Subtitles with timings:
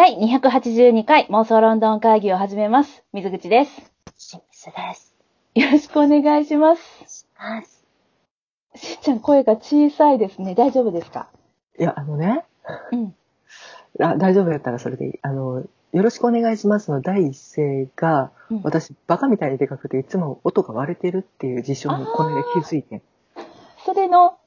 [0.00, 3.04] 第282回妄想ロンドン会議を始めます。
[3.12, 3.92] 水口です。
[4.16, 5.14] シンスです。
[5.54, 7.26] よろしくお願いします。
[7.38, 7.84] ます。
[8.76, 10.54] しんちゃん声が小さいですね。
[10.54, 11.28] 大丈夫ですか？
[11.78, 12.46] いや、あのね、
[12.92, 13.14] うん。
[14.00, 15.18] あ大丈夫やったらそれでいい。
[15.20, 23.02] あの、よろしくお願いしますの第一声が、うん私、バカみたいにでかくて、いつも音が割れてるっていう事象にこの間気づいてん。
[23.84, 24.38] それの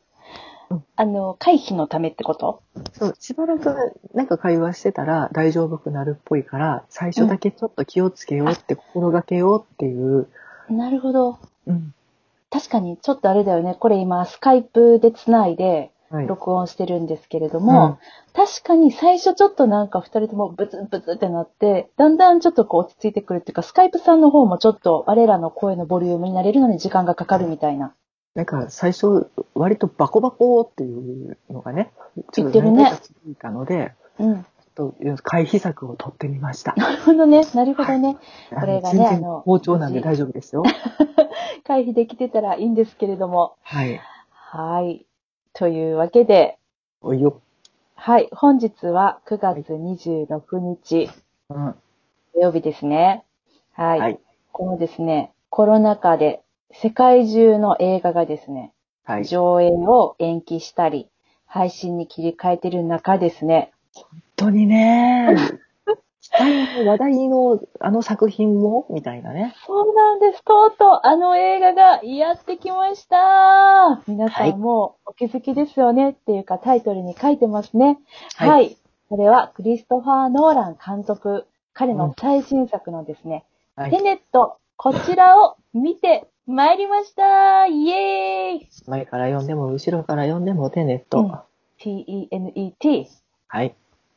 [0.74, 2.62] うん、あの、回避のためってこと？
[2.94, 3.74] そう、しばらく
[4.14, 10.28] なんか会話してたら大丈夫くなるっぽいから、最初だけちょっと気をつけようって、心がけようっていう、
[10.70, 11.40] なるほど。
[11.68, 11.94] うん。
[12.50, 13.76] 確かに、ちょっとあれだよね。
[13.80, 16.28] これ今、スカイプでつないで、はい。
[16.28, 17.98] 録音してるんですけれども、
[18.34, 27.96] 確かに最初ちょっとなんか二人ともブツブツってなって、だんだんちょっとこう落ち着いてくるっていうか、スカイプさんの方もちょっと我らの声のボリュームになれるのに時間がかかるみたいな。
[28.36, 31.92] なんか最初、割とバコバコっていうのがね、
[32.32, 34.44] ちょっと何回か続いたので、うん。
[34.44, 36.74] ちょっと回避策を取ってみました。
[36.76, 37.44] なるほどね。
[37.54, 38.18] なるほどね。
[38.50, 40.64] これがねあの包丁なんで大丈夫ですよ。
[41.64, 43.56] 回避できてたらいいんですけれども。
[43.62, 44.02] はい。
[44.32, 45.06] はい。
[45.54, 46.58] というわけで、
[47.02, 47.40] おいよ。
[47.94, 48.30] はい。
[48.32, 51.10] 本日は9月26日、
[51.50, 51.76] うん。
[52.34, 53.24] 土曜日ですね。
[53.74, 54.00] はい。
[54.00, 54.20] はい。
[54.52, 56.43] このですね、コロナ禍で
[56.82, 58.72] 世界中の映画がですね、
[59.06, 59.26] はい。
[59.26, 61.08] 上映を延期したり、
[61.46, 63.72] 配信に切り替えてる中ですね。
[63.94, 64.06] 本
[64.36, 65.36] 当にね、
[66.86, 68.88] 話題のあの作品も？
[68.90, 69.54] みたいなね。
[69.68, 70.44] そうなんです。
[70.44, 74.02] とうとうあの映画がやってきました。
[74.08, 78.00] 皆さはいんもうお気づきですよねっていうかタイトルに書いてますね。
[78.36, 78.50] はい。
[78.50, 78.78] はい
[79.10, 83.46] それはクリストファー・ノーラン監督、彼の最新作のですね、
[83.76, 84.02] テはい。
[84.02, 87.68] ネット、こちらを見てまいりました。
[87.68, 91.20] イエーイ前から読んでも後ろから読んでもテネット。
[91.20, 91.40] うん
[91.80, 93.08] !T-E-N-E-T、
[93.48, 93.76] はい。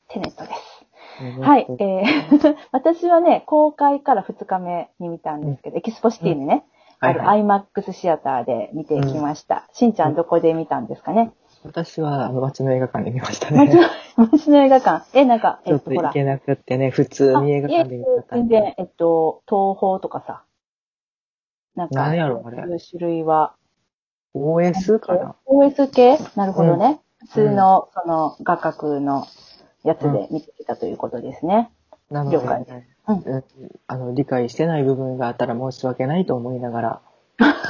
[0.09, 1.41] テネットです。
[1.41, 6.65] はい、えー 私はね、公開から2日目に見たんですけど、エキスポシティにね、
[7.01, 7.65] あるはいはい。
[7.75, 9.69] IMAX シアターで見てきました。
[9.73, 11.33] しんちゃんどこで見たんですかね？
[11.65, 13.73] 私はあの街の映画館で見ましたね。、
[14.17, 15.07] 街の映画館。
[15.19, 15.97] え、なんか、ちえっと、ほら。
[15.97, 20.43] ょっと行けなくってね、普通に映画館で見たあいえ全然、えっと、東宝とかさ。
[21.77, 22.57] なんか、何やろあれ。
[22.57, 23.55] そういう種類は。
[24.35, 26.19] OS かな？OS 系？
[26.35, 27.01] なるほどね。
[27.21, 29.27] 普通の、その、画角の
[29.85, 31.71] やつで見てきたということですね。
[32.11, 33.17] なの了解で、ねうん。
[33.19, 33.45] うん。
[33.87, 37.01] あの、理解してない部分があったら申し訳ないと思いながら、
[37.39, 37.61] なんで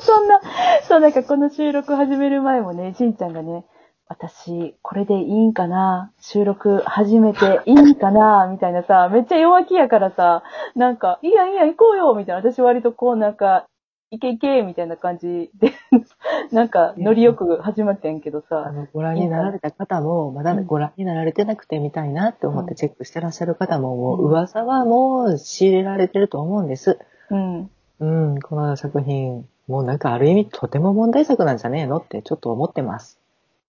[0.00, 0.40] そんな、
[0.84, 3.64] そう、なんかこの収録始める前もね、しんちゃんがね、
[4.08, 6.12] 私、これでいいんかな？
[6.20, 8.46] 収録始めていいんかな？
[8.52, 10.44] みたいなさ、めっちゃ弱気やからさ、
[10.76, 12.50] なんか、いいやんいいやん行こうよみたいな。
[12.50, 13.66] 私割とこうなんか、
[14.12, 15.72] いけいけみたいな感じで、
[16.52, 27.00] なんか、ノリよく始まってんけどあさ、の、ご覧になられた方も、まだうんご覧になられてなくてみたいなって思っうんてチェックしてらっしゃる方も、もううん噂はもう仕入れられてると思うんです。
[27.30, 27.70] うん。
[27.98, 28.06] う
[28.36, 33.18] ん、この作品、もうなんかある意味とても問題作なんじゃねえのってちょっと思ってます。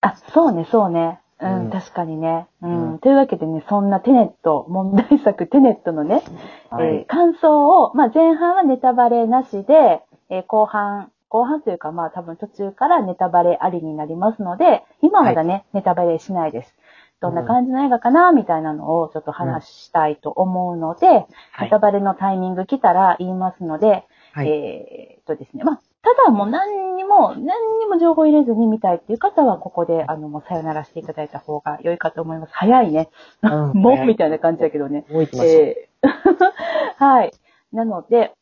[0.01, 1.19] あ、そうね、そうね。
[1.39, 2.47] うん、うん確かにね。
[2.61, 2.91] うん。
[2.93, 6.23] うんというわけでね、そんなテネット、問題作テネットのね、
[6.69, 6.87] はい。
[6.87, 16.75] えー感想を、まあ、前半はネタバレなしで、えー後半、後半というか、まあ、多分途中からネタバレありになりますので、今はまだね、ネタバレしないです。
[17.19, 21.27] どんな感じの映画かな、みたいなのをちょっと話したいと思うので、はい
[21.63, 21.79] ネタ。
[21.79, 24.49] バレのタイミング来たら言いますので、はい。
[24.49, 32.53] えーっとですね、まあ、ただもう何にも、何にも情報入れずに見たいっていう方は、ここで、あの、もうさよならしていただいた方が良いかと思います。
[32.53, 33.09] 早いね。
[33.41, 35.05] うん もう、みたいな感じだけどね。
[35.09, 35.61] もう行きましょう。
[35.63, 36.07] えー
[36.97, 37.31] はい。
[37.73, 38.33] なので、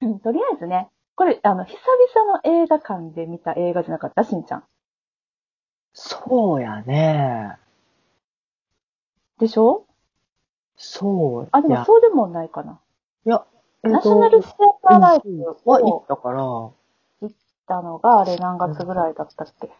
[0.00, 4.24] うんとりあえずね、これ、あの、久々の映画館で見た映画じゃなかった？
[4.24, 4.64] しんちゃん。
[5.92, 7.56] そうやね。
[9.38, 9.84] でしょ？
[10.76, 11.48] そう。
[11.50, 12.78] あ、でもそうでもないかな。
[13.26, 13.44] いや、
[13.84, 16.42] えナショナルシアターライブは行をったから、
[17.68, 19.70] たのが、あれ何月ぐらいだったっけ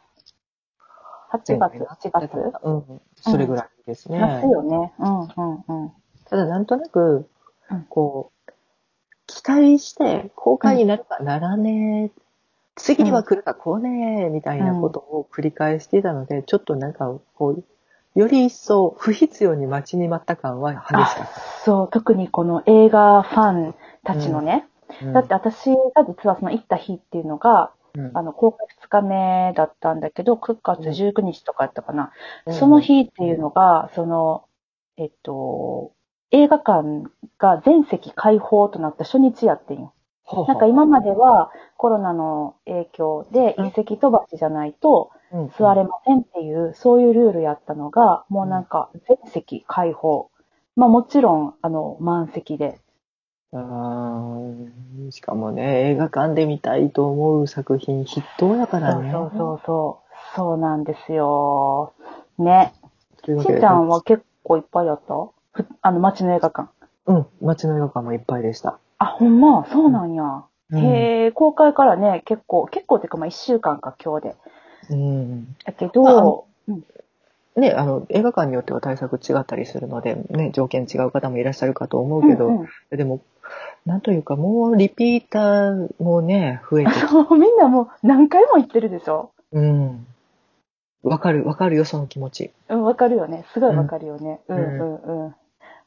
[1.33, 2.37] ?8 月、7月？
[2.63, 3.01] うん。
[3.17, 4.19] それぐらいですね。
[4.19, 4.93] 夏よね。
[4.99, 5.93] うん、うん、うん。
[6.29, 7.29] ただなんとなく
[7.71, 8.53] うん、こう、
[9.27, 12.21] 期待して公開になるかならねえ、
[12.77, 17.65] 次は来るか来ねえ、みたいなことを繰り返していたので、ちょっとなんか、こう、
[18.19, 21.29] より一層不必要に待ちに待った感は激しかっ
[21.65, 23.75] そう、特にこの映画ファン
[24.05, 24.67] たちのね、
[25.01, 25.07] た。
[25.07, 32.13] うんだって私が実はその行った日っていうのが、うんあの、公開2日目だったんだけど、9月19日とかやったかな。
[32.47, 34.45] うんその日っていうのが、その、
[34.97, 35.93] えっと、
[36.31, 37.05] 映画館
[37.39, 39.95] が全席開放となった初日やってんよ。
[40.25, 50.31] ほうほうなんか今まではコロナの影響でうん一席飛ばしじゃないと、うん座れませんっていう、そういうルールやったのが、もうなんか全席開放。
[50.77, 52.81] まあもちろん、あの、満席で。
[53.53, 59.11] あーしかもね、映画館で見たいと思う作品筆頭やからね。
[59.11, 60.59] そうそうそうそう。
[60.59, 61.95] なんですよ。
[62.39, 62.75] ね。
[63.25, 65.15] しんちゃんは結構いっぱいやった？
[65.53, 66.69] ふあの、街の映画館。
[67.07, 68.79] うん、街の映画館もいっぱいでした。
[68.99, 70.25] あ、ほんま、そうなんや。
[70.71, 74.37] うんへえ、公開からね、結構、結構っていうかまあ一週間か今日で。
[74.91, 75.57] うん。
[75.65, 76.85] だけど、うん
[77.59, 83.21] ね、あの、映画館によっては対策違ったりするので、ね、条件違う方もいらっしゃるかと思うけど、うんうんでも、
[83.87, 86.91] なんというか、もうリピーターもね、増えて
[87.31, 89.31] みんなもう何回も行ってるでしょ？
[89.53, 90.07] うん。
[91.03, 92.51] わかる、わかるよ、その気持ち。
[92.69, 93.45] うん、わかるよね。
[93.55, 94.41] すごいわかるよね。
[94.49, 95.35] う、うんんうん、うん。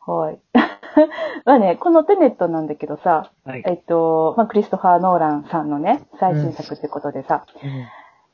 [0.07, 0.39] はい。
[1.45, 3.63] まあね、このテネットなんだけどさ、はい。
[3.67, 7.69] えっと、まあ、クリストファー・ノーランさんのね、最新作ってことでさ、うん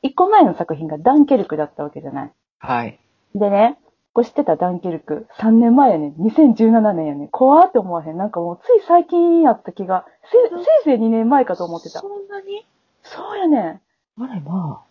[0.00, 2.30] 一個前の作品がダンケルクだったわけじゃない？
[2.60, 3.00] はい。
[3.38, 3.78] でね、
[4.12, 4.56] これ知ってた？
[4.56, 5.26] ダンケルク。
[5.38, 6.12] 3年前やね。
[6.18, 7.28] 2017年やね。
[7.30, 8.16] 怖って思わへん？
[8.16, 10.06] なんかもうつい最近やった気が、
[10.50, 12.08] せ、せいぜい2年前かと思ってたそ。
[12.08, 12.66] んなに？
[13.02, 13.80] そうやねん。
[14.20, 14.82] あれ、ま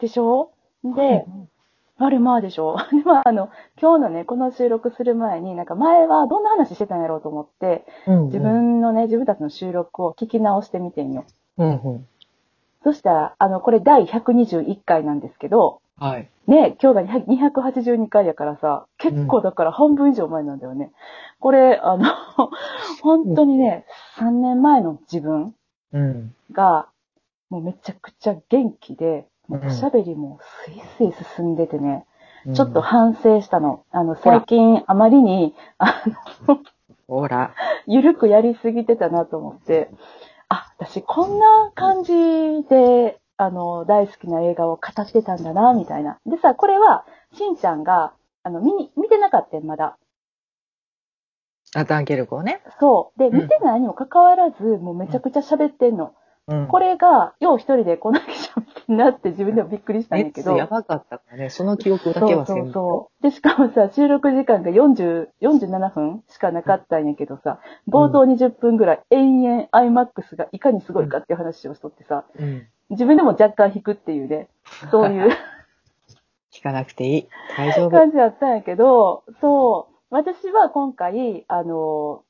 [0.00, 0.50] でしょ？
[0.84, 0.96] あ。
[0.96, 1.26] で、
[1.98, 2.76] あれまあでしょ？
[2.90, 3.50] で、 まああの、
[3.80, 11.24] 今日のね、この収録する前に、なんか前はどんな話してたんやろうと思って、うん、自分のね、自分たちの収録を聞き直してみてんよ。
[11.58, 12.08] うん、うん。
[12.82, 16.28] そしたら、あの、これ第121回なんですけど、はい。
[16.46, 20.90] ね、今日が282回やからさ、結構だから半分以上前なんだよね。
[21.38, 22.04] これ、あの、
[23.02, 23.86] 本当にね、
[24.16, 25.54] 3年前の自分
[25.92, 26.34] うん。
[26.52, 26.88] が、
[27.50, 32.06] もうめちゃくちゃ元気で、もううんおしゃべりもスイスイ進んでてね、
[32.46, 33.84] うんちょっと反省したの。
[33.92, 36.02] あの、最近あまりに、あ
[36.48, 36.58] の、
[37.06, 37.54] ほら。
[37.86, 39.90] ゆるくやりすぎてたなと思って、
[40.48, 42.12] あ、私こんな感じ
[42.68, 46.18] で、あの、大好きな映画を語ってたんだな、みたいな。
[46.26, 47.04] でさ、これは、
[47.34, 49.96] しんちゃんが、あの、見に、見てなかったよ、まだ。
[51.74, 52.62] あ、ダンケルクをね。
[52.80, 53.18] そう。
[53.18, 56.14] で、ん見てないにもかかわらず、もうめちゃくちゃ喋ってんの。
[56.48, 56.66] うん。
[56.66, 60.52] これが、よう一人でこんだけ喋ってんなって自分でもびっくりしたんだけど。
[60.52, 63.22] 熱やばかったからね、その記憶だけはそうそう。
[63.22, 72.66] で、しかもさ、収録時間が40、47分しかなかったんやけどさ、冒頭20分ぐらい、延々 IMAX がいかにすごいかっていう話をしとってさ、うん。
[72.92, 74.48] 自分でも若干引くっていうね、
[74.90, 75.30] そういう
[76.52, 77.28] 聞かなくていい。
[77.56, 77.90] 大丈夫。
[77.90, 82.22] 感じだったんやけど、そう、私は今回、あの、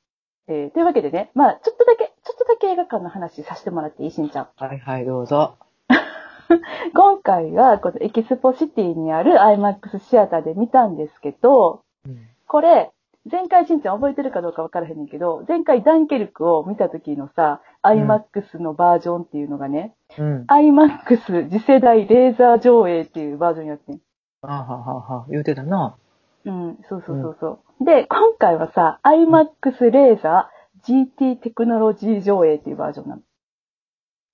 [0.48, 4.48] えーというわけでね、まあちょっとだけ、ちょっとだけ映画館の話させてもらっていいしんちゃん。
[4.56, 5.56] はいはい、どうぞ。
[6.94, 12.18] 今回は、このエキスポシティにある IMAX シアターで見たんですけど、うん。
[12.46, 12.90] これ、
[13.30, 20.44] 前回しんちゃん覚えてるかどうかわからへんねんけど、前回ダンケルクを見た時のさ、IMAX のバージョンっていうのがね、うん。
[20.46, 24.00] IMAX 次世代レーザー上映っていうバージョンやってん。
[24.42, 25.96] あははは、言うてたな。
[26.44, 27.84] うん、そうそうそうそう。
[27.84, 33.22] で、今回はさ、IMAX レーザー GT テクノロジー上映っていうバージョンなの。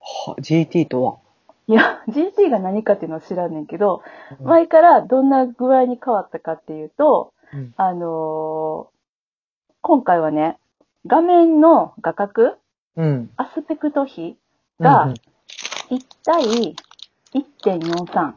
[0.01, 1.19] は、GT とは？
[1.67, 4.03] いや、GT が何かっていうのは知らんねんけど、
[4.41, 8.99] うん前からどんな具合に変わったかっていうと、うんあのー
[9.81, 10.59] 今回はね、
[11.07, 12.57] 画面の画角、
[12.99, 13.31] うん。
[13.37, 14.37] アスペクト比
[14.81, 15.15] がうん
[15.91, 16.77] 1対
[17.33, 18.33] 1.43。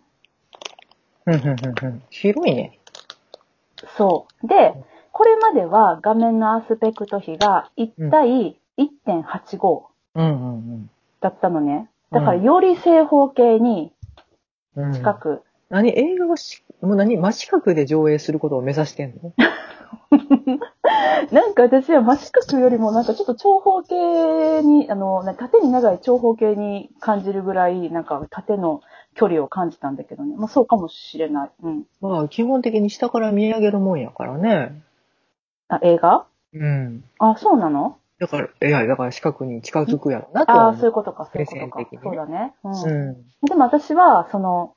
[1.26, 2.80] うんうんうんうん広いね。
[3.98, 4.48] そう。
[4.48, 4.74] で、
[5.12, 9.84] これまでは画面のアスペクト比が1対1.85
[10.16, 10.30] うんう
[10.78, 10.90] ん
[11.20, 11.90] だったのね。
[12.12, 13.92] だからより正方形に
[14.76, 14.86] うん。
[14.86, 15.42] うん近く。
[15.70, 15.90] 何？
[15.98, 17.18] 映画がし、もう何？
[17.18, 19.34] 真四角で上映することを目指してんの？
[21.32, 28.82] なんか私は真四角よりもなんかちょっと長方形に、あの、縦に長い長方形に感じるぐらい、なんか縦の
[29.16, 30.36] 距離を感じたんだけどね。
[30.38, 31.52] まあそうかもしれない。
[31.64, 31.84] うん。
[32.02, 34.82] まあ、基本的に下から見上げるもんやからね。
[35.68, 36.26] あ、映画？
[36.54, 37.04] うん。
[37.20, 37.98] あ、そうなの？
[38.20, 42.54] だから、いや、だから四角に近づくやろなとはああ、思そういうことか、そういうことかそうだね。
[42.64, 42.72] うん。
[42.74, 43.48] うん。
[43.48, 44.74] でも私は、その、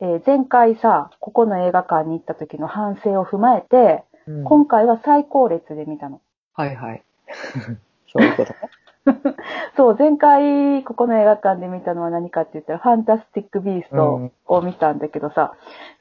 [0.00, 6.20] えー前回さ、ここの映画館に行った時の反省を踏まえて、うん今回は最高列で見たの。
[6.54, 7.02] はいはい。
[8.12, 8.58] そういうことね。
[9.76, 15.54] そう、前回ここの映画館で見たのは何かって言ったら、ファンタスティック・ビーストを見たんだけどさ、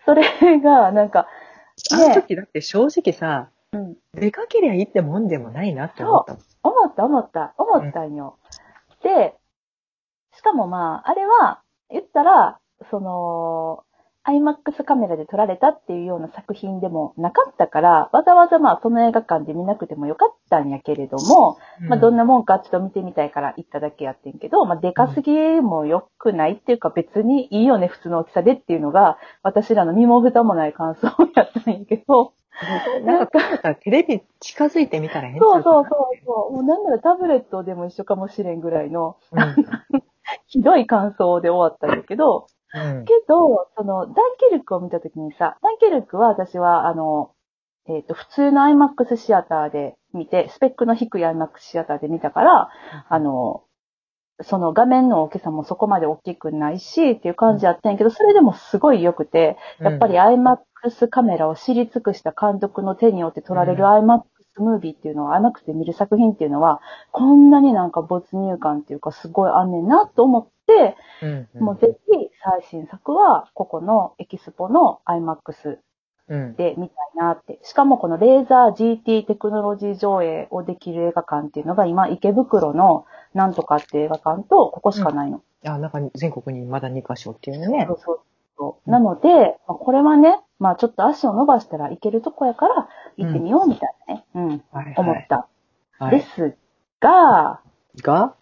[0.05, 0.23] それ
[0.59, 1.27] が、なんか、
[1.91, 6.37] あの時だって正直さ、うん、出かけりゃいいってもんでもないなって思った。
[6.63, 8.37] 思った思った、思ったんよ。
[9.01, 9.35] で、
[10.33, 13.83] しかもまあ、あれは、言ったら、その、
[14.25, 32.33] IMAX カメラで撮られたっていうような作品でもなかったから、わざわざまあその映画館で見なくてもよかったんやけれども、まあ、どんな、なもんかちょっと見てみたいから行っただけやってんけど、まあ、でかすぎも良くないっていうか別にいいよね、普通の大きさでっていうのが、私らの身も蓋もない感想やったんやけど、
[33.03, 39.55] なんか、テレビ近づいてみたら変そうそうそうそう、もうなんならタブレットでも一緒かもしれんぐらいの、うん。
[40.47, 43.05] ひどい感想で終わったんだけど、うん。
[43.05, 44.15] けど、その、ダン
[44.49, 47.31] ケルクを見たときにさ、ダンケルクは私は、あの、
[47.87, 52.69] えっ、と、普通の IMAX シアターで見て、スペックの低い IMAX シアターで見たから、
[53.09, 53.63] あの、
[54.41, 64.23] その画面の大きさもそこまで大きくないし、っていう感じやったんやけど、それでもすごい良くて、やっぱり IMAX カメラを知り尽くした監督の手によって撮られるう IMAX
[64.57, 71.63] ムービーっていうのは、IMAX で見る作品っていうのは、こんなになんか没入感っていうかすごいあんねんなと思って、うん。
[71.63, 75.77] もうぜひ最新作は、ここのエキスポの IMAX
[76.29, 76.55] うん。
[76.55, 77.59] で見たいなって。
[77.63, 78.71] しかもこのレーザー
[79.03, 85.41] GT テクノロジー上映をできる映画館っていうのが今池袋のなんとかっていう映画館とここしかないの。
[85.65, 87.93] あ、なんか全国にまだ2カ所っていうのねそ。
[87.93, 88.19] うそう
[88.57, 88.89] そう。
[88.89, 95.47] なので、まあこれはね、まあちょっと足を伸ばしたら行けるとこやから行ってみようみたいなね、うん、はい思った。
[95.99, 96.19] はい。
[96.19, 96.55] です
[97.01, 97.59] が、
[98.01, 98.35] が？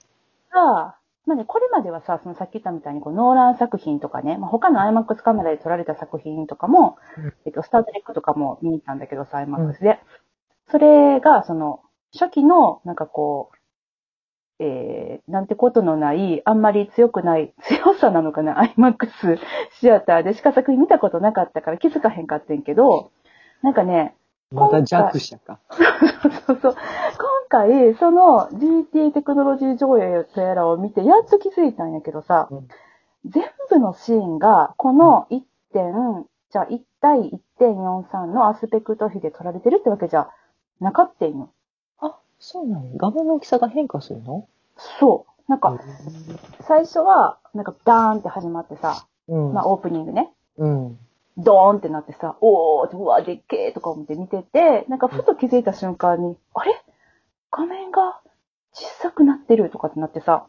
[0.54, 10.00] が、まあね、これまではさ、そのさっき言ったみたいにこうノーラン作品とかね、まあ、他の IMAX カメラで撮られた作品とかも、うんえっと、スタートレックとかも見に行ったんだけどさ、IMAX で。
[10.72, 11.82] それが、その、
[12.14, 19.38] 初期の、なんかこう、えー、なんてことのない、あんまり強くない、 強さなのかな、IMAX
[19.80, 23.12] シアターでしか作品見たことなかったから気づかへんかってんけど、
[23.62, 24.16] なんかね、
[24.52, 25.60] まだ弱者か。
[26.46, 26.76] そうそう。
[27.11, 27.11] 今
[27.52, 32.68] 回、その GT テクノロジー上映とやらを見て、やっと気づいたんやけどさ、うん
[33.24, 35.42] 全部のシーンが、この1
[35.74, 35.94] 点、
[36.50, 40.28] じゃあ1対1.43のアスペクト比で撮られてるってわけじゃ
[40.80, 41.52] なかったんよ。
[42.00, 44.48] あ、そうなの画面の大きさが変化するの？
[44.76, 45.52] そう。
[45.52, 45.80] なんか、
[46.62, 49.54] 最初は、なんかダーンって始まってさ、うん。
[49.54, 50.32] まあオープニングね。
[50.58, 50.98] うん。
[51.38, 56.74] ドーンってなってさ、おー、うわ、でっけーとか思って見てて、なんかふと気づいた瞬間に、あれ？
[57.52, 58.22] 画面が
[58.74, 60.48] 小さくなってるとかってなってさ、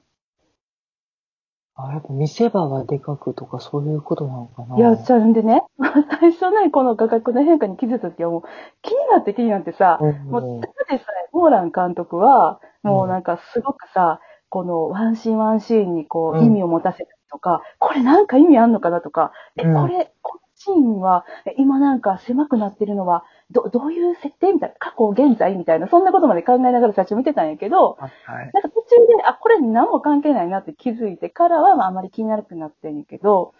[1.75, 4.77] あ、やっぱ見せ場がでかくとかそういうことなのかな。
[4.77, 5.63] いや、じゃあんでね、
[6.21, 8.43] 最初ね、この画角の変化に気づいた時はもう
[8.83, 16.45] 気になって気になってさ、うんもう、ただでさえ、モーラン監督は、もうなんかすごくさ、このワンシーンワンシーンにこううん。
[16.45, 19.81] 意味を持たせたりとか、これなんか意味あんのかなとか、え、うん。
[19.81, 28.51] これ、このシーンは、え今なんか狭くなってるのは、ど、どういう設定みたいな、過去、現在みたいな、そんなことまで考えながら最初見てたんやけど、はいはい。
[28.53, 33.55] なんか途中で、あ、これ何も関係ないなって気づいてからは、まああまり気にならなくなってんやけど、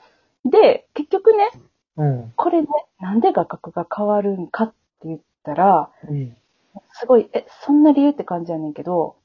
[0.45, 1.51] で、結局ね、
[1.97, 2.33] うん。
[2.37, 2.69] これね、
[3.01, 6.37] なんで画角が変わるんかって言ったら、うん。
[6.93, 9.17] すごい、え、そんな理由って感じやねんけど、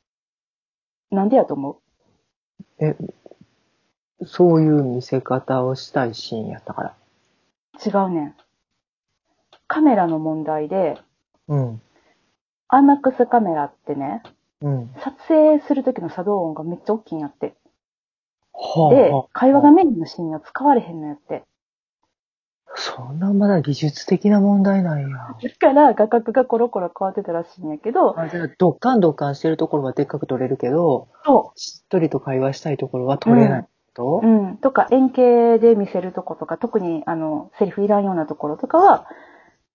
[1.12, 1.80] なんでやと思
[2.80, 2.86] う？
[2.86, 2.98] え、
[4.26, 6.96] そういう見せ方をしたいシーンやったから。
[7.86, 8.36] 違うねん。
[9.68, 10.98] カメラの問題で、
[11.48, 11.82] うん。
[12.70, 14.24] IMAX カメラってね、
[14.62, 14.92] うん。
[15.00, 17.56] 撮影する時の作動音がめっちゃ大きいんやって。
[18.54, 21.44] はであ、会話がメインのシーンは使われへんのやって。
[22.76, 25.08] そんなまだ技術的な問題なんや。
[25.08, 39.08] だから画角がコロコロ変わってたらしいんやけど、あじゃあ、ドッカンドッカンしてるところはでっかく撮れるけど、そしっとりと会話したいところは撮れないと、う、うん、とか円形で見せるとことか、特にあの、セリフいらんようなところとかは、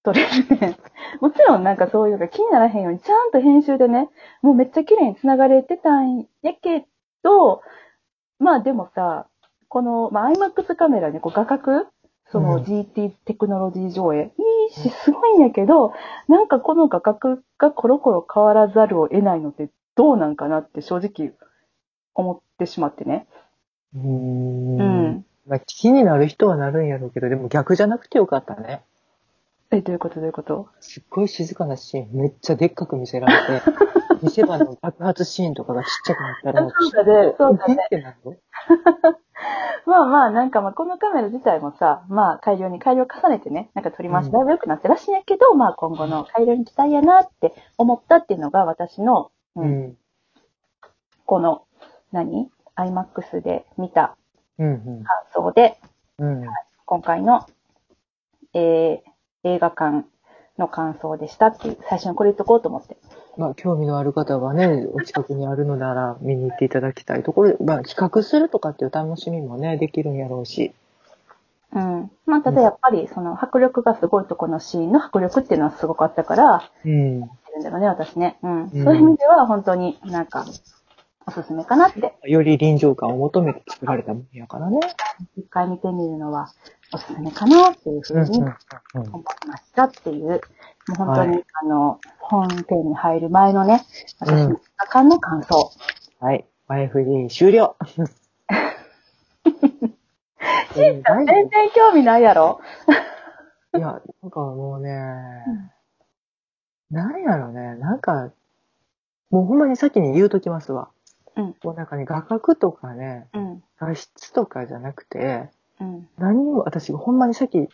[0.04, 0.76] 撮れるね。
[1.20, 4.08] もちろんなんかそういうのが気にならへんように、ちゃんと編集でね、
[4.42, 6.86] もうめっちゃ綺麗に繋がれてたんやけ
[7.22, 7.62] ど、
[8.38, 9.26] まあでもさ、
[9.68, 11.86] この、まあ、IMAX カメラね、こう画角
[12.30, 15.92] そのうん GT テクノロジー上映、いいし、すごいんやけど、
[16.28, 21.32] なんかこの画角がコロコロ変わらざるを得ないのってどうなんかなって正直
[22.14, 23.26] 思ってしまってね。
[23.94, 25.26] うーんうん。
[25.46, 28.82] まあ、気になる人はなるんやろうけど、でも逆じゃなくてよかったね。
[29.72, 30.68] え、どういうことどういうこと？
[30.80, 33.62] すっごい静かなシーン、めっちゃでっかく見せられて、
[34.22, 37.34] 見せ場の爆発シーンとかがちっちゃくなったら、 そうだね。
[37.38, 37.76] そうだね。
[37.90, 38.42] えってなる
[39.86, 44.32] まあまあ、なんかまあこのカメラ自体もさ、まあ改良に改良を重ねてね、なんか撮り回しうん。
[44.32, 49.82] だいぶ良くなってらっしいんやけど、まあ今後の改良に期待やなって思ったっていうのが私の、ううん。
[49.88, 49.96] ん。
[51.26, 51.64] この、
[52.12, 54.16] 何 ?IMAX で見た
[54.58, 55.02] うん。
[55.02, 55.78] 感想で、
[56.18, 56.44] うん。
[56.84, 57.46] 今回の、
[58.54, 59.11] えー
[59.44, 60.06] 映画館
[60.58, 62.96] の感想でしたっていう、最初にこれ言っとこうと思って。
[63.36, 70.74] まあ、興味のある方はね、 お近くにあるのなら見に行っていただきたいところで、まあ、比較するとかっていう楽しみもね、できるんやろうし。
[71.74, 72.10] うん。
[72.26, 77.30] まあ、ただやっぱり、その迫力がすごいとこのシーンの迫力っていうのはすごかったから、うん。
[77.52, 78.38] るんだろうね、私ね。
[78.42, 78.62] うん。
[78.62, 80.44] うんそういう意味では、本当になんか、
[81.26, 84.80] おすすめかなって、より臨場感を求めて作られたものやからね。
[85.36, 86.52] 一回見てみるのは、
[86.94, 88.44] おすすめかなっていうふうにうん
[89.08, 90.36] 思いましたっていう、も
[90.90, 93.84] う本当に、はいあの、本編に入る前のね、
[94.18, 95.72] 私うんの2日間の感想。
[96.20, 96.44] はい。
[96.68, 97.76] 前振り終了。
[100.74, 102.60] しんちゃん全然興味ないやろ？
[103.74, 104.90] いや、なんかもうね、
[106.90, 108.32] なんやろね、なんか、
[109.30, 110.90] もうほんまに先に言うときますわ。
[111.36, 111.56] うん。
[111.62, 113.64] もうなんかね、画角とかね、うん。
[113.78, 115.50] 画質とかじゃなくて、
[115.82, 116.08] うん。
[116.18, 117.68] 何にも私、ほんまにさっき、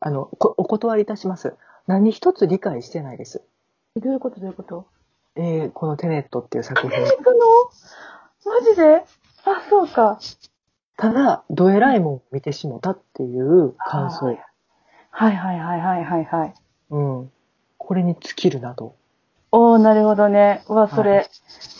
[0.00, 1.54] あの、こお断りいたします。
[1.86, 3.42] 何一つ理解してないです。
[3.96, 4.40] えどういうこと？
[4.40, 4.86] どういうこと？
[5.36, 6.90] えー、このテネットっていう作品。
[6.90, 7.26] 行く
[8.44, 8.52] の？
[8.52, 9.04] マジで？
[9.44, 10.18] あ、そうか。
[10.96, 14.26] ただ、ドエライモンを見てしもたっていう感想。
[14.26, 16.54] はいはいはいはいはいはい。
[16.90, 17.32] うん。
[17.78, 18.94] これに尽きるなと。
[19.52, 20.62] おー、なるほどね。
[20.68, 21.28] うわ、そはれ、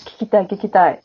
[0.07, 1.03] 聞きたい聞きたい。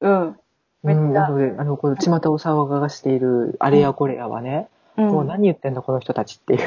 [0.00, 0.38] うん。
[0.86, 5.08] めっちゃうん、あの、この巷を騒がしているあれやこれやはね、うん。
[5.08, 6.60] もう何言ってんだこの人たちっていう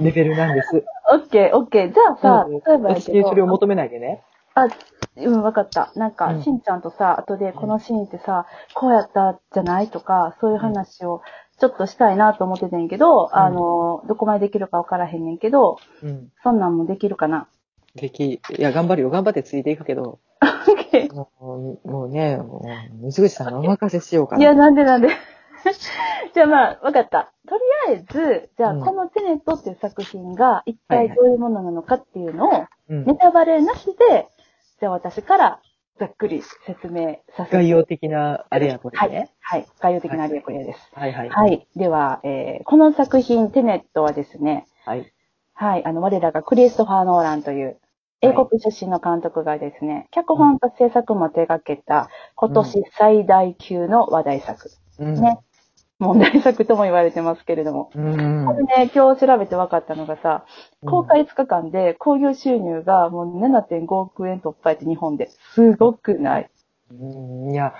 [0.00, 0.84] レベルなんです。
[1.12, 1.92] オッケー、オッケー。
[1.92, 4.22] じゃあさ、うん例えばそれを求めないでね。
[4.54, 4.66] あ、
[5.16, 5.92] うん、わかった。
[5.94, 9.88] なんか、うんしんちゃんとさ、後でこのシーンってさ、こうやったじゃない？
[9.88, 11.22] とか、そういう話を
[11.58, 16.32] ちょっとしたいなと思っててんけど、んあの、どこまでできるかわからへんねんけど、うん。
[16.42, 17.46] そんなんもできるかな？
[17.94, 19.10] でき、いや、頑張るよ。
[19.10, 20.18] 頑張ってついていくけど、
[21.12, 21.30] も
[21.84, 24.42] う、もうね、もう、水口さんのお任せしようかな。
[24.42, 25.08] いや、なんでなんで。
[26.34, 27.32] じゃあまあ、わかった。
[27.48, 34.28] とりあえず、じゃあ、うんこのテネットっていう作品が一はいはい体どういうものなのかっていうのを、うんネタバレなしで、
[34.80, 35.60] じゃあ私から
[35.98, 37.56] ざっくり説明させて。
[37.56, 39.30] 概要的なあれやこれはいね。。
[39.40, 39.66] はい。
[39.80, 40.90] 概要的なあれやこれです。
[40.94, 41.28] はいはい。
[41.28, 41.66] はい。
[41.76, 45.12] では、えーこの作品、テネットはですね、はい。
[45.52, 47.78] はい、あの、我らがクリストファー・ノーランという、
[48.22, 54.70] 英国出身の監督がですね、脚本と制作も手掛けた、今年最大級の話題作。
[54.98, 55.14] うん。
[55.14, 55.38] ね。
[55.98, 57.90] 問題作とも言われてますけれども。
[57.94, 58.46] うん。
[58.46, 60.44] これね、今日調べて分かったのがさ、
[60.86, 65.30] 公開5日間で興行収入がもう7.5億円突破やって日本で。
[65.54, 66.50] すごくない？
[66.90, 66.94] う
[67.48, 67.74] んいや、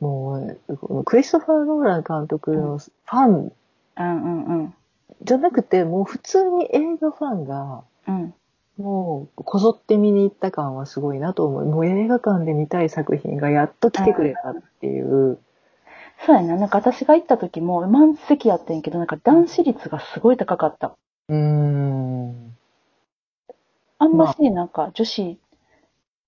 [0.00, 3.52] もう、クリストファー・ノーラン監督のファン
[3.98, 4.74] うんうんうん。
[5.22, 8.34] じゃなくて、もう普通に映画ファンが、うん。
[8.78, 11.64] もう、こぞって見に行った感はすごいなと思う。
[11.64, 15.38] もう映画館で見たい作品がやっと来てくれたっていう。
[16.24, 16.56] そうやな。
[16.56, 20.94] なんか私が行った時も満席やってんけど、なんか男子率がすごい高かった。
[21.28, 22.56] うーん。
[23.98, 25.38] あんまし、なんか女子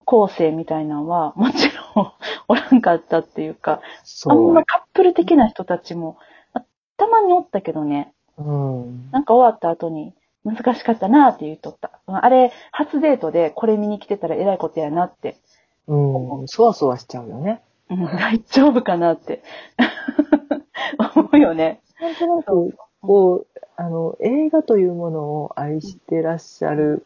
[0.06, 2.12] 高生みたいなのは、もちろん
[2.48, 3.82] おらんかったっていうか、
[4.26, 4.64] あんま。
[4.64, 6.16] カップル的な人たちも、
[6.54, 6.62] あ
[6.96, 9.11] たまにおったけどね、うん。
[9.11, 10.14] なんか終わった後に、
[10.54, 12.00] 難しかったなって言っとった。
[12.06, 15.37] あれ、初デートでこれ見に来てたら偉いことやなって。
[15.87, 16.48] うん。
[16.48, 17.62] そわそわしちゃうよね。
[17.90, 19.42] うん、大丈夫かなって。
[21.16, 21.80] 思うよね。
[22.00, 27.04] なんとなく、こう、あの、映画というものを愛してらっしゃる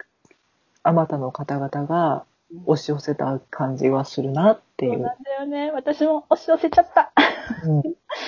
[0.83, 2.24] あまたの方々が
[2.66, 4.92] 押し寄せた感じはするなっていう。
[4.92, 5.70] そうなんだよね。
[5.72, 7.12] 私も押し寄せちゃった。
[7.64, 7.83] うん。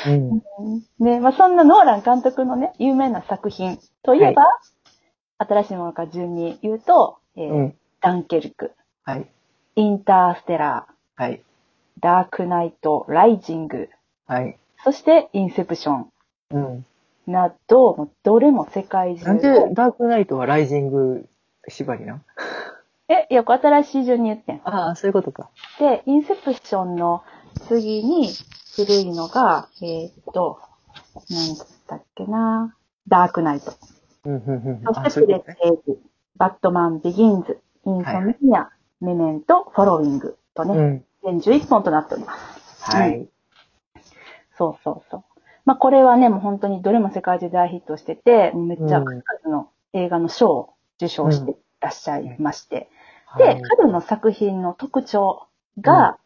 [0.07, 0.83] うん。
[1.05, 4.44] ね、まあそんなノーラン監督のね、有名な作品といえば、
[5.38, 7.75] 新しいものから順に言うと、えーうん。
[8.01, 8.73] ダンケルク、
[9.05, 9.27] はい。
[9.77, 11.35] インターステラはい。
[11.37, 11.40] ー、
[12.01, 13.88] ダークナイト、ライジング、
[14.27, 14.59] はい。
[14.85, 16.07] そしてインセプション
[16.51, 16.87] うん。
[17.27, 21.27] など、どれも世界中なんでダークナイトはライジング
[21.68, 22.20] 縛りな
[23.09, 24.61] え、いや、これ新しい順に言ってん。
[24.64, 25.49] ああ、そういうことか。
[25.79, 27.23] で、インセプションの
[27.68, 28.29] 次に
[28.77, 30.59] 古いのが、えーっと、
[31.31, 32.77] 何だったっけな？
[33.09, 33.73] ダークナイト。
[34.24, 34.80] うん、うん、うん。
[34.84, 35.44] そあ、してね。
[36.37, 41.04] バットマンビギンズ、インソミニア、メメント、フォロウィングとね、うん。
[41.22, 42.90] 全11本となっております。
[42.90, 43.28] はい。
[44.56, 45.24] そうそうそう。
[45.64, 52.90] まあこれはね、もう本当にどれも世界中で大ヒットしてて、めっちゃうん数々の映画の賞を受賞していらっしゃいまして。
[53.38, 55.48] ではい、彼の作品の特徴
[55.80, 56.18] が、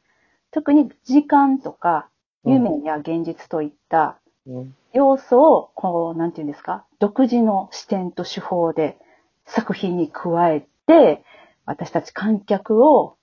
[0.50, 2.08] 特に時間とか
[2.44, 8.98] 夢や現実といったうん要素を、こう、なんていうんですか、独自の視点と手法で
[9.46, 11.24] 作品に加えて、
[11.66, 13.16] 私たち観客を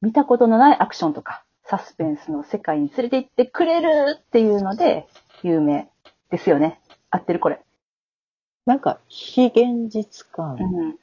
[0.00, 5.06] 見たことのないアクションとか、サスペンスの世界に連れて行ってくれるっていうので、
[5.42, 5.88] 有名
[6.30, 6.80] ですよね。
[7.10, 7.60] 合ってるこれ。
[8.66, 10.98] なんか、非現実感うん。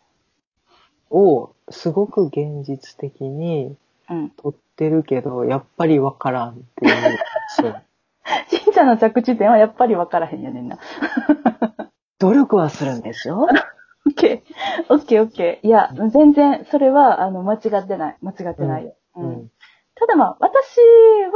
[1.12, 3.76] をすごく現実的に
[4.10, 4.30] うん。
[4.32, 7.20] 撮ってるけど、やっぱりわからんっていう。
[7.50, 7.84] そう。
[8.48, 10.78] しんちゃんの着地点はやっぱり分からへんやねんな。
[12.20, 13.48] 努力はするんですよ。
[14.06, 14.94] オッケー。
[14.94, 15.68] オッケーオッケー。
[15.68, 18.18] いや、全然、それは、あの、間違ってない。
[18.22, 18.96] 間違ってないよ。
[19.16, 19.30] うん。
[19.30, 19.52] うん。
[19.96, 20.80] ただまあ、私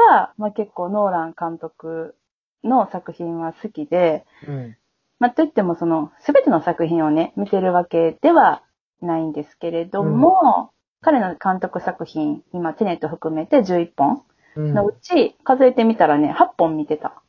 [0.09, 2.15] は、まあ結構、ノーラン監督
[2.63, 4.77] の作品は好きで、うん。
[5.19, 8.63] まあ、といっても、その、すべての作品をね、見てるわけでは
[9.01, 10.71] ないんですけれども、
[11.01, 14.21] 彼の監督作品、今、テネット含めて11本うん。
[14.59, 17.21] のうち、数えてみたらね、8本見てた。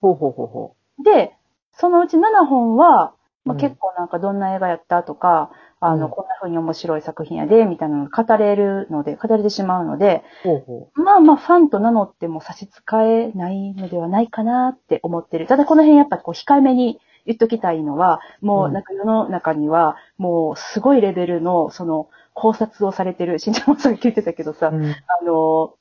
[0.00, 1.32] ほうほうほうほで、
[1.72, 10.48] そのうち7本は、まあ、うん結構なんかどんな映画やったとか、あの、うんこんな風に面白い作品やで、みたいなのが語れるので、語れてしまうので、う。
[10.48, 15.46] ほうほまあまあファンと名乗っても差し支えないのではないかなって思ってる。
[15.46, 24.76] ただこの辺やっぱこう控えめに言っときたいのは、もうなんか世の中にはもうすごいレベルのその考察をされてる、しんちゃんもさっき言ってたけどさ、う。
[24.76, 24.90] うん。
[24.90, 25.74] あの、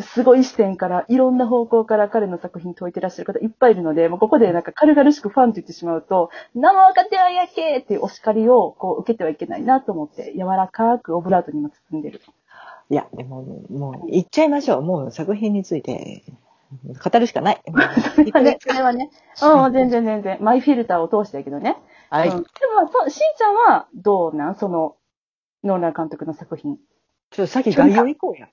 [0.00, 12.20] すごい視点から、いろんな方向から彼の作品解いてらっしゃる方いっぱいいるので、もうここでなんか軽々しくファンと言ってしまうと、生分かってないやけっていうお叱りをこう受けてはいけないなと思って、柔らかくオブラートにも包んでる。
[12.90, 14.82] いや、でも、もう、言っちゃいましょう。
[14.82, 16.22] もう作品について、
[17.02, 17.62] 語るしかない。
[18.14, 19.10] それはね、それはね。
[19.42, 20.38] うん、全然全然。
[20.40, 21.76] マイフィルターを通してだけどね。
[22.08, 22.28] はい。
[22.28, 22.44] うん、でも
[22.76, 24.54] まあそう、しんちゃんはどうなん？
[24.54, 24.96] その、
[25.64, 26.76] ノーラン監督の作品。
[27.30, 28.48] ちょっと先概要行こうや。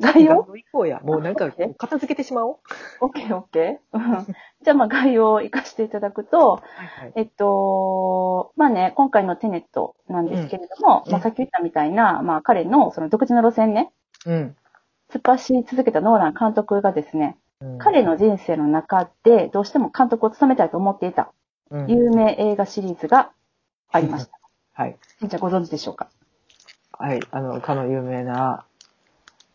[0.00, 1.00] 概要行こうや。
[1.04, 2.56] もうなんか、片付けてしまおう。
[3.02, 3.98] オッケーオッケー。
[3.98, 4.26] うん
[4.64, 7.12] じゃあまあ概要を活かしていただくと、はいはい。
[7.16, 13.90] えっと、まあね、今回のテネットなんですけれども、うんまあさっき言ったみたいな、まあ彼のその独自の路線ね、
[14.24, 14.56] うん。
[15.12, 21.32] 突っ走り続けたノーラン監督がですね、うん彼の人生の中でどうしても監督を務めたいと思っていた
[21.70, 23.30] うん有名映画シリーズが
[23.92, 24.32] ありました。
[24.74, 24.96] はい。
[25.20, 26.08] しんちゃんご存知でしょうか？
[26.92, 27.20] はい。
[27.30, 28.64] あの、かの有名な、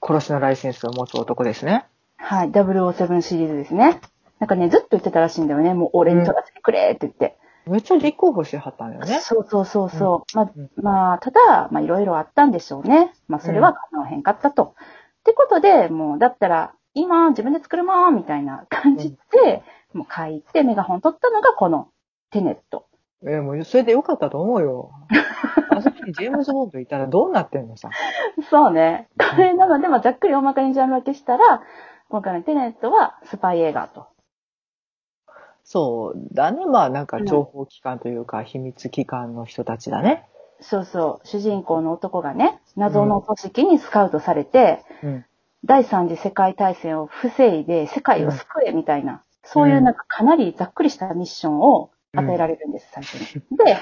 [0.02, 1.86] 殺しのライセンスを持つ男ですね。
[2.18, 4.00] はい、007シリーズですね。
[4.40, 5.74] なんかね、ずっと言ってたらしいんだよね。
[5.74, 7.38] もう俺に撮らせてくれって言って。
[7.66, 9.20] めっちゃ立候補してはったんだよね。
[9.22, 10.38] そうそうそうそう。
[10.38, 13.14] まあうん、まあ、ただ、まあ、いろいろあったんでしょうね。
[13.28, 14.76] まあ、それは叶わへんかったと。
[15.20, 21.90] ってことで、もう、だったら、今、自分で作るもんみたいな感じで、もう書いてメガホン取ったのがこの
[22.32, 22.86] テネット。
[23.24, 24.92] えーもうそれでよかったと思うよ。
[25.78, 27.90] あそこにジェームズ・ボンドいたらどうなってんのさ。
[28.50, 29.08] そうね。
[29.18, 31.62] これなので、まあ、ざっくり大まかにジャンル分けしたら、
[32.10, 34.08] 今回のテネットはスパイ映画と。
[35.64, 36.66] そうだね。
[36.66, 40.28] まあなんか情報機関というか、秘密機関の人たちだね。
[40.62, 41.28] そうそう。
[41.28, 45.26] 主人公の男がね、謎の組織にスカウトされて、うん。
[45.66, 53.42] 第三次世界大戦を防いで世界を救えみたいな、そういうなんかかなりざっくりしたミッションを与えられるんです、最初に。
[53.58, 53.78] で。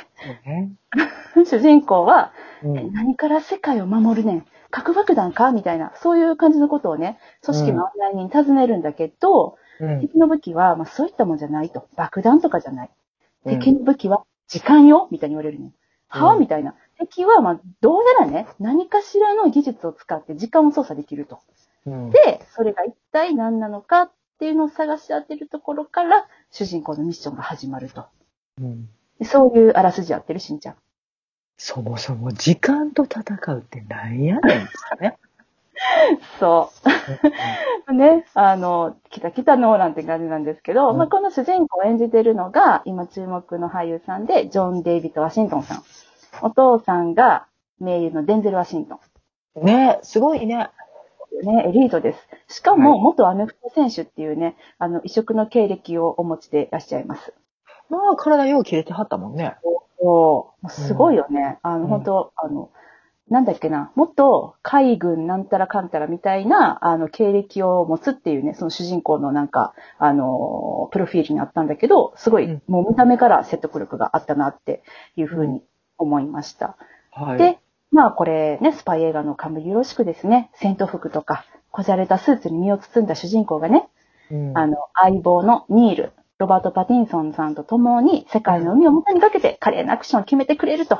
[1.45, 2.31] 主人公は、
[2.63, 10.01] 何から世界を守るねん核爆弾かみたいな、そういう感じのことをね、組織の案内人に尋ねるんだけど、うん。
[10.01, 11.87] 敵の武器は、まあ、そういったもんじゃないと。
[11.95, 12.89] 爆弾とかじゃない。
[12.89, 15.07] うん敵の武器は時間よ？
[15.11, 15.71] みたいに言われるね。
[16.07, 16.75] はうんみたいな。
[16.99, 21.39] 敵は、まあ、どうやらね、何かしらの技術を使って時間を操作できると。
[21.85, 22.09] うん。
[22.09, 28.07] で、それが一体何なのかっていうのを探し当てるところから、主人公のミッションが始まると。
[28.61, 28.89] うん
[29.19, 30.75] でそういうあらすじやってるしんちゃん。
[31.57, 33.21] そもそも時間と戦
[33.53, 35.17] うってなんやねんですかね。
[36.39, 36.71] そ
[37.89, 37.93] う。
[37.93, 45.83] ね、あの、来た来たノーランって感じなんですけど、うんまあ、この主人公を演じてるのが、今注目の俳優さんで、ジョン・デイビッド・ワシントンさん。
[46.41, 47.47] お父さんが
[47.79, 48.99] 名優のデンゼル・ワシント
[49.55, 49.65] ン。
[49.65, 50.69] ねすごいね。
[51.43, 52.55] ね、エリートです。
[52.55, 57.33] しかも、はい元アメフト選手っていうね、あの、異色の経歴をお持ちでいらっしゃいます。
[57.89, 59.55] まあ体よう切れてはったもんね。
[59.99, 60.65] そう。
[60.65, 61.59] もうすごいよね。
[61.63, 62.69] あの、うん本当あの、
[63.29, 74.83] なんだっけな、元海軍なんたらかんたらみたいな、あの、経歴を持つっていうね、その主人公のなんか、あの、プロフィールにあったんだけど、すごい、うんもう見た目から説得力があったなって
[75.15, 75.63] いうふうに
[75.97, 76.77] 思いました。
[77.11, 77.37] はい。
[77.39, 77.57] で、
[77.91, 83.89] まあこれね、スパイ映画の冠よろしくですね、戦闘服とか、こじゃれたスーツに身を包んだ主人公がね、
[84.31, 90.99] うんあの、相棒のニール、ロバート・パティンソンさんと共に世界の海を元にかけて華麗なアクションを決めてくれると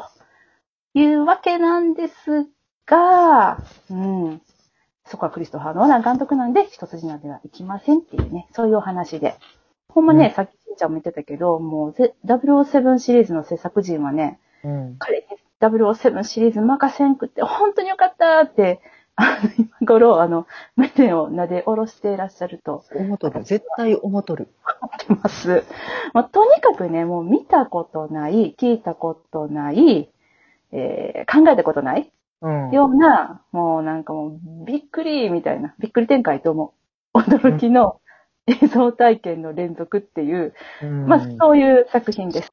[0.94, 2.48] いうわけなんです
[2.86, 3.58] が、
[3.90, 4.42] うん。
[5.08, 9.36] そこはクリストファー・ノーラン監督なんで一筋縄ではいきませんっていうね、そういうお話で。
[9.90, 14.96] ほんまね、うんさっきしんちゃんも言ってたけど、もうぜ007シリーズの制作陣はね、うん。
[14.98, 15.26] 彼に
[15.62, 18.82] 007シリーズ任せんくって、本当によかったって、
[19.58, 23.44] 今頃、あの、目を撫で下ろしていらっしゃると思とる。
[23.44, 24.50] 絶対思とる。
[24.82, 25.64] 思ってます。
[26.14, 30.10] まあ、とにかくね、もう見たことない、聞いたことない、
[30.72, 32.72] えー考えたことないうん。
[32.72, 36.74] ような、もうなんかもう、びっくりみたいな、びっくり展開とも、
[37.14, 38.02] 驚きの
[38.48, 42.52] 映像体験の連続っていう、うんまあ、そういう作品です。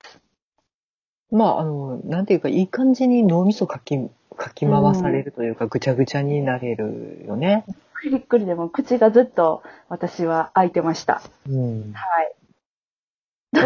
[1.31, 3.97] まあ、あの、なんていうか、いい感じに脳みそかき、
[4.35, 7.65] かき回されるというか、ぐちゃぐちゃになれるよね。
[8.05, 11.23] びっくりでも口がずっと私は開いてました。
[11.49, 11.93] うん。
[11.93, 12.35] はい。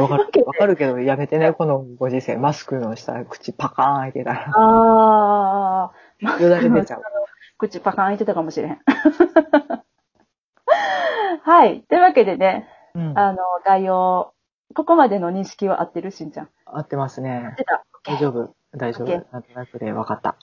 [0.01, 2.37] わかる、わかるけど、やめてね、このご時世。
[2.37, 6.43] マスクの下、口パカーン開いてたら、あー。
[6.43, 7.03] よだれ出ちゃう。
[7.57, 8.81] 口パカン開いてたかもしれへん。
[11.43, 11.83] はい。
[11.83, 13.19] というわけでね、うん。
[13.19, 14.35] あの、概要、
[14.75, 16.49] ここまでの認識は合ってるしんちゃん？
[16.67, 17.55] 合ってますね。
[17.57, 17.85] 出た？
[18.05, 18.55] 大丈夫。
[18.75, 19.27] 大丈夫。
[19.33, 20.37] なんとなくで分かった。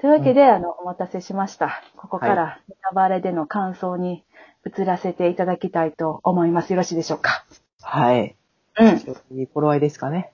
[0.00, 1.82] というわけで、あの、お待たせしました。
[1.96, 4.24] ここかはら、ネタバレでの感想に
[4.66, 6.72] 移らせていただきたいと思います。
[6.72, 7.44] よろしいでしょうか？
[7.82, 8.36] はい。
[8.78, 9.38] うん。
[9.38, 10.32] いい頃合いですかね。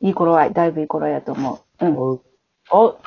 [0.00, 0.52] いい頃合い。
[0.52, 1.86] だいぶいい頃合いやと思う。
[1.86, 1.96] うん。
[1.98, 2.22] おう
[2.70, 2.98] お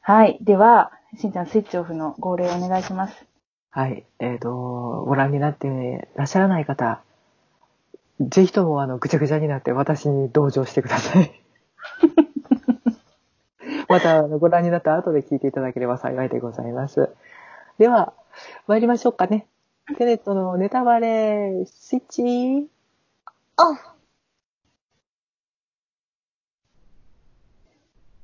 [0.00, 0.38] はい。
[0.42, 3.24] では、しんちゃん、スイッチオフの号令お願いします。
[3.70, 4.04] はい。
[4.20, 7.00] えっ、と、ご覧になってらっしゃらない方、
[8.20, 11.32] ぜひともあの、ぐちゃぐちゃになって私に同情してください。
[13.94, 17.10] また、ご覧になった後で聞いていただければ幸いでございます。
[17.78, 18.12] では、
[18.66, 19.46] 参りましょうかね。
[19.96, 22.68] テネットのネタバレ、スイッチ、
[23.56, 23.80] オフ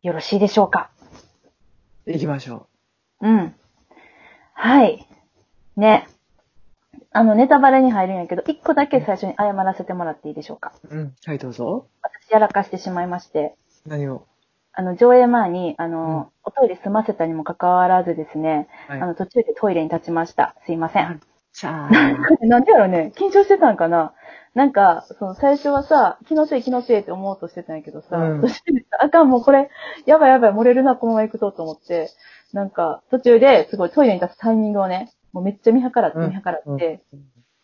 [0.03, 0.91] よろしいでしょうか？
[2.07, 2.67] 行きましょ
[3.21, 3.55] うん。
[4.55, 5.07] はい。
[5.77, 6.09] ね。
[7.13, 10.73] あの、ネタバレに入るんやけど、一個だけ最初に謝らせてもらっていいでしょうか？
[10.91, 10.97] う。
[10.97, 11.15] うん。
[11.25, 11.87] はい、どうぞ。
[12.03, 13.55] 私、やらかしてしまいまして、
[13.87, 14.27] 何を？
[14.73, 19.01] あの、上映前に、あの、おトイレ済ませたにもかかわらずですね、はい。
[19.01, 20.55] あの、途中でトイレに立ちました。
[20.65, 21.21] すいません。
[22.43, 24.15] なんでやろね、緊張してたんかな。
[24.55, 28.41] なんか、その最初はさ、気のせい気のせいって思おうとしてたんやけどさ、うん。
[28.41, 29.71] 途中でさあかんもうこれ、
[30.07, 32.09] やばいやばい、漏れるな、このまま行くとと思って、
[32.53, 36.31] なんか、途中ですごいトイレに立つタイミングをね、もうめっちゃ見計らってうん。
[36.31, 37.03] 見計らって、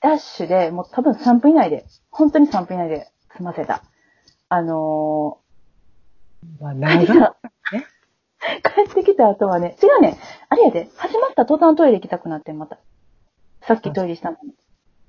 [0.01, 3.83] ダッシュで、もう多分3分以内で、本当に3分以内で済ませた。
[4.49, 5.39] あの
[6.61, 7.07] まあ、ー、長い。
[8.63, 10.17] 帰ってきた後はね、違うね、
[10.49, 12.79] あれやで、始まった途端トイレ行きたくなって、また。
[13.63, 14.53] さっきトイレしたのに。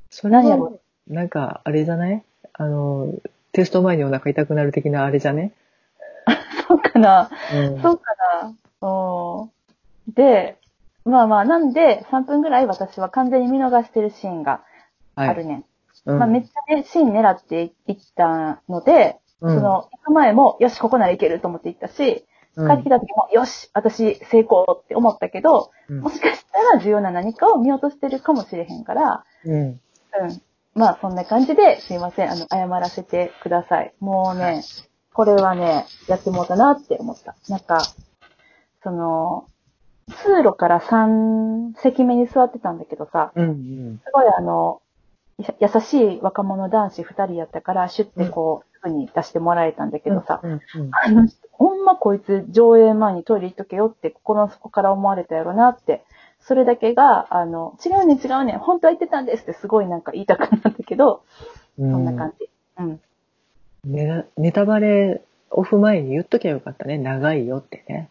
[0.10, 0.80] それやろ？
[1.08, 2.23] なんか、あれじゃない？
[2.54, 3.13] あの、
[3.52, 5.52] テスト前にお腹痛くなる的なあれじゃね？
[6.67, 7.30] そうかな。
[7.54, 7.82] うん。
[7.82, 8.04] そうか
[8.41, 8.56] な。
[8.89, 9.50] う
[10.10, 10.13] ん。
[10.13, 10.58] で、
[11.06, 14.63] まあまあ、なんで、3分ぐらい私は完全に見逃してるシーンが
[15.15, 15.65] あるねん。
[16.06, 16.19] うん。
[16.19, 29.62] まあ、めっちゃね、シーン狙っていったので、うんその、行く前も、よし、ここならいけると思って行ったし、うん帰ってきた時も、よし、私成功って思ったけど、うんもしかしたら重要な何かを見落としてるかもしれへんから、うん。
[29.62, 29.80] うん。
[30.73, 32.32] まあ、そんな感じで、すいません。
[32.32, 33.93] あの、謝らせてください。
[34.00, 34.63] もうね、
[35.13, 37.36] これはね、やってもうたなって思った。
[37.50, 37.82] なんか、
[38.84, 39.45] その、
[40.23, 43.45] 通路から3席目に座ってたんだけどさ、うん。
[43.45, 44.02] うん。
[44.04, 44.82] すごいあの、
[45.39, 50.51] や優しい若者男子2人やったから、シュッてこう、すぐに出してもらえたんだけどさ、うん。
[50.51, 50.61] うん
[50.91, 56.03] あの人、ほんまこいつ上映前にトイレ行っとけよって心の底から思われたやろなって。
[56.39, 61.23] それだけが、あの、違うね違うね本当は言ってたんですってすごいなんか言いたくなったけど、
[61.77, 61.91] うん。
[61.91, 62.49] そんな感じ。
[62.77, 63.01] うん。
[63.85, 66.97] ネネタバレオフ前に言っときゃよかったね。
[66.97, 68.09] 長いよってね。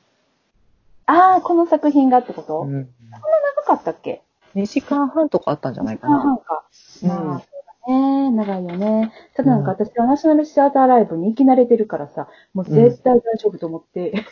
[1.07, 2.89] ああ、この作品がってこと、うん。
[3.11, 4.23] 長かったっけ
[4.55, 6.25] ？2時間半とかあったんじゃないか半な。
[6.25, 6.65] 々か。
[7.03, 7.56] うんまあ、そうだ
[7.87, 8.31] ね。
[8.31, 9.13] 長いよね。
[9.35, 14.25] ただなんか私はナショナルシアターライブに行き慣れてるからさ、もう絶対大丈夫と思って、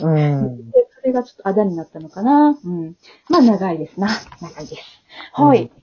[0.00, 0.70] うん。
[0.70, 2.58] でそれがちょっとあだになったのかな。
[2.62, 2.96] うん。
[3.28, 4.08] まあ長いですな。
[4.40, 4.82] 長いです。
[5.32, 5.62] はい。
[5.62, 5.82] うん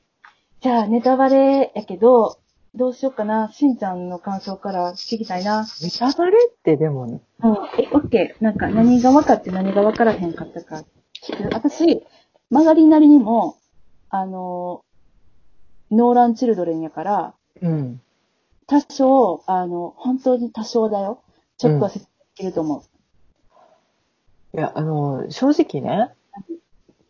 [0.65, 2.39] じゃあ、ネタバレやけど、
[2.73, 3.51] どうしようかな。
[3.51, 5.67] しんちゃんの感想から聞きたいな。
[5.83, 7.21] ネタバレってでも、うん。
[7.77, 8.43] え、オッケー。
[8.43, 10.83] なんか何が分かって何が分からへんかったか
[11.23, 11.53] 聞く。
[11.53, 12.03] 私、
[12.49, 13.57] 曲がりなりにも、
[14.09, 14.81] あの、
[15.91, 18.01] ノーランチルドレンやから、うん。
[18.67, 21.21] 多少、あの、本当に多少だよ。
[21.57, 22.83] ちょっとは説明できると思
[24.53, 24.57] う。
[24.57, 26.11] いや、あの、正直ね、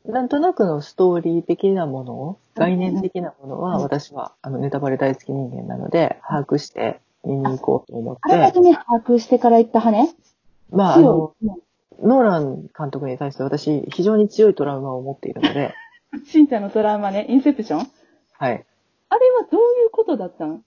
[0.06, 10.16] なんとなくのストーリー的なもの、概念的なものは、うん私は、あの、ネタバレ大好き人間なので、把握して見に行こうと思って、あらかじめ把握してから行った派ね。
[10.70, 11.58] まあ、あの、強
[12.04, 15.74] ノーラン監督に対して私、非常に強いトラウマを持っているので、
[16.14, 16.30] い。
[16.30, 17.26] しんちゃんのトラウマね。
[17.30, 17.88] インセプション？
[18.38, 18.66] はい。
[19.10, 20.64] あれはどういうことだったん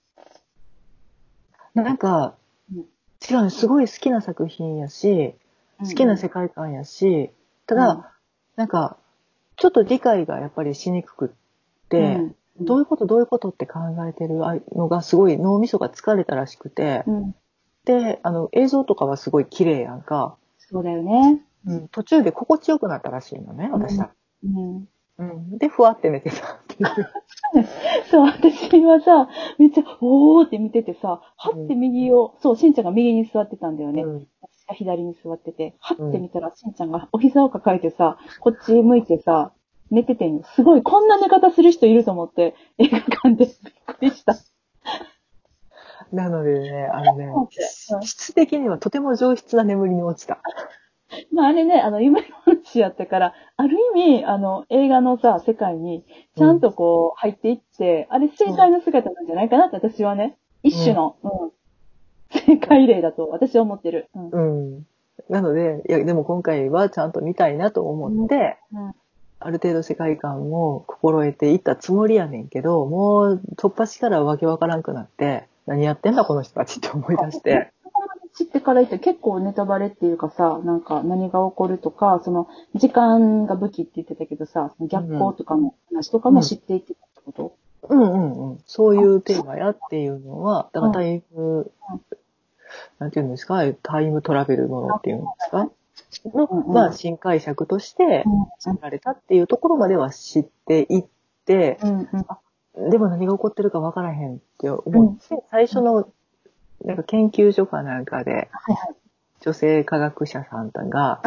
[1.75, 2.35] なんか
[2.73, 2.85] うん、
[3.31, 5.35] 違う、すごい好きな作品やし、
[5.81, 7.31] 好きな世界観やし、
[7.67, 8.13] ただ、
[8.57, 8.97] なんか、
[9.57, 11.29] ちょっと理解がやっぱりしにくくっ
[11.89, 14.35] て、うんどういうことどういうことって考えてる
[14.75, 17.35] のがすごい脳みそが疲れたらしくて、うん。
[17.85, 21.41] で、あの、映像とかはすごい綺麗やんか、そうだよね。
[21.67, 24.11] うん、途中で心地よくなったらしいのね、私は。
[24.45, 24.89] うん。
[25.19, 26.59] うん、で、ふわって寝てた。
[28.11, 34.03] そう、私はさ、めっちゃ、おーって見ててさ、はって右を、そう、しんちゃんが右に座ってたんだよね。
[34.03, 39.53] うん私が左に座ってて、はって見たら、しんちゃんがお膝を抱えてさ、こっち向いてさ、
[39.91, 40.43] 寝ててんよ。
[40.45, 43.55] すごい、こんな寝方する人いると思って、映画館でびっ
[43.87, 44.37] くりした。
[46.13, 47.27] なのでね、あのね
[48.03, 50.41] 質的にはとても上質な眠りに落ちた。
[51.33, 56.05] まああれね、あの、夢の話やったから、ある意味、あの、映画のさ、世界に、
[56.37, 61.51] ちゃんとこう、入っていって、あれ正解の姿なんじゃないかなって私はね、一種の、うん、
[62.31, 64.09] 正解例だと私は思ってる。
[64.15, 64.31] うん。
[64.31, 64.87] うん。
[65.29, 68.95] なので、いや、でも今回はちゃんと見たいなと思って、うん
[69.41, 77.71] ある程度世界観も心得ていったつもりやねんけど、もう突破しからわけわからんくなって、何やってんだこの人たちって思い出して。
[78.39, 87.57] 知ってから言って結構ネタバレっていうかさ、なんか何が起こるとか、その時間が武器って言ってたけどさ、その逆光とかの話とかも知っていってたってこと、
[87.89, 88.61] うんうんうん。
[88.65, 91.73] そういうテーマやっていうのは、だからタイム、
[93.01, 95.69] なんていうんですか、タイムトラベルものっていうんですか？
[96.27, 98.25] の、まあ、新解釈として
[98.61, 101.05] 作られたっていうところまでは知っていっ
[101.45, 102.09] て、うん
[102.77, 102.91] うん。
[102.91, 106.09] でも何が起こってるかわからへんって思って、最初の、
[106.85, 108.95] なんか研究所かなんかで、はいはい。
[109.41, 111.23] 女性科学者さんが、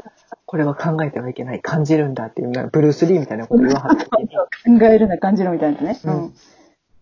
[0.46, 4.24] これは考えてはいけない、感じるんだっていう、ブルース・リーみたいなこと言わはった時
[4.70, 6.00] に考えるな感じるみたいなね。
[6.04, 6.34] うん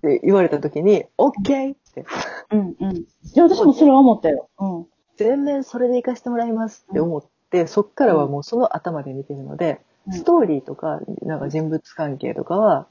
[0.02, 2.06] で言われた時に、オッケーって、
[2.52, 2.96] うんうん。
[2.96, 4.48] いや、私もそれは思ったよ。
[4.58, 4.86] うん。
[5.18, 12.88] 全面それで活かしてもらいますって思って、そっからはもうその頭で見てるので、うんストーリーとか、なんか人物関係とかは、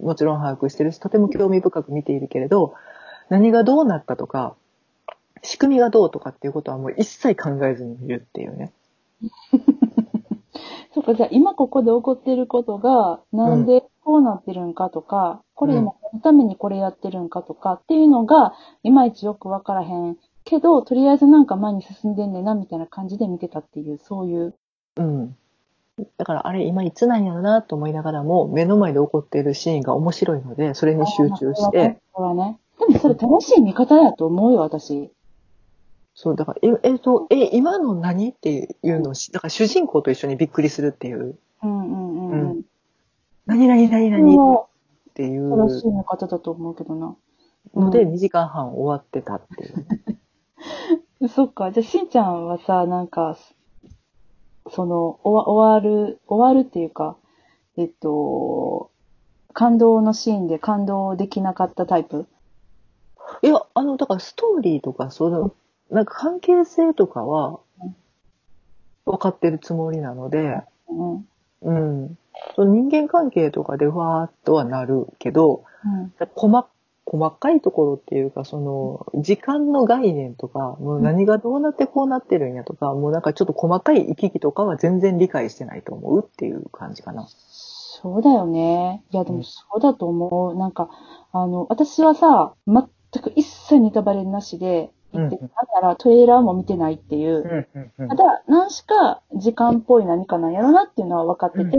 [0.00, 2.74] もちろん把握してるし、とても興味深く見ているけれど、
[3.28, 4.54] 何がどうなったとか、
[5.42, 8.72] 仕組みがどうとかっていうことはもう一切考えずに見るっていうね。
[10.94, 24.54] そっか、じゃあ今ここで起こってることが、なんでこうなってるんかとか、これ今このためにこれやってるんかとかっていうのが、いまいちよくわからへんけど、とりあえずなんか前に進んでんねんな、みたいな感じで見てたっていう、そういう。
[24.96, 25.36] うん。
[26.16, 32.58] だからあれ今いつなんやろなと思いながらも、目の前で起こっているシーンが面白いので、それに集中して、それはね。
[32.80, 35.10] でもそれ正しい見方だと思うよ、私。
[36.14, 42.62] そう、だから、え、えっと、え、今の何っていうのをし、だから主人公と一緒にびっくりするっていう、うんうんうんうん。
[43.46, 47.16] 何々何それ々はっていう正しい見方だと思うけどな。
[47.74, 49.72] のでうん2時間半終わってたってい
[51.22, 51.28] う。
[51.28, 51.70] そっか。
[51.70, 53.36] じゃあ、しんちゃんはさ、なんか、
[54.70, 57.16] その、終わ終わる、終わるっていうか、
[57.76, 58.90] えっと、
[59.52, 62.26] 感動のシーンで感動できなかったタイプ？
[63.42, 65.54] いや、あの、だからストーリーとか、その、
[65.90, 67.94] なんか関係性とかはうん、
[69.04, 71.14] 分かってるつもりなので、うん。
[71.14, 71.26] うん。
[71.62, 72.18] うん。
[72.54, 75.64] その人間関係とかでふわーっとはなるけど、
[76.34, 76.66] 細
[77.04, 87.26] 細かいところっていうか、その、時間の概念とか、もう何がどうなってこうなってるんやとか、もうなんかちょっと細かい行き来とかは全然理解してないと思うっていう感じかな。
[87.28, 89.02] そうだよね。
[89.10, 90.56] いや、でもそうだと思う。
[90.56, 90.90] なんか、
[91.32, 92.86] あの、私はさ、全
[93.22, 97.66] く一切ネタバレなしで言って、うんなんならトレーラーも見てないっていう。
[97.98, 101.78] うんただ、何しか時間っぽい何かなんやろなっていうのは分かってて、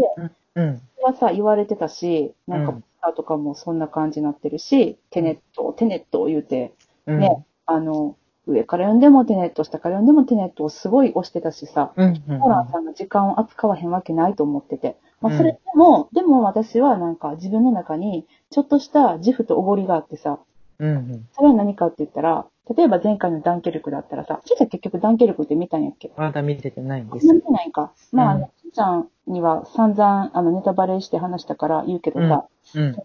[0.56, 0.78] うん。
[0.78, 6.74] それはさ、言われてたし、なんか、うんポスターとかもそんな感じになってるし、テネット、テネットを言うて、
[7.06, 7.20] うん。
[7.20, 8.16] ね、あの、
[8.48, 12.24] 上から読んでもテネット、下から読んでもテネットをすごい押してたしさ、うん。
[12.30, 12.40] うん。
[12.40, 14.96] ホランさんが時間を扱わへんわけないと思ってて。
[15.20, 20.40] まあ、うんそれでも、でも私はなんか自分の中に、ちょっとした自負とおごりがあってさ、
[20.88, 21.30] うん。
[21.34, 26.12] それは何かって言ったら、例えば前回のダンケルクだったらさ、ちいちゃん結局ダンケルクって見たんやっけ？
[26.16, 27.28] まだ見ててないんで見す。
[27.42, 27.94] てないんか。
[28.12, 32.96] まあ、あうんの、ちいちゃんには散々、あの、ネタバレして話したから言うけどさ、うん。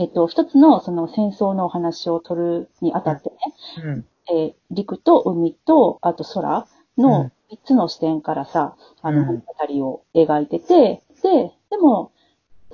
[0.00, 3.36] えっと、一つのその戦争のお話を取るにあたってね、
[3.84, 4.06] うん。
[4.30, 9.42] えー陸と海と、あと空うんの三つの視点からさ、あの、語
[9.88, 12.10] を描いてて、で、でも、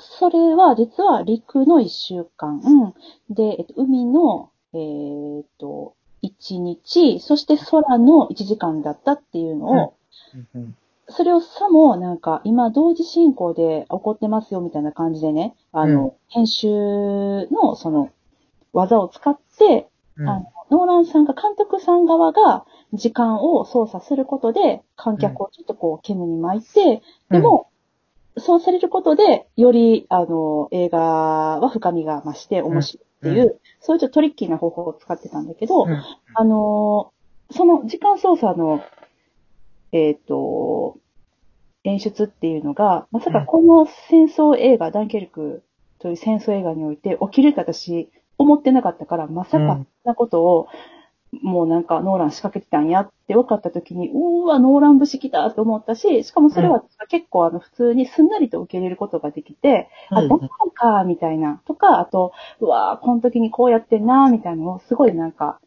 [0.00, 2.60] それは実は陸の一週間、
[3.28, 9.94] で、えっと、海の、えーっと、一日、そして空の一時間だったっていうのを、
[10.54, 10.76] うん。
[11.08, 16.12] それをさも、なんか、今、同時進行で起こってますよ、みたいな感じでね、あの、うん。
[16.28, 16.68] 編集
[17.48, 18.10] の、その、
[18.72, 20.28] 技を使って、うん。
[20.28, 27.69] あのノーランさんが、監督さん側が、時間を操作することで、観客をちょっとこう、煙に巻いて、でも、
[28.40, 33.58] そうされることで、より、あの、映画は深みが増して面白いっていう、うん。
[33.80, 36.02] そういうちょっとトリッキーな方法を使ってたんだけど、うん。
[36.34, 37.20] あのー
[37.52, 38.82] その時間操作の、
[39.92, 40.96] えっ、と、
[41.82, 45.62] 演出っていうのが、まさかこの戦争映画、ダンケルク
[45.98, 50.68] という戦争映画において起きるって私思ってなかったから、まさかなことを、
[51.32, 65.60] もうなんかノーラン仕掛けてたんやって分かった時に、うーわ、ノーラン節来たと思ったし、しかもそれは結構あの普通にすんなりと受け入れることができて、あ、うんどんなんか、みたいな、とか、あと、うわーこの時にこうやってんな、みたいなのをすごいなんか、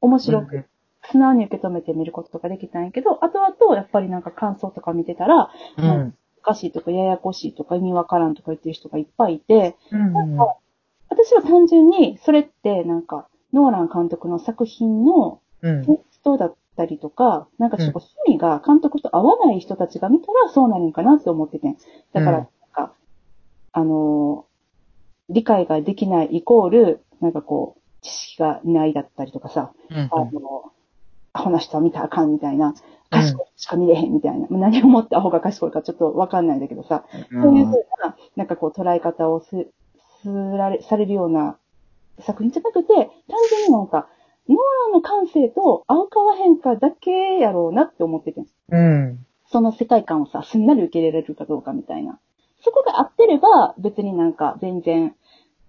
[0.00, 0.66] 面白く、
[1.10, 6.14] 素直に受け止めてみることができたんやけど、後々やっぱりなんか感想とか見てたら、うん。
[6.38, 10.12] おかしいとかややこしいとか意味わからんとか言ってる人がいっぱいいて、うん。
[10.12, 10.56] なんか、
[11.08, 15.84] 私は単純にそれってなんか、ノーラン監督の作品のうん。
[15.84, 21.76] テストだったりとか、なんかちょっと趣味が監督と合わない人たちが見たらそうなるんかなって思ってて。
[22.12, 22.92] だから、うんなんか、
[23.72, 24.48] あのー
[25.30, 29.98] 理解ができないイコール、なんかこう、知識がないだったりとかさ、うん。
[30.10, 30.72] あの、
[31.32, 32.74] アホな人は見たらあかんみたいな、
[33.10, 37.72] 賢い人しか見れへんみたいな、まあ何をもってアホが賢いかちょっとわかんないんだけどさ、そういうふう
[38.02, 39.48] な、なんかこう捉え方をす、
[40.22, 41.58] すられ、されるような
[42.20, 43.06] 作品じゃなくて、単
[43.50, 44.08] 純になんか、
[44.48, 48.42] ノーランの感性と合うか合わへんかだけやろうなって思ってて。
[48.70, 49.26] うん。
[49.50, 52.18] その世界観をさ、すんなり受け入れられるかどうかみたいな。
[52.62, 55.14] そこが合ってれば、別になんか全然、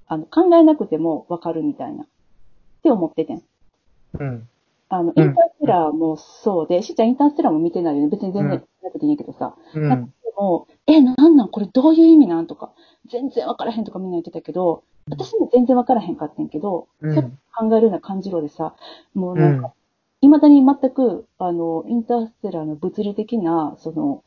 [0.08, 2.04] あの、考えなくてもわかるみたいな。
[2.04, 2.08] っ
[2.84, 3.43] て思っててん。
[4.20, 4.50] うん。
[4.89, 8.10] あの、うんインターステラーもそうで、しーちゃんインターステラーも見てないよね。
[8.10, 9.56] 別に全然うんなくていいんやけどさ。
[9.76, 9.89] うん。
[9.89, 12.72] なんかでも、え、なんなんこれどういう意味なんとか、
[13.12, 18.74] 全然わからへんとかみんな言ってたけど、私も全然わからへんかってんけど、うんそう考えるような感じろでさ、
[19.14, 19.74] もうなんうんか、
[20.22, 24.24] 未だに全く、あの、インターステラーの物理的な、その、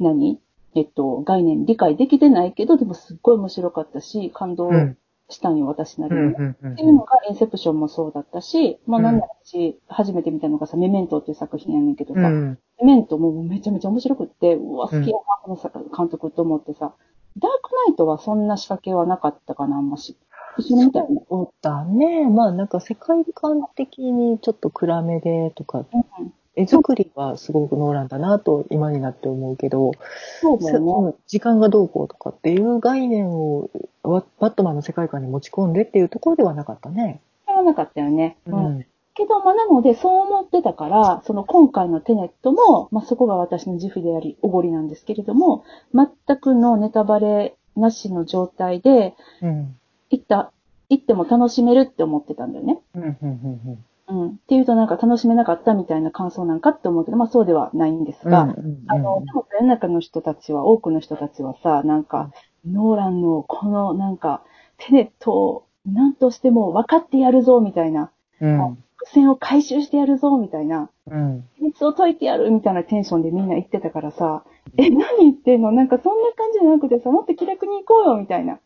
[0.00, 0.40] 何？
[0.74, 4.98] えっと、概念理解できてないけど、でもすっごい面白かったし、感動うん。
[5.28, 6.34] したんよ、私なりにね。
[6.36, 6.56] うん。
[6.62, 6.72] うん。
[6.72, 12.58] っていうのが、インセプションもそうだったし、まあなんだし、初めて見たのがさ、メメントっていう作品やねんけどさ、うん。
[12.82, 15.12] メメントもめちゃめちゃ面白くって、うわ、好きやな、
[15.44, 16.92] このさ監督と思ってさ、
[17.38, 20.16] ダークナイトはそんな仕掛けはなかったかな、あんまし。
[20.58, 21.22] 一緒に見たよね。
[21.28, 22.28] そうだね。
[22.28, 29.92] まあなんか世界観的にちょっと暗めでとか、うん絵作りはすごくノーランだなと今になって思うけど、
[30.40, 30.86] そうだよね。
[30.86, 33.70] そ時間がどうこうとかっていう概念を
[34.02, 37.20] ワバットマンの世界観に持ち込んでっていうところではなかったね。
[37.44, 38.36] それはなかったよね。
[38.46, 38.86] ううん。
[39.14, 39.16] ん。
[39.16, 49.76] けど、まあ、なので、そう思ってたから、その今回のテネットも、まあ、そこが私の自負であり、おごりなんですけれども、全くのネタバレなしの状態で、うん。
[50.10, 50.52] 行った、
[50.88, 52.80] 行っても楽しめるって思ってたんだよね。
[52.94, 53.02] うん。
[53.02, 53.18] うん。
[53.22, 53.84] うん。
[54.06, 54.28] うん。
[54.30, 58.84] っていうとなんか楽しめなかったみたいな感想なんかって思うけど、まあそうではないんですが、うん。
[58.86, 62.30] あの、でも世の中の人たちは、多くの人たちはさ、なんか、
[62.66, 64.42] ノーランのこのなんか、
[64.76, 68.10] テネットを何としても分かってやるぞみたいな、
[68.40, 68.83] うん。
[69.04, 71.48] 伏線を回収してやるぞみたいな、うん。
[71.56, 74.44] 秘密を解いてやるみたいなテンションでみんな言ってたからさ、
[74.76, 75.72] え、何言ってんの？
[75.72, 78.58] なんかそんな感じじゃなくてさ、もっと気楽に行こうよみたいな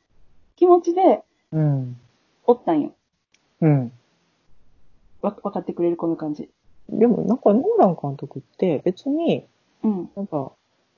[0.56, 1.22] 気持ちで
[1.52, 1.96] うん。
[2.46, 2.92] おったんよ。
[3.60, 3.92] うん。
[5.22, 6.48] わ、分かってくれるこの感じ。
[6.88, 9.44] でもなんかノーラン監督って別に
[9.82, 10.10] うん。
[10.16, 10.52] なんか、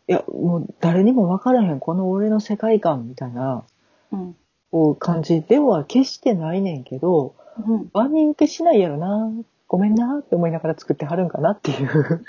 [0.09, 3.65] いや、もう誰にも分からへん、この俺の世界観みたいな、
[4.13, 4.37] うん。
[4.71, 7.35] こう感じでは決してないねんけど、
[7.67, 7.91] うん。
[7.93, 9.31] 万人受けしないやろな、
[9.69, 12.25] ごめんなって思いながら作ってはるんかなっていう。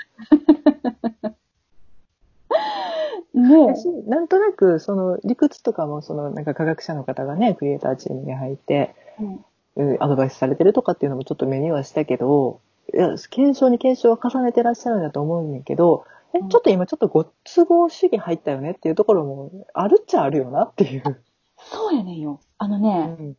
[3.34, 9.44] ね私なんとなく、その理屈とかも、そのなんか科学者の方がね、クリエイターチームに入って、うん。
[9.74, 12.60] うんアドバイスされてるとかっていうのもちょっと目にはしたけど、
[12.92, 21.22] いや、検証に検証を重ねてらっしゃるんだと思うんだけど、えうんちょっと今ちょっとご都合主義入ったよねっていうところもあるっちゃあるよなっていう。
[21.70, 22.40] そうやねんよ。
[22.58, 23.36] あのうね、ん。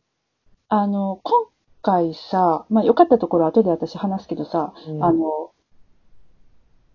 [0.68, 1.46] あの、今
[1.82, 5.04] 回さ、まあ良かったところは後で私話すけどさ、うん。
[5.04, 5.18] あの、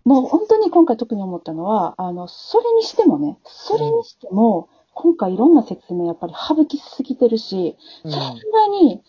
[0.04, 8.10] もう本当に今回特に思ったのは、あの、それにしてもね、それにしても、今回いろんな説明やっぱり省きすぎてるし、うん。
[8.10, 9.02] さすがに、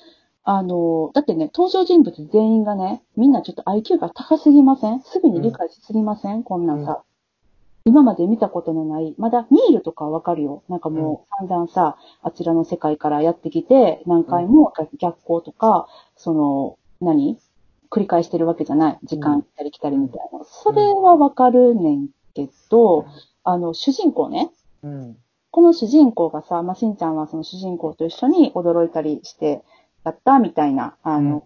[0.43, 5.01] あの、だってね、登場人物全員がね、みんなちょっと IQ が高すぎません？
[5.01, 7.03] すぐに理解しすぎません、こんなんさ。
[7.83, 10.63] 今まで見たことのない、まだニールとかはわかるよ。
[10.69, 17.39] なんかもう散々さ、あちらの世界からやってきて、何回も逆行とか、その、何？
[17.89, 18.99] 繰り返してるわけじゃない。
[19.03, 20.45] 時間来たり来たりみたいな。
[20.45, 23.05] それはわかるねんけど、
[23.43, 24.49] あの、主人公ね。
[24.83, 25.17] うん。
[25.49, 29.63] この主人公がさ、まあ、しんちゃんはその主人公と一緒に驚いたりして、
[30.05, 31.43] やったみたいな、あの、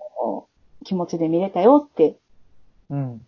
[0.84, 2.18] 気持ちで見れたよって
[2.92, 3.22] うん。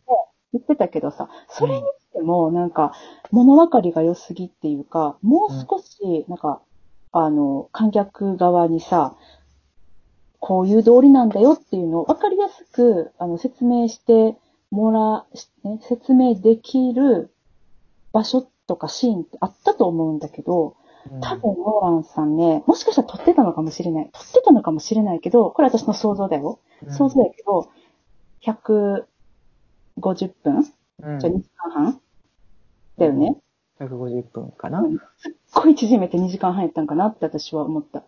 [0.53, 1.83] 言ってたけどさ、それに
[2.17, 2.93] しても、なんか、
[3.31, 6.61] 物分かりが良すぎっていうか、もう少し、なんか、
[7.11, 9.15] あの、観客側にさ、
[10.39, 14.35] こういう通りなんだよっていうのを分かりやすく、あの、説明して
[14.71, 17.31] もら、しね、説明できる
[18.13, 20.75] 場所とかシーンってあったと思うんだけど、
[21.21, 24.09] 多分、ノーランさんね、もしかしたら撮ってたのかもしれない。
[24.11, 26.59] 撮ってたのかもしれないけど、これ私の想像だよ。
[26.85, 26.93] うん。
[26.93, 27.69] 想像だけど、
[28.41, 30.73] 150分？
[31.03, 31.19] うん。
[31.19, 32.01] じゃあ2時間半？
[32.97, 33.37] だよね。
[33.79, 34.83] 150分かな。
[35.17, 38.03] すっごい縮めて2時間半やったんかなって私は思った。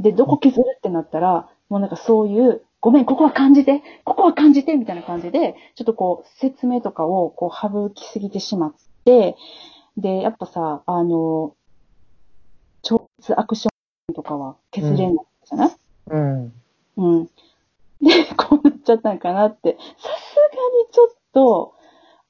[0.00, 9.36] で、どこ削るってなったら、もうなんかそういう、ごめん、ここは感じて、ここは感じて、みたいな感じで、ちょっとこう、説明とかをこう省きすぎてしまって、
[9.96, 11.54] で、やっぱさ、あの、
[12.82, 13.70] 超絶アクショ
[14.12, 15.76] ンとかは削れないじゃない、
[16.08, 16.52] うん。
[16.96, 17.24] うん。
[17.24, 17.30] で、
[18.36, 19.78] こうなっちゃったんかなって。
[19.78, 20.50] さすが
[20.84, 21.74] にちょっと、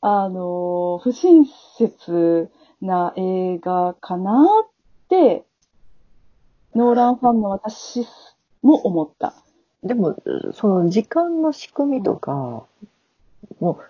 [0.06, 1.46] あのー不親
[1.78, 2.50] 切
[2.82, 4.68] な映画かなっ
[5.08, 5.44] て、
[6.74, 8.06] ノーランファンの私
[8.60, 9.32] も思った。
[9.82, 10.14] でも、
[10.52, 12.66] その時間の仕組みとか、
[13.60, 13.80] も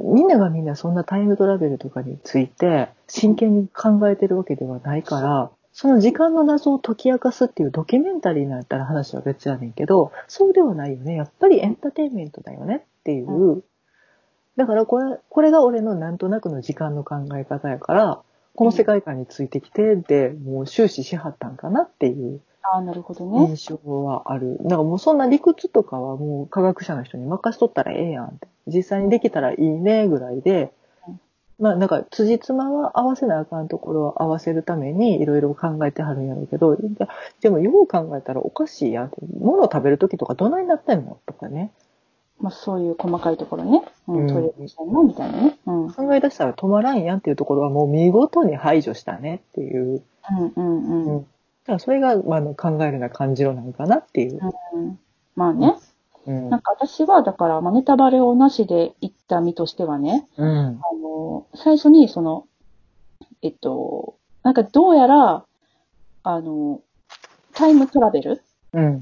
[0.00, 11.14] う、みんながみんなそんなタイムトラベルとかについて真剣に考えてるわけではないから、その時間の謎を解き明かすっていうドキュメンタリーになったら話は別やねんけど、そうではないよね。
[11.14, 13.62] やっぱりエンターテインメントだよねっていう。
[14.64, 18.22] うだからこれ、これが俺のなんとなくの時間の考え方やから、
[18.54, 22.40] この世界観についてきて、で、もう終始しはったんかなっていう。
[22.62, 23.48] ああ、なるほどね。
[23.48, 24.58] 印象はある。
[24.62, 28.48] だからもうそんな理屈とかはもう科学者の人に任しとったらええやんって。
[28.66, 30.72] 実際にできたらいいねぐらいで
[31.08, 31.20] うん、
[31.58, 36.82] まあなんか辻褄は合わせなあかんところを合わせるためにいろいろ考えてはるんやろうけど、で
[37.40, 39.16] でもよう考えたらおかしいやんって。
[39.38, 41.72] 物を食べるときとかどないなってんのとかね。
[42.40, 43.82] まあそういう細かいところね。
[44.08, 45.58] ううんん、トイレにしたいな、みたいなね。
[45.66, 45.86] うん。
[45.86, 50.02] うん、考え出したら止まらんやんっていうところはもう見事に排除したねっていう。
[50.30, 51.16] うん、うん。
[51.16, 51.26] うん
[51.62, 54.40] だからそれが、まあ、考えるな感じろなのかなっていう。
[54.74, 54.98] うん
[55.36, 55.76] まあね。
[56.26, 60.48] うんなんか私は、だから、まあ、ネタバレをなしで言った身としてはね、うん。
[60.48, 62.46] あの、最初に、その、
[63.42, 65.44] えっと、なんかどうやら、
[66.22, 66.82] あの、
[67.54, 69.00] タイムトラベルうん。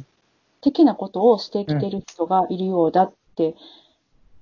[0.61, 3.55] 的なことをしてきてる人がいるようだって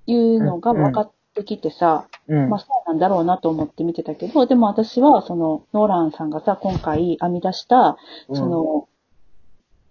[0.07, 2.49] いうのが分かってきてさ、うん。
[2.49, 7.97] まあそうなんだろうなと思って見てたけど、でも私は、その、ノーランさんがさ、今回編み出した、
[8.33, 8.87] その、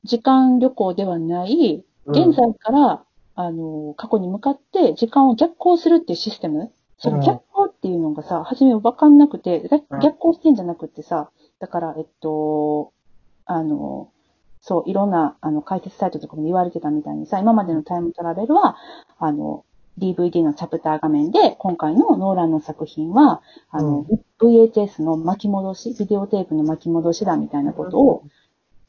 [0.04, 3.04] 時間旅行ではない、現在から、
[3.34, 6.72] あの、過去に向かって時間を逆行するっていうシステム。
[6.98, 9.68] その逆行っていうのがさ、初め分かんなくて、
[10.02, 12.92] 逆行してんじゃなくてさ、だから、えっと、
[13.44, 14.10] あの、
[14.68, 18.76] そう、いろんな、あの、解説サイトとかも言われてたみたいにさ、今までのタイムトラベルは、
[19.16, 19.64] あの、
[19.96, 24.04] DVD のチャプター画面で、今回のノーランの作品は、あの、
[24.40, 28.24] VHS の巻き戻し、ビデオテープの巻き戻しだみたいなことを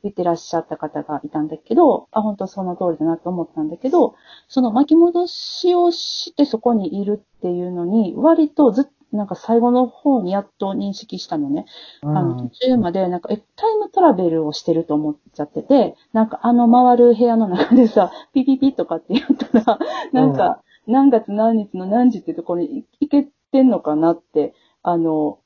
[0.02, 4.16] 言ってらっしゃった方がいたんだけど、あ、本当その通りだなと思ったんだけど、
[4.48, 11.66] その巻き戻しをしてそこにいるっていうのに、割とずっなんか最後の方にやっと認識したのね。
[12.04, 19.80] うんあの、途中まで、なんか、え、タイムトラベルをしてると思っちゃってて、なんかあの回る部屋の中でさ、 ピピピとかって言ったら、
[20.12, 24.54] なんか、何月何日の何時ってところに行けてんのかなって、
[24.84, 25.40] あの、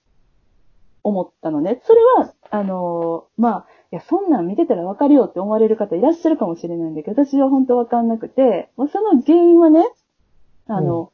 [1.04, 1.82] 思ったのね。
[1.84, 9.88] それは、あの、まあ、いや、そんなん見てたらわかるよって思われる方いらっしゃるかもしれないんだけど、私は本当わかんなくて、まあその原因はね、
[10.68, 11.12] あの、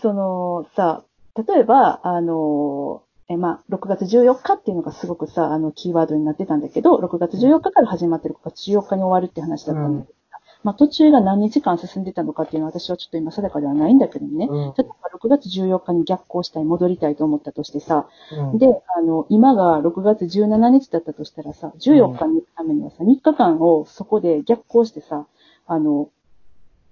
[0.00, 1.04] その、さ、
[1.36, 10.16] 例えば、あの、え、まあ、6月14日っていうのがすごくさ、あの、キーワードになってたんだけど、6月14日から始まって6月14日に終わるって話だったんだけど、
[10.62, 14.48] まあ、途中が何日間進んでたのかっていうのは私はちょっと今定かではないんだけどね。
[14.50, 18.66] うん例えば6月14日に逆行したい、戻りたいと思ったとしてさ、うんで、
[18.96, 25.26] あの、今が6月17日だったとしたらさ、14日に行くためにはさ、3日間をそこで逆行してさ、
[25.66, 26.10] あの、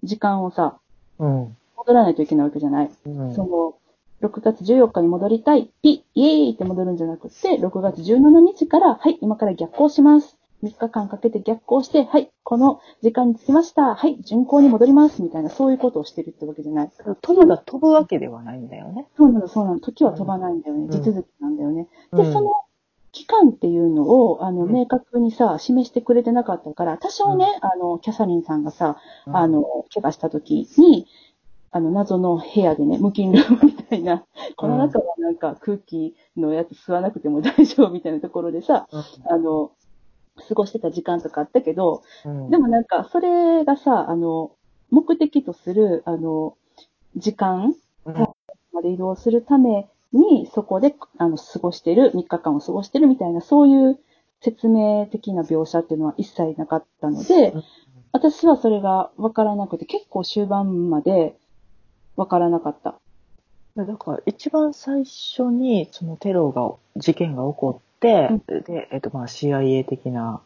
[0.05, 0.79] 時間をさ、
[1.19, 1.57] うん。
[1.87, 2.91] 戻らないといけないわけじゃない。
[3.07, 3.75] うんその、
[4.27, 10.39] 6月14日に戻りたい、ピッ、イエーイって戻るんじゃなくて、6月17日から、はい、今から逆行します。
[10.63, 13.95] 3日間かけて逆行して、はい、この時間に着きました。
[13.95, 15.23] はい、巡行に戻ります。
[15.23, 16.91] みたいな、そういうことをしてるってわけじゃない。
[17.21, 19.07] 鳥が飛ぶわけではないんだよね。
[19.17, 19.81] そうなの、そうなの。
[19.81, 20.87] 時は飛ばないんだよね。
[20.87, 21.89] ん地続きなんだよね。
[22.13, 22.53] で、うんその
[23.13, 29.63] 期間っていうのを、あの、うん明確にさ、示してくれてなかったから、多少ね、あの、キャサリンさんがさ、あの、
[29.95, 31.07] 怪我した時に、
[31.75, 39.73] あの、謎の部屋でね、無菌ルームみたいな、この中はなんか空気のやつ吸わなくても大丈夫みたいなところでさ、あの、
[40.49, 44.53] 過ごしてた時間とかあったけど、うん、でもなんか、それがさ、あの、
[44.91, 46.57] 目的とする、あの、
[47.17, 48.15] 時間うん、
[48.73, 53.99] まで移動するために、そこで、あの、過ごしてる、3日間を過ごしてるみたいな、そういう
[54.41, 57.65] 説明的な描写っていうのは一切なかったので、うん。
[58.13, 61.37] 私はそれが分からなくて、結構終盤まで
[62.17, 62.95] 分からなかった。
[63.77, 70.41] だから一番最初にそのテロが、事件が起こって、で、えっと、まあ CIA 的な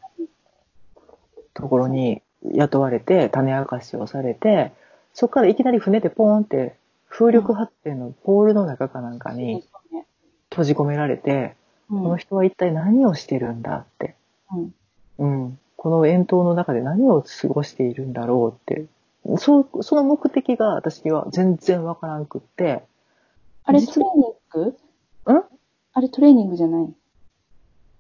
[1.53, 2.23] ところに
[2.55, 4.73] 雇われて、種明かしをされて、
[5.13, 6.77] そこからいきなり船でポーンって
[7.09, 9.65] 風力発電のポールの中かなんかに
[10.51, 11.59] 閉じ込められて、うん
[11.91, 14.15] この人は一体何をしてるんだって。
[14.55, 14.75] うん
[15.19, 15.59] うん。
[15.77, 18.87] この円筒の中で何を過ごしているんだろうって。
[19.37, 22.85] そう、その目的が私には全然わからんくって。
[23.65, 25.33] あれ実トレーニング？
[25.35, 25.45] ん？
[25.93, 26.95] あれトレーニングじゃない？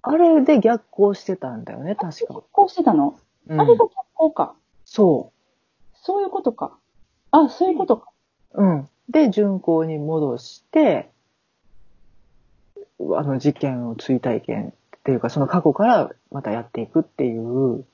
[0.03, 2.43] あれで逆行してたんだよね、確か。
[2.53, 3.19] こうしてたの、
[3.49, 4.55] うんあれが逆行か。
[4.85, 5.33] そ
[5.95, 6.79] そういうことか。
[7.31, 8.11] あ、そういうことか。
[8.55, 8.63] う。
[8.63, 8.89] うん。
[9.11, 11.11] で、巡航に戻して、
[13.01, 17.85] あの事件を追体験っていうか、その過去からまたやっていくっていう、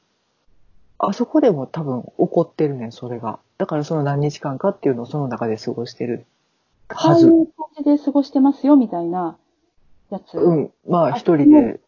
[1.08, 3.38] あそこでも多分起こってるねん、それが。
[3.58, 6.26] だからその何日間かっていうのをその中で過ごしてる
[6.88, 7.28] はず。
[7.28, 9.36] こういう感じで過ごしてますよ、みたいな
[10.10, 10.38] やつ。
[10.38, 10.70] うん。
[10.88, 11.80] まああ一人で、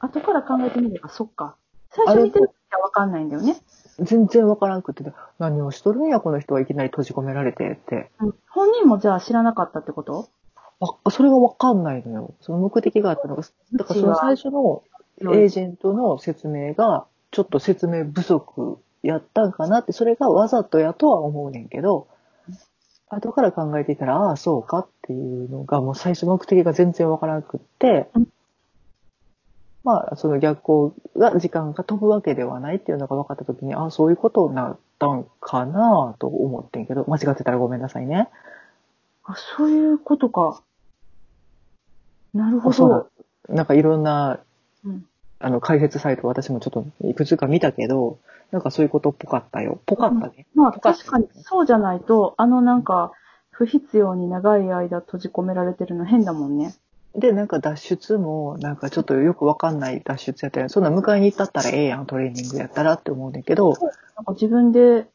[0.00, 1.56] 後から考えてみれば、そっか。
[1.90, 3.56] 最初見てる時はわかんないんだよね。
[4.00, 5.04] 全然わからんくって、
[5.38, 8.10] 何をしとるんや、この人はいきなり閉じ込められてって。
[8.20, 10.28] うん本人もじゃあ知らなかったってこと？
[10.80, 12.34] あ、それがわかんないのよ。
[12.40, 13.42] その目的があったのが、
[13.72, 14.82] だからその最初の
[15.20, 22.08] エージェントの説明が、ちょっと説明不足やったんかなって、それがわざとやとは思うねんけど、
[23.10, 28.28] 後から考えていたら、ああ、そうかっていうのが、もう最初目的が全然わからなくってうん、
[29.84, 38.28] まあ、その逆行が、時間が飛ぶわけではないっていうのが分かったときに、ああ、そういうことになったんかなと思ってんけど、間違ってたらごめんなさいね。
[39.24, 40.62] あ、そういうことか。
[42.34, 43.10] なるほそう
[43.48, 43.54] ど。
[43.54, 44.40] なんかいろんな
[44.84, 45.06] うん
[45.40, 48.18] あの、解説サイト私もちょっといくつか見たけど、
[48.50, 49.80] なんかそういうことっぽかったよ。
[49.86, 50.46] ぽかったね。
[50.54, 53.12] まあ確かにそうじゃないと、あのなんか、
[53.50, 56.74] 不必要に長い間閉じ込められてるの変だもんね。
[57.16, 63.72] で、なんか脱出も、なんかちょっとよくわかんない脱出やったら、そんな迎えに行ったったらええやん、トレーニングやったらって思うねんけど、
[64.16, 65.06] なんか自分で、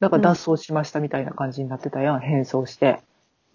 [0.00, 3.00] なんか脱走しましたみたいな感じになってたやん、変装して。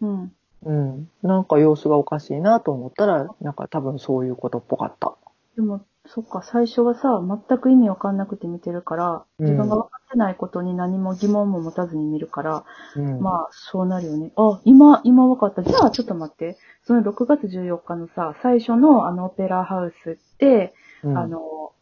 [0.01, 0.31] うん。
[0.63, 1.09] うん。
[1.23, 5.15] なんか様子がおかしいなと思ったら、なんか多分そういうことっぽかった。
[5.55, 13.21] でも、そっか、最初はさ、全く意味わかんなくて見てるから、うん自分が分かってないことに何も疑問も持たずに見るから、うん。
[13.21, 14.31] まあ、そうなるよね。
[14.35, 15.63] あ、今、今分かった。
[15.63, 16.57] じゃあ、ちょっと待って。
[16.83, 20.73] その6月14日のさ、最初のあのオペラハウスって、
[21.03, 21.73] うんあの、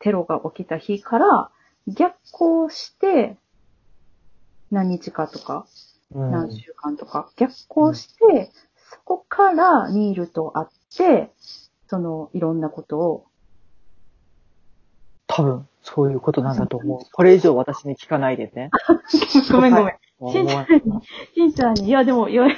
[0.00, 1.50] テロが起きた日から、
[1.86, 3.36] 逆行して、
[4.70, 5.66] 何日かとか、
[6.12, 8.50] うん何週間とか、逆行して、
[8.92, 11.32] そこからニールと会って、
[11.90, 13.26] その、いろんなことを、
[15.26, 17.00] 多分、そういうことなんだと思う。
[17.12, 18.70] これ以上私に聞かないでね。
[19.50, 20.32] ごめんごめん。
[20.32, 21.02] しんちゃんに、
[21.34, 22.54] しんちゃんに、いやでも、いやいや、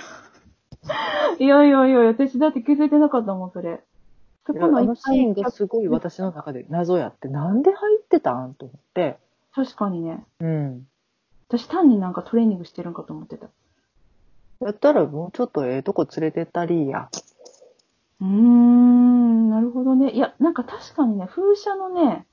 [1.39, 3.83] いやいやいや、私だって気づいてなかったもん、それ。
[4.47, 9.17] そこの一のシーンがすごい私の中で謎やって、なんで入ってたんと思って。
[9.55, 10.27] 確かにね。
[10.41, 10.87] うん。
[11.49, 13.49] 私単になんかトレーニングしてるんかと思ってた。
[14.61, 17.09] やったらもうちょっとええとこ連れてったりや。
[18.23, 20.13] うーん、なるほどね。
[20.13, 22.25] いや、なんか確かにね、風車のね、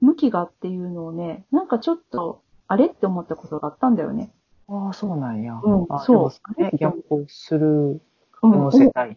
[0.00, 4.30] 向きがっていうのをね、なんかちょっと、あれって思ったことがあったんだよね。
[4.68, 5.58] ああ、そうなんや。
[5.62, 8.00] うんあそうでもね、逆行するうん
[8.40, 9.16] この世界。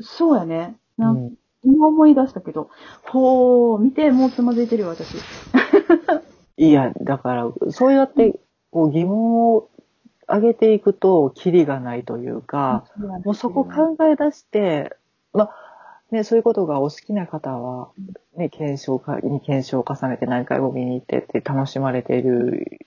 [0.00, 0.76] そうやね。
[0.98, 1.34] うなんん。
[1.62, 2.70] 今思い出したけど、
[3.04, 5.16] ほー、見て、もうつまずいてるよ、私。
[6.56, 8.40] いや、だから、そうやって、
[8.70, 9.68] こう疑問を
[10.28, 12.84] 上げていくと、キリがないというか、
[13.24, 14.96] もうそこ考え出して、
[15.32, 15.54] まあ、
[16.10, 17.90] ね、そういうことがお好きな方は、
[18.36, 22.80] ね、検証かに検証を重ねて何回も見に行ってって楽しまれている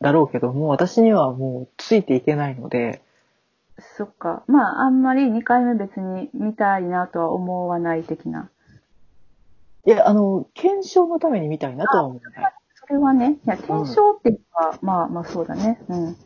[0.00, 3.02] だろうけども、私にはもうついていけないので、
[3.96, 4.44] そっか。
[4.46, 8.48] まあ、あんまり2回目別に見たいなとは思わない的な。
[9.86, 12.46] いや、あの、検証のために見たいなとは思うね。
[12.74, 15.80] それはね、いや、検証っていうか、まあまあそうだね。
[15.88, 16.08] うん。
[16.08, 16.16] う。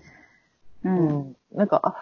[0.85, 1.37] うんん。
[1.53, 1.95] なんか、あ、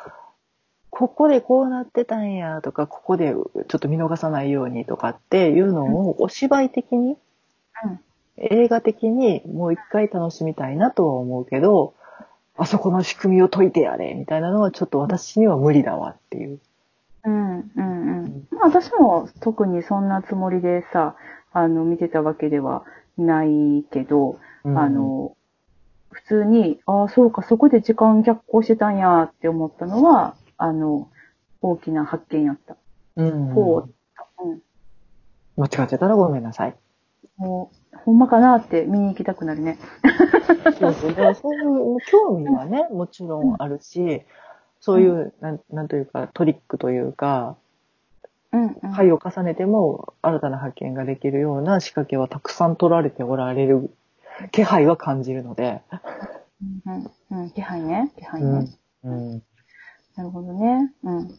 [0.98, 7.16] ここでこうなってたんやとか、ここでちょっと見逃さないようにとかっていうのをお芝居的に、
[7.84, 8.00] うん
[8.38, 11.94] 映画的にもう一回楽しみたいなとは思うけど、
[12.58, 16.60] あそこの仕組みを解いてやれみたいなのはちょっと私には無理だわっていう。
[17.24, 17.82] うん、うん、う
[18.28, 18.46] ん。
[18.50, 21.16] まあ私も特にそんなつもりでさ、
[21.54, 22.84] あの、見てたわけでは
[23.16, 25.34] ないけど、うんあ、の、
[26.10, 31.08] 普通に、ああ、そうか、そこで時間逆行してたんやって思ったのは、あの、
[31.62, 32.76] 大きな発見やった。
[33.16, 33.88] うん、こ
[34.42, 34.62] うん。
[35.56, 36.76] 間違ってたらごめんなさい。
[37.36, 39.78] もう、ほんまかなって見に行きたくなるね。
[40.78, 41.10] そうそう。
[41.10, 44.22] だからそういう興味はね、もちろんあるし、
[44.80, 47.56] そういう、なんなんというか、トリックというか、
[48.52, 48.92] うんうん。
[48.94, 53.90] 回を重ねても新たな発見ができるような仕掛けはたくさん取られておられる
[54.52, 55.82] 気配は感じるので。
[56.86, 57.42] うんうん。
[57.42, 57.50] うん。
[57.50, 58.12] 気配ね。
[58.16, 58.68] 気配ね。
[59.04, 59.32] うん。
[59.32, 59.42] うん。
[60.16, 60.92] なるほどね。
[61.04, 61.30] うん。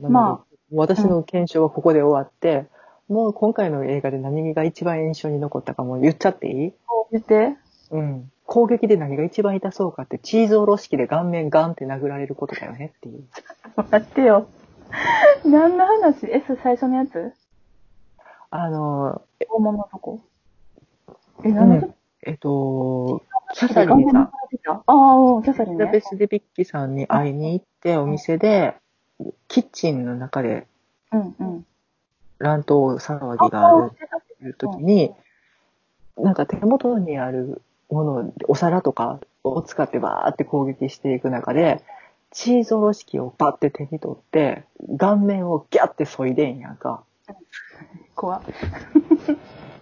[0.00, 2.66] ままあ、私の検証はここで終わって、
[3.08, 6.72] もう今回の映画で何が一番印象に残ったかも言っちゃっていい？
[7.10, 7.56] 言って。
[7.90, 8.30] うん。
[8.46, 13.24] 攻撃で何が一番痛そうかって、チーズおろし器で顔面ガンって殴られることだよねっていう。
[13.76, 14.46] 待ってよ。
[15.44, 16.26] 何の話？
[16.26, 17.32] え、それ最初のやつ？
[18.50, 20.20] あの、大物のとこ
[21.44, 23.22] え、何のとえっと、
[23.54, 25.90] キキャサリンさん、ああ、うんキャサリンね。
[25.92, 28.74] ベス・デビッキさんに会いに行って、お店で、
[29.48, 30.66] キッチンの中で
[31.12, 31.66] うんうん。
[32.38, 35.12] 乱闘騒ぎがあるっていう時に、
[36.16, 41.82] なんか手元にあるもの、お皿とかを使ってバーって攻撃していく中で、
[42.30, 44.64] チーズおろし器をパッて手に取って、
[44.98, 47.04] 顔面をギャッて削いでんやんか。
[48.14, 48.42] 怖っ。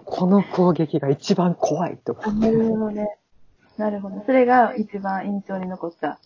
[0.04, 2.32] この攻撃が一番怖いとか。
[2.32, 3.16] なるほどね。
[3.80, 4.22] なるほど。
[4.26, 6.18] それが一番印象に残った。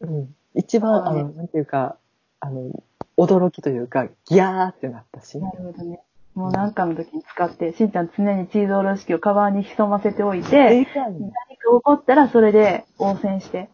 [0.00, 0.34] うん。
[0.54, 1.96] 一番、あの、なんていうか、
[2.38, 2.70] あの、
[3.18, 5.38] 驚きというか、ギャーってなったし。
[5.40, 6.00] なるほどね。
[6.36, 13.68] もう何かの時に使って、しんちゃん常にチーズおろし器をカバンに潜ませておいて、何か起こったらそれで応戦して。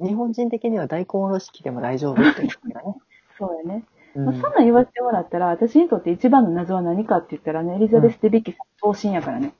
[0.00, 2.96] 日本人的には大根おろし器でも大丈夫って言うんだね。
[3.38, 3.84] そうやね。
[4.16, 9.52] うまあ、そんなん言わせてもらったら、私にとって一番の謎は何かって言ったらね、エリザベス・デビッキさん、頭身やからね。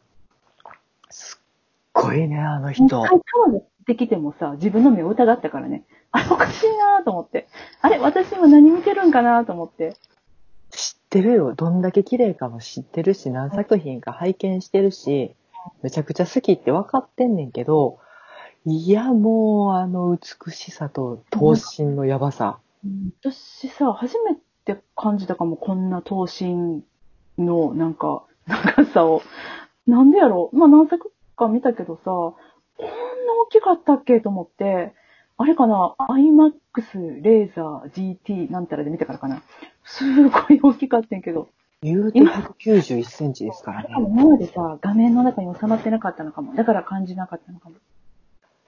[1.11, 1.40] す
[2.01, 2.85] っごいね、あの人。
[2.85, 5.85] 一回彼女できてもさ、自分の目を疑ったからね。
[6.13, 7.49] あれおかしいなと思って。
[7.83, 9.97] あれ私今何見てるんかなと思って。
[10.71, 11.55] 知ってるよ。
[11.55, 15.35] どんだけ綺麗かも知ってるし、何作品か拝見してるし、
[15.83, 17.99] めちゃくちゃ好きって分かってんねんけど、
[18.67, 22.59] いや、もう、あの美しさと頭身のやばさ。
[23.23, 26.83] 私さ、初めて感じたかも、こんな頭身
[27.39, 29.23] の、なんか、長さを。
[29.87, 31.11] なんでやろまあ何作
[31.41, 32.37] か見たけどさ、こ
[32.79, 34.93] んな大きかったっけと思って、
[35.39, 39.43] あれかな ?iMAX レーザー GT なんたらで見たからかな
[39.85, 41.49] すごい大きかったんやけど。
[41.83, 43.89] 言うて191センチですからね。
[43.97, 46.55] 今までさ、画面の中に収まってなかったのかも。
[46.55, 47.77] だから感じなかったのかも。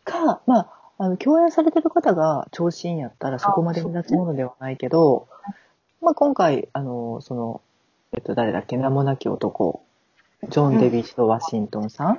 [0.05, 5.29] か、まあ、あの、共演されてる方が長身やったらそこまで目立つものではないけど、
[6.01, 7.61] まあ今回、あの、その、
[8.15, 9.83] えっと、誰だっけ、名もなき男、
[10.49, 12.19] ジョン・デビッド・ワシントンさんは、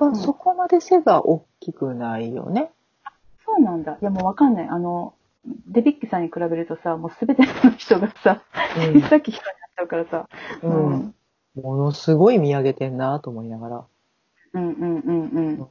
[0.00, 2.70] うんそこまで背が大きくないよね。
[3.44, 3.92] そうなんだ。
[3.92, 4.68] いやもうわかんない。
[4.68, 5.14] あの、
[5.66, 10.28] デビッキさんに比べるとさ、もうすべての人がさ、さっき人になっちゃうからさ。
[10.62, 10.86] うん。
[10.86, 11.14] うん。
[11.62, 13.84] ものすごい見上げてんなと思いながら。
[14.54, 15.68] うんうんうんうん。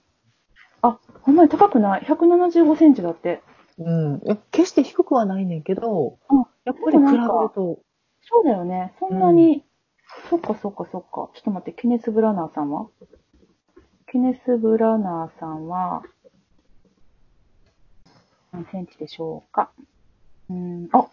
[0.82, 3.42] あ、ほんまに高くない ?175 センチだって。
[3.78, 4.16] うん。
[4.26, 7.80] いや決して低くはないねんけど、あ、やっぱり比べると、
[8.22, 8.94] そうだよね。
[9.00, 9.64] そんなに、
[10.30, 11.08] そっかそっかそっか。
[11.08, 12.88] ちょっと待って、ケネス・ブラナーさんは？
[14.10, 16.02] ケネス・ブラナーさんは、
[18.54, 19.70] 何センチでしょうか？
[20.50, 21.06] うん、あ、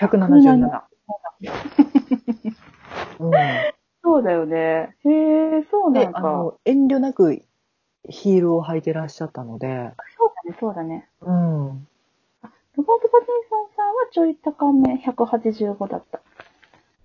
[0.00, 0.82] 177。
[3.18, 3.32] うん。
[4.02, 4.96] そうだよね。
[5.04, 5.10] へ
[5.58, 6.54] え、そうなで、んか。
[6.64, 7.42] 遠慮なく
[8.08, 11.06] ヒールを履いてらっしゃったので、そうだね、そうだね。
[11.20, 11.86] うん。
[12.76, 16.20] ロバート・パティンソンさんはちょい高め、185だった。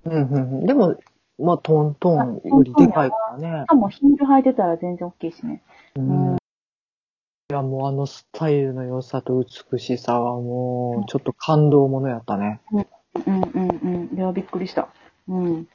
[0.06, 0.66] うんうんうん。
[0.66, 0.96] でも、
[1.38, 3.68] まあ、トントンよりでかいからねし。
[3.68, 5.62] かもヒール履いてたら全然大きいしね。
[5.96, 6.36] うん。
[6.36, 12.62] いや、もうあのスタイルの良さと美しさはもう、ちょっと感動ものやったね。
[12.72, 12.86] うん
[13.26, 14.18] うんうん。
[14.18, 14.88] いや、びっくりした。
[15.28, 15.68] うん。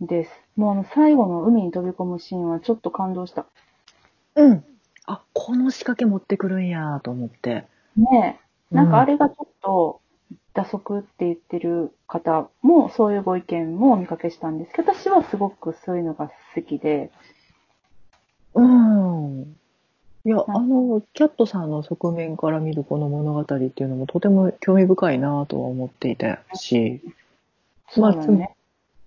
[0.00, 0.30] です。
[0.56, 3.46] もうあの、最後の海に飛び込むシーンはちょっと感動した。
[4.34, 4.64] うん。
[5.06, 7.66] あ、この仕掛け持ってくるんやと思って。
[7.96, 8.40] ね
[8.72, 8.74] え。
[8.74, 10.00] なんかあれ、れがちょっと、
[10.54, 17.10] 打足って言ってる方も、そういうご意見もお見かけしたんですけど、私はすごくそういうのが好きで、
[18.54, 19.56] うん。
[20.24, 27.00] いや、んあの、キャットさんの側面から見るこの物語っていうのもとても興味深いなとは思っていたし、
[27.96, 28.14] まあ。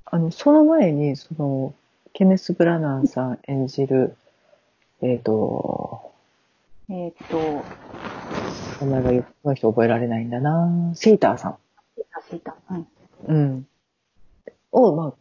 [0.09, 1.73] あの、その前に、その、
[2.13, 4.15] ケネス・ブラナーさん演じる、
[5.01, 6.11] えっ、と、
[6.89, 7.63] えーっと、
[8.81, 11.57] 名前がよこの人覚えられないんだなセイターさん。
[12.29, 12.55] シータ。
[12.69, 12.87] うん。
[13.27, 13.67] うん。
[14.71, 15.13] を、まあ、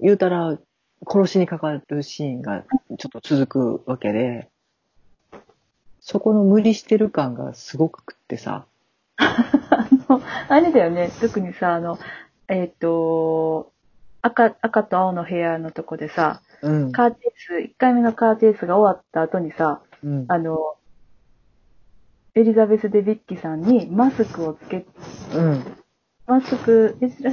[0.00, 0.58] 言うたら、
[1.06, 2.64] 殺しにかかるシーンが
[2.98, 4.48] ちょっと続くわけで、
[6.00, 8.66] そこの無理してる感がすごくってさ、
[9.16, 11.98] あの、あれだよね、特にさ、あの、
[12.48, 13.72] えーっと、
[14.22, 16.92] 赤、赤と青の部屋のとこでさ、うん。
[16.92, 20.24] カーテース、1回目のカーテースが終わった後にさ、うん。
[20.28, 20.76] あの、
[22.36, 24.84] エリザベス・デビッキさんにマスクをつけ
[25.34, 25.64] うん。
[26.26, 27.30] マスク、エリザ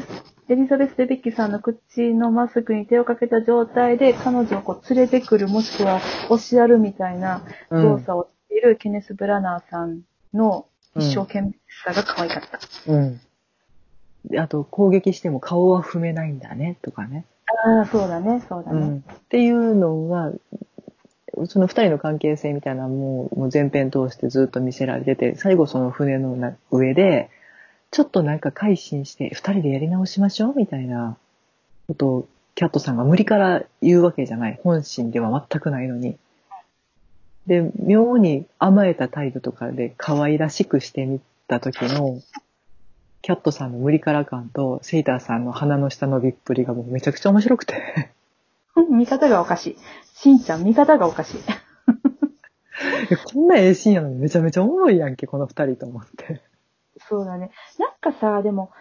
[0.49, 7.41] エリザベス・デビッキさんの口のマスクに手をかけた状態で彼女をこう連れてくる、もしくは押しやるみたいな
[7.71, 10.01] 動作をしているケネス・ブラナーさん
[10.33, 11.53] の一生懸命
[11.85, 12.59] さが可愛かった。
[12.91, 13.21] うん。
[14.25, 17.25] であと、攻撃しても顔は踏めないんだね、とかね。
[17.65, 18.79] ああ、そうだね、そうだね。
[18.79, 18.97] うん。
[18.97, 20.31] っていうのは、
[21.47, 27.29] その二人の関係性みたいなもうもう前編通してずっと見せられてて、最後その船のな上で、
[27.91, 31.17] ちょっとなんか改心して、二人でやり直しましょうみたいな
[31.87, 34.59] ことを、キャットさんが無理から言うわけじゃない。
[34.63, 36.17] 本心では全くないのに。
[37.47, 42.21] で、妙に甘えた態度とかで可愛らしくしてみた時の、
[43.21, 48.11] キャットさんの無理から感と、セイターさんの鼻の下伸びっぷりがもうめちゃくちゃ面白くて。
[48.89, 49.77] 見方がおかしい。
[50.13, 51.41] しんちゃん、見方がおかしい。
[53.11, 56.41] え こんなええシーンやのにめちゃめちゃおもろいやんけ、この二人と思って。
[57.07, 57.51] そうだね。
[57.79, 58.71] なんかさ、でも、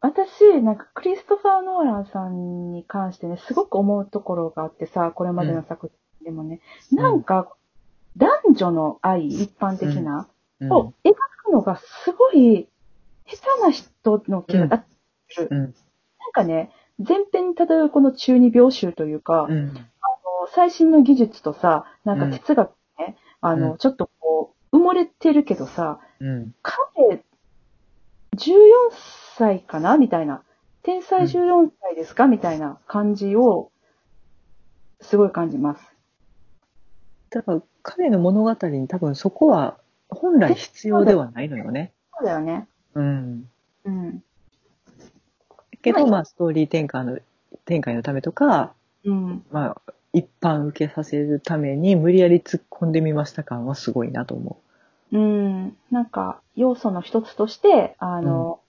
[0.00, 5.90] 私、なんかクリストファー・ノーランさんに関してね、すごく思うところがあってさ、これまでの作
[6.20, 6.60] 品でもね、
[6.92, 7.54] んなんか、
[8.16, 10.28] 男女の愛、一般的な、
[10.60, 11.12] うんを描
[11.44, 12.68] くのがすごい
[13.26, 14.84] 下手な人の気が
[15.28, 15.48] する。
[15.50, 15.58] うん。
[15.58, 15.72] なん
[16.32, 19.68] かね、前編に漂うこの中二病臭というか、うん。
[19.68, 19.84] あの
[20.54, 26.54] 最新の技術とさ、なんか哲学ね、あの、うんちょっとこう、埋もれてるけどさ、うん。
[26.62, 27.22] 彼、
[28.36, 28.52] 14
[29.36, 30.42] 歳かなみたいな。
[30.82, 33.70] 天才14歳ですかみたいな感じを、
[35.00, 35.94] すごい感じます。
[37.30, 39.76] だから彼の物語に多分そこは
[40.08, 41.92] 本来必要ではないのよね。
[42.16, 42.68] そうだよね。
[42.94, 43.50] うん。
[43.84, 44.22] うん。
[45.84, 47.18] けど、はいまあ、ストーリー展開の、
[47.66, 48.72] 展開のためとか、
[49.04, 49.44] うん。
[49.52, 54.58] まあ、一般受けさせるために無理やり突っ込んでみました感はすごいなと思
[55.12, 55.76] うん。
[55.90, 58.60] なんか、要素の一つとして、あの、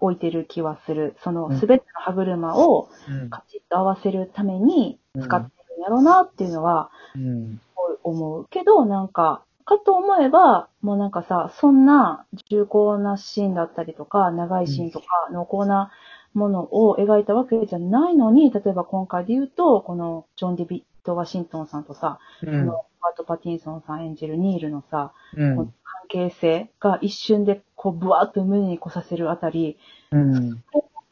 [0.00, 1.14] 置いてる気はする。
[1.22, 3.12] その、うんすべての歯車をう。
[3.12, 3.30] うん。
[3.30, 7.60] カチッと合わせるために使ってるんやろうなっていうのは、うん。
[8.02, 15.90] 思うけど、なんか、かと思えば、もうなんかさ、そんな重厚なシーンだったりとか、長いシーンとか、濃厚な
[16.34, 22.48] ものを描いたわけじゃないのに、例えば今回で言うと、このジョン・ディビッド・ワシントンさんとさ、うん。
[22.48, 25.72] このバート・パティンソンさん演じるニールのさ、うんこの関
[26.08, 29.78] 係性が一瞬でこう、ブワーッと胸にこさせるあたり、
[30.12, 30.62] うん。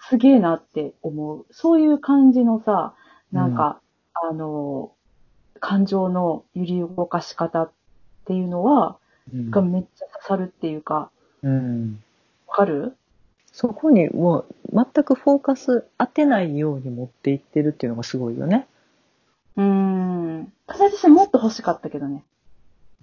[0.09, 1.47] すげえなって思う。
[1.51, 2.95] そういう感じのさ、
[3.33, 3.81] なんか、
[4.31, 4.93] あの、
[5.59, 7.84] 感情の揺り動かし方って
[8.33, 8.97] いうのは、
[9.33, 11.11] うんがめっちゃ刺さるっていうか、
[11.43, 12.03] うん。
[12.47, 12.95] わかる？
[13.53, 18.67] そこにもう全くフォーカス当てないように持っていってるっていうのがすごいよね。
[19.57, 20.53] うーん。
[20.67, 22.23] ただ私もっと欲しかったけどね。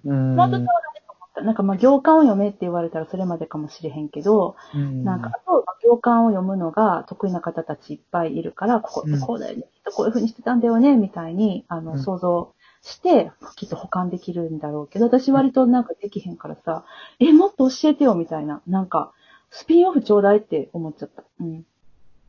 [0.04, 0.36] うん。
[0.36, 0.72] もっとちょうと
[1.08, 1.42] 思った。
[1.42, 12.52] なんかまあ行間を読めって言われたらそれまでかもしれへんけど、うんなんか、あと、行間を読むのが得意な方たちいっぱいいるから、ここうんってこうだよね、きっとこういう風にしてたんだよね、みたいに、あの、うん想像
[12.82, 16.84] して、きっと保管できるんだろうけど、私割となんかできへんからさ、
[17.20, 18.60] え、もっと教えてよ、みたいな。
[18.66, 19.12] なんか、
[19.50, 21.22] スピンオフちょうだいって思っちゃった。
[21.40, 21.64] うん。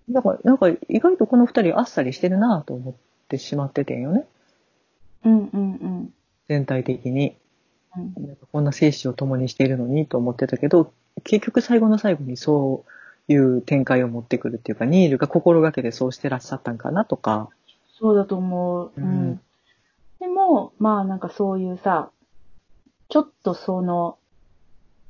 [0.09, 2.93] だから、なんか意外とこの二人あっさりしてるなと思っ
[3.27, 4.25] てしまっててんよね。
[5.25, 6.13] うんうんうん。
[6.47, 7.35] 全体的に。
[7.97, 10.91] うんなんかこんな生死を共にしているのにと思ってたけど、
[11.23, 12.83] 結局最後の最後にそ
[13.27, 17.49] ういう展開を持ってくるっていうか、ニールが心がけてそうしてらっしゃったんかなとか。
[17.99, 18.91] そうだと思う。
[18.97, 19.03] うん。
[19.03, 19.41] うんで
[20.53, 22.11] も、まあなんかそういうさ、
[23.09, 24.17] ちょっとその、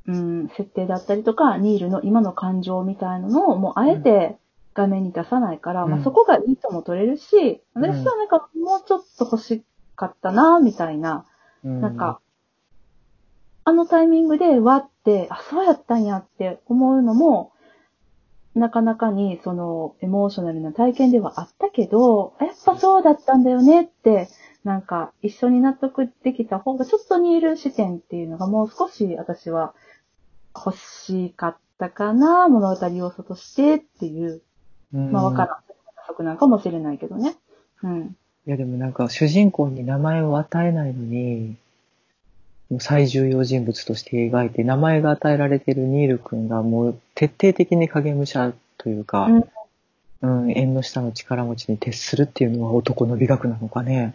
[0.06, 4.36] うん、設定だったりとか、ニールの今の感情みたいなのをもうあえて
[4.74, 5.90] 画面に出さないから、うん。
[5.90, 9.62] まあそこがいいとも取れるし、うん私はなんかもうちょっと欲し
[9.96, 11.26] かったな、みたいな、
[11.64, 11.80] うん。
[11.80, 12.20] なんか、
[13.64, 17.52] あのタイミングでわって、あ、そうやったんやって思うのも、
[18.54, 24.28] なかなかにそのエモーショナルな体験ではあったけど、あやっぱそうだったんだよねって、
[24.62, 29.74] なんか一緒に納得できた方がちょっと似る視点っていうのがもう少し私は
[30.54, 34.42] 欲しかったかな、物語要素としてっていう。
[34.94, 35.64] うんまあわからん。
[36.06, 37.34] 作なんかもしれないけどね。
[37.82, 38.16] うん。
[38.46, 41.56] いやでもなんか主人公に名前を与えないのに、
[42.80, 49.28] 最重要人物として描いて名前が与えられてるニール君がもう徹底的に影武者というか、
[50.22, 54.14] うん、縁の下の力持ちに徹するっていうのは男の美学なのかね。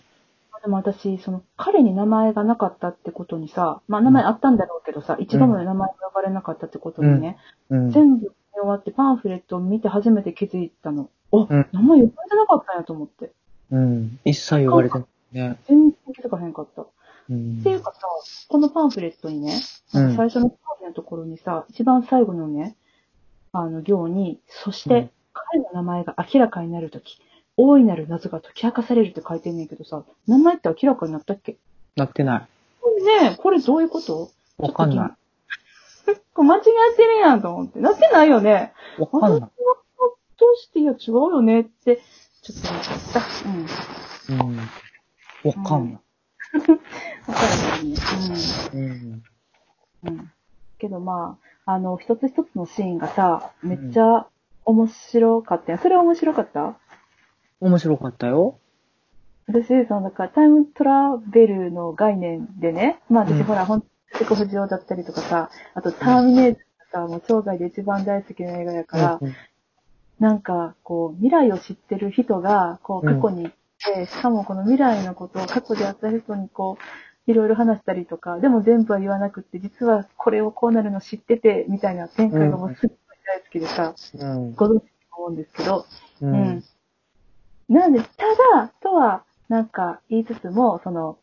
[0.62, 7.38] でも私、その、彼に名前がなかったってことにさ、まあ名前あったんだろうけどさ、一度も名前が呼ばれなかったってことにね、
[7.70, 7.92] うん。
[7.92, 8.30] 全部見
[8.62, 11.10] 終わってパンフレットを見て初めて気づいたの。
[11.32, 13.32] お、うん名前呼ばれてなかったんやと思って。
[13.72, 14.20] うん。
[14.26, 15.58] 一切呼ばれてないね。
[15.68, 16.86] 全然気づかへんかった。
[17.30, 18.02] うんっていうかさ、
[18.48, 19.62] このパンフレットにね、
[19.94, 22.76] うん最初のパンフのところにさ、一番最後のね、
[23.52, 25.10] あの、行に、そして、うん
[25.52, 27.18] 彼の名前が明らかになるとき、
[27.56, 31.56] 大いなる謎が解き明かされるって書いてんねんけどさ、名前って明らかになったっけ？
[31.96, 32.48] なってない。
[32.82, 34.32] これね、これどういうこと？
[34.58, 35.16] わかんな
[36.34, 36.64] これ間違っ
[36.96, 37.80] てるやんと思って。
[37.80, 38.74] なってないよね。
[38.98, 39.02] い。
[39.02, 39.40] わかんない。
[39.40, 39.50] どう
[40.58, 42.02] していや違うよねって、
[42.42, 43.22] ちょっと思った。
[44.40, 44.50] うん。
[44.50, 44.58] うん。
[45.44, 46.02] わかんない。
[47.28, 47.42] わか
[47.82, 48.02] るよね。
[48.74, 48.82] うん。
[48.82, 49.24] うん。
[50.08, 50.32] うん。
[50.78, 54.28] けどまあ、あの、一つ一つのシーンがさ、めっちゃ
[54.66, 55.82] 面白かったやん。
[55.82, 56.78] それ面白かった？
[57.60, 58.58] 面白かったよ。
[59.48, 66.56] 私、その、なんか、タイムトラベルの概念でね、まあ私、うんほら、ほんと、セコ不二雄だったりとかさ、あと、ターミネー
[66.92, 69.34] ターさ、もう生涯で一番大好きな映画やから、うん
[70.20, 73.54] なんか、こう、未来を知ってる人が、こう、過去に行っ
[73.96, 76.84] て、しかもこの未来のことを過去であった人にこう、
[77.30, 84.56] いろいろ話したりとか、でも全部は言わなくって、実はこれをこうなるの知ってて、みたいな展開がもうすっごい大好きでさ、うん。
[84.56, 85.86] ご存知だと思うんですけど、
[86.22, 86.64] ううんん。
[87.70, 88.08] なんで、た
[88.58, 91.20] だ、とは、なんか言いつつも、その、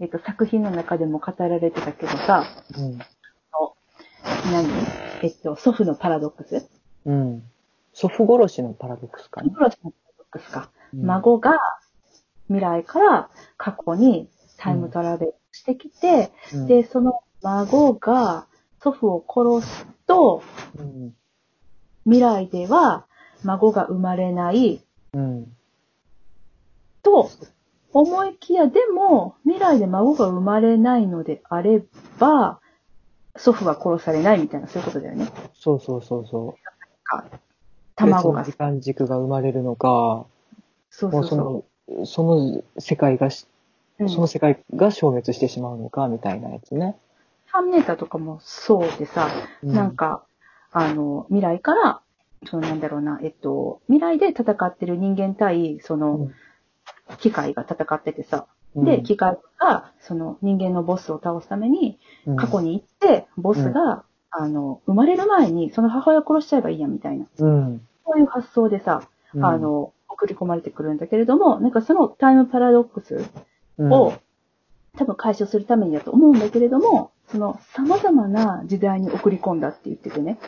[0.00, 2.46] えっと、作品の中でも語られてたけどさ、
[2.78, 2.98] うん。
[4.50, 4.66] 何？
[5.22, 6.66] えっと、祖父のパラドックス？
[7.04, 7.42] うん。
[7.92, 9.50] 祖父殺しのパラドックスかな。
[9.50, 10.70] 祖父のパラドックスか。
[10.94, 11.58] うん孫が
[12.48, 14.28] 未来から過去に
[14.58, 18.46] タイムトラベルしてきて、うんで、その孫が
[18.82, 19.24] 祖父を
[19.62, 20.42] 殺すと、
[20.76, 21.14] うん。
[22.04, 23.06] 未来では
[23.44, 24.82] 孫が生まれない
[25.12, 25.52] うん。
[27.02, 27.30] と
[27.92, 31.82] 思いきや、でも未来で孫が生まれないのであれ
[32.18, 32.60] ば、
[33.36, 35.28] 祖父は殺されないみたいな、そういうことだよね。
[35.54, 36.62] そうそうそうそう。
[37.94, 38.44] 卵が。
[38.44, 40.26] 時間軸が生まれるのか、
[40.90, 43.28] そうそうそもうその、その世界が
[44.08, 46.96] その世界が消滅してしまうのか、みたいなやつね。
[47.50, 49.28] ターミネーターとかもそうでさ、
[49.62, 49.74] うん。
[49.74, 50.24] なんか、
[50.72, 52.00] あの、未来から、
[52.46, 56.28] そのなんだろうな、えっと、未来で戦ってる人間対、その、
[57.18, 58.84] 機械が戦っててさ、うん。
[58.84, 62.36] で、機械が、その人間のボスを倒すために、うん。
[62.36, 67.26] 過去に行って、ボスが、あの、生まれる前に、その母親殺しちゃえばいいや、みたいな。
[67.38, 67.86] うん。
[68.06, 69.02] そういう発想でさ、
[69.34, 69.44] うん。
[69.44, 73.24] あ、の、送り込まれてくるんだけれども、なんかそのタイムパラドックスうん
[73.90, 74.14] を、
[74.98, 80.38] 多分解消するためにだと思うんだけれども、その様々な時代に送り込んだって言っててね。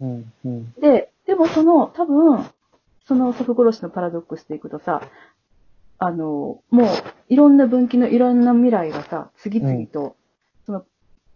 [0.00, 0.32] うん。
[0.44, 0.72] うん。
[0.80, 2.44] で、でもその、多分、
[3.06, 5.02] その祖父殺しのパラドックスでいくとさ、
[5.98, 6.88] あの、もう、
[7.28, 10.16] いろんな分岐のいろんな未来がさ、次々と、
[10.66, 10.84] その、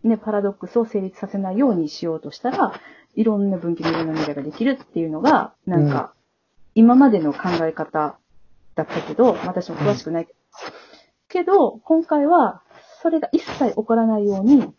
[0.03, 2.73] ね、パラドックスを成立させないようにしようとしたら、
[3.15, 6.13] いろんな分岐のいろんな未来ができるっていうのが、なんか、
[6.75, 8.19] 今までの考え方
[8.75, 10.39] だったけど、私も詳しくないけど、
[11.29, 12.63] けど、今回は、
[13.03, 14.73] それが一切起こらないように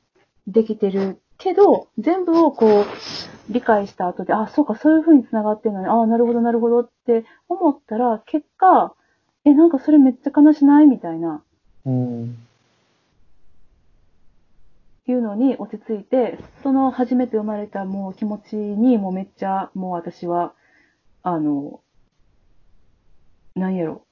[0.48, 2.86] できてるけど、全部をこう、
[3.50, 8.93] 理解した後で、あ、そうか、そういう風に繋がってるのに、あなるほど、なるほどって思ったら、結果、
[9.45, 10.88] え、なんかそれめっちゃ悲しない？
[10.88, 11.43] みたいな、
[11.86, 12.38] うん。
[15.08, 20.54] いうのに落ち着いて、その初めて生まれたもう気持ちにもうめっちゃ、もう私は、
[21.24, 21.80] あの、
[23.56, 24.07] なんやろ、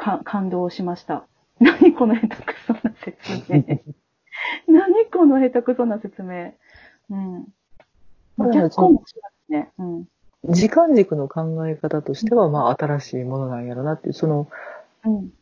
[0.00, 1.26] か、感動しました。
[1.60, 3.80] 何この下手くそな説明。
[4.66, 6.54] 何この下手くそな説明。
[7.10, 7.46] うん。
[8.38, 9.70] まあ逆行もしますね。
[9.78, 10.08] うん。
[10.44, 14.48] 時間軸の考え方としては、まあ、新しいものなんやろなっていう、その、
[15.04, 15.32] うん。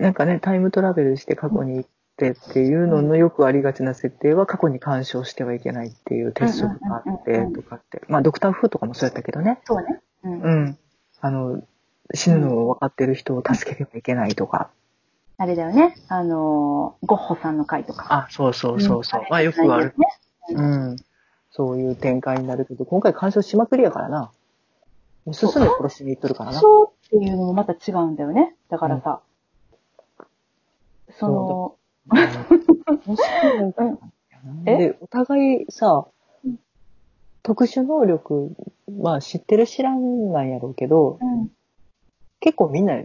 [0.00, 9.60] なんかね、タイムトラベルして過去に行ってっていうののよくありがちな設定は、過去に干渉してはいけないっていう鉄則があってとかって、まあ、ドクターフーとかもそうやったけどね。
[9.64, 10.00] そうね。
[10.24, 10.40] うん。
[10.40, 10.78] うん。
[11.20, 11.62] あの、
[12.12, 14.70] 死ぬのを分かってる人を助けてはいけないとか。
[15.36, 15.96] あれだよね。
[16.08, 18.06] あのー、ゴッホさんの回とか。
[18.10, 19.22] あ、そうそうそうそう。
[19.30, 19.94] まあ、よくある。
[19.96, 20.06] ね。
[20.50, 20.96] うん。
[21.50, 24.32] そういう展開になるけど、今回干渉しまくりやからな。
[25.24, 26.60] もう進んで殺しに行っとるからな。
[26.60, 28.54] そうっていうのもまた違うんだよね。
[28.68, 29.20] だからさ、
[31.18, 31.76] その、
[32.06, 33.98] 面白いんだよ
[34.64, 34.76] なえ？
[34.76, 36.06] で、お互いさ
[36.44, 36.58] うん、
[37.42, 38.54] 特殊能力、
[39.00, 41.50] まあ知ってる知らんなんやろうけど、うん、
[42.44, 43.00] 結構みんな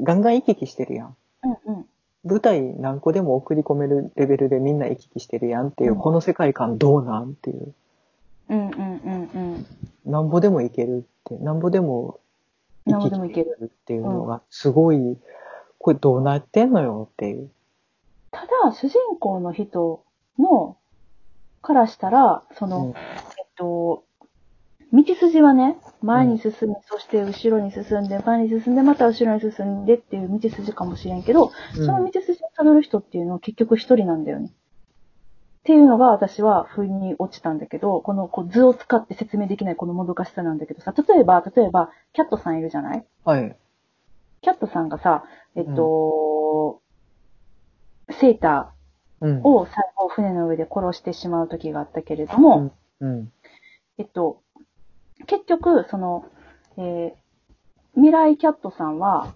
[0.00, 1.16] ガンガン行き来してるやん。
[1.42, 1.86] うん、うん。
[2.24, 7.74] 舞台何個でも送り込めるレベルでみんな行き来してるやんっていう、うんこの世界観どうなんっていう。
[8.50, 9.66] うん、うん、うん、うん。
[10.06, 12.20] なんぼでも行けるって、なんぼでも
[12.86, 13.56] 何ぼでもいける。
[13.64, 15.18] っていうのがすごい、
[15.78, 17.50] これどうなってんのよっていう。
[18.30, 20.04] ただ、主人公の人
[20.38, 20.76] の、
[21.62, 24.04] からしたら、その、うんえっと、
[24.92, 34.46] 道筋はね、前に進み、そして後ろに進んで、前に進んで、また後ろに進んでっていう道筋かもしれんけど、その道筋を辿る人っていうのは結局一人なんだよね。
[34.46, 43.04] っっていうのが私は腑に落ちたんだけど、このこう図を使って説明できないこのもどかしさなんだけどさ、例えば、例えば、キャットさんいるじゃない？
[43.22, 43.54] はい。
[44.40, 45.24] キャットさんがさ、
[45.56, 46.80] えっと、
[48.12, 48.72] セータ
[49.20, 49.46] うんー。
[49.46, 53.30] を最後船の上で殺してしまう時があったけれども、うん。
[53.98, 54.40] えっと、
[55.26, 56.26] 結局、その、
[56.76, 57.28] えー
[57.98, 59.34] 未来キャットさんは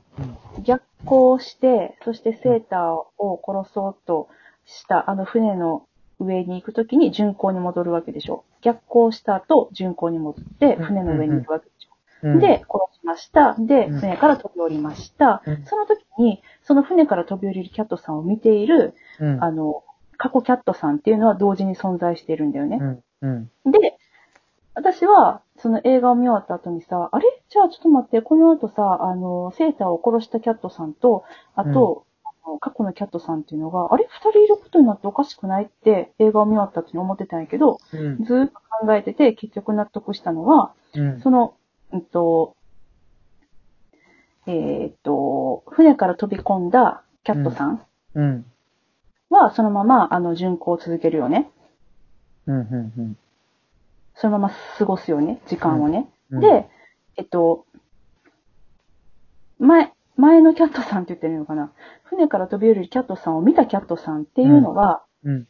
[0.62, 2.80] 逆行して、そしてセーター
[3.18, 4.28] を殺そうと
[4.64, 5.86] したあの船の
[6.20, 8.44] 上に行くときに巡航に戻るわけでしょ。
[8.62, 12.28] 逆行した後、巡航に戻って船の上に行くわけでしょ。
[12.28, 13.56] うん、で、殺しました。
[13.58, 15.42] で、うん船から飛び降りました。
[15.44, 19.82] うんその時に、その船から飛び降りるキャットさんを見ている、うん、あの、
[20.18, 22.78] 過去キャットさんっていうのは同時に存在しているんだよね。
[23.66, 23.96] で、
[24.74, 27.24] 私は、その映画を見終わった後にさ、あれ？
[27.50, 34.08] じゃあちょっと待って、この後さ、あの、セーターを殺したキャットさんと、あと、あの過去のキャットさんっていうのが、あれ？
[34.08, 35.64] 二人いることになっておかしくない？
[35.64, 41.20] って映画を見終わった後に思ってたんやけど、うん、ずーっと考えてて結局納得したのは、うん。
[41.20, 41.54] その、
[41.92, 42.56] うんと、
[44.46, 47.82] えーっと、船から飛び込んだキャットさん
[48.14, 48.44] うん、
[49.30, 51.50] は、そのまま、あの、巡航を続けるよね。
[52.46, 53.16] うん、うん。
[54.14, 56.08] そのまま過ごすよね、時間をね。
[56.30, 56.68] うん、で、
[57.16, 57.66] えっと、
[59.58, 61.72] 前、前のキャットさんって言ってるのかな。
[62.04, 65.44] 船から飛び降りるキャットさんを見たキャットさんっていうのは、うん、っ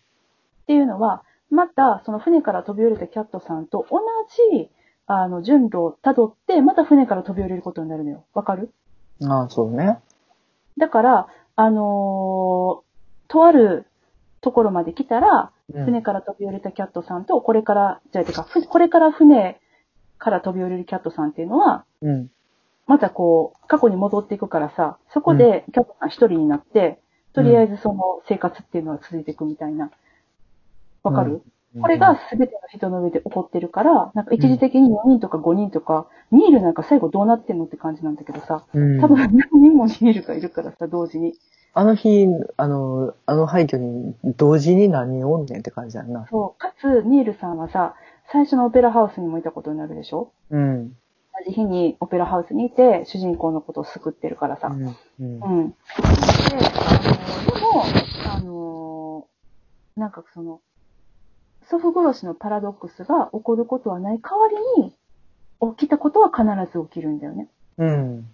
[0.66, 4.00] ていうのは、また、その船から飛び降りたキャットさんと同
[4.54, 4.70] じ、
[5.06, 8.24] あの、順路を辿って、また船から飛び降りることになるのよ。
[8.32, 8.72] わかる？
[9.24, 9.98] ああ、そうね。
[10.78, 12.92] だから、あのー
[13.28, 13.86] とある
[14.40, 19.60] ところまで来たら、うん船から飛び降りたキャットさんと、これから、じゃあ、てか、ふこれから船
[20.18, 22.30] から飛び降りるキャットさんっていうのは、うん、
[22.86, 27.00] またこう、過去に戻っていくからさ、そこでキャットさん一人になって、
[27.32, 29.90] とりあえずその生活っていうのは続いていくみたいな。
[31.02, 31.42] わかる、
[31.80, 41.34] これが全ての人の上で起こってるから、なんか一時的に4人とか5人とか、ニールなんか最後どうなってんのって感じなんだけどさ、うん、多分何人もニールがいるからさ、同時に。
[41.74, 46.26] あの日、あの、あの廃墟に同時に何人おんねんって感じやんな。
[46.30, 46.60] そう。
[46.60, 47.94] かつ、ニールさんはさ、
[48.30, 50.32] 最初のオペラハウスにもいたことになるでしょ？
[50.50, 50.88] うん。
[50.88, 50.94] 同
[51.46, 54.68] じ日にオペラハウスにいて、主人公のことを救ってるからさ。
[54.68, 54.84] うん。
[54.84, 55.70] うんうん。
[55.70, 55.76] で、
[56.86, 57.84] あの、でも、
[58.34, 59.26] あの、
[59.96, 60.60] なんかその、
[61.70, 64.92] 祖父殺しのパラドックスが起こることはない代わりに、
[65.74, 67.48] 起きたことは必ず起きるんだよね。
[67.78, 68.26] うん。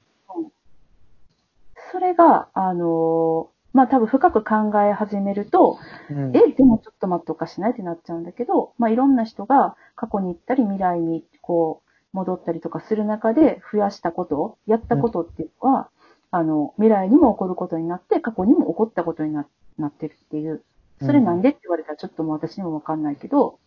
[1.93, 5.79] それが、あの、まあ多分深く考え始めると、
[6.11, 6.37] うん。
[6.37, 15.89] え、でもちょっと待っておかしないってなっちゃうんだけど、まあいろんな人が過去に行ったり未来にこう戻ったりとかする中で増やしたこと、やったことっていうのは、
[16.31, 19.47] あの、未来にも起こることになって、過去にも起こったことにな
[19.79, 20.63] なってるっていう。
[21.01, 23.59] それなんでって言われたらちょっともう私にもわかんないけど、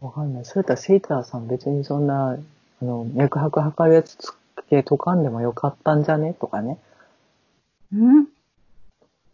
[0.00, 0.44] わかんない。
[0.44, 2.38] それとはセイターさん別にそんな、
[2.80, 4.32] あの、脈拍測るやつつ
[4.68, 6.78] けとかんでもよかったんじゃねとかね。
[7.96, 8.24] ん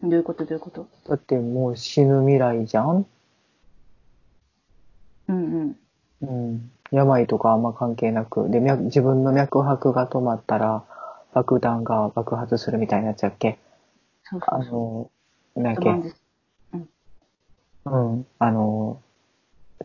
[0.02, 0.44] どういうこと？
[0.44, 0.86] どういうこと？
[1.08, 3.06] だってもう死ぬ未来じゃん？
[5.28, 5.76] うんうん。
[6.22, 6.70] うん。
[6.90, 8.50] 病とかあんま関係なく。
[8.50, 10.84] で、脈自分の脈拍が止まったら、
[11.32, 13.58] 爆弾が爆発するみたいなやつやっけ？
[14.24, 15.10] そうあそ
[15.56, 15.60] う。
[15.60, 15.84] の、なんやっけ？
[15.84, 16.22] ドバンです
[17.86, 18.26] うん。
[18.38, 19.00] あの、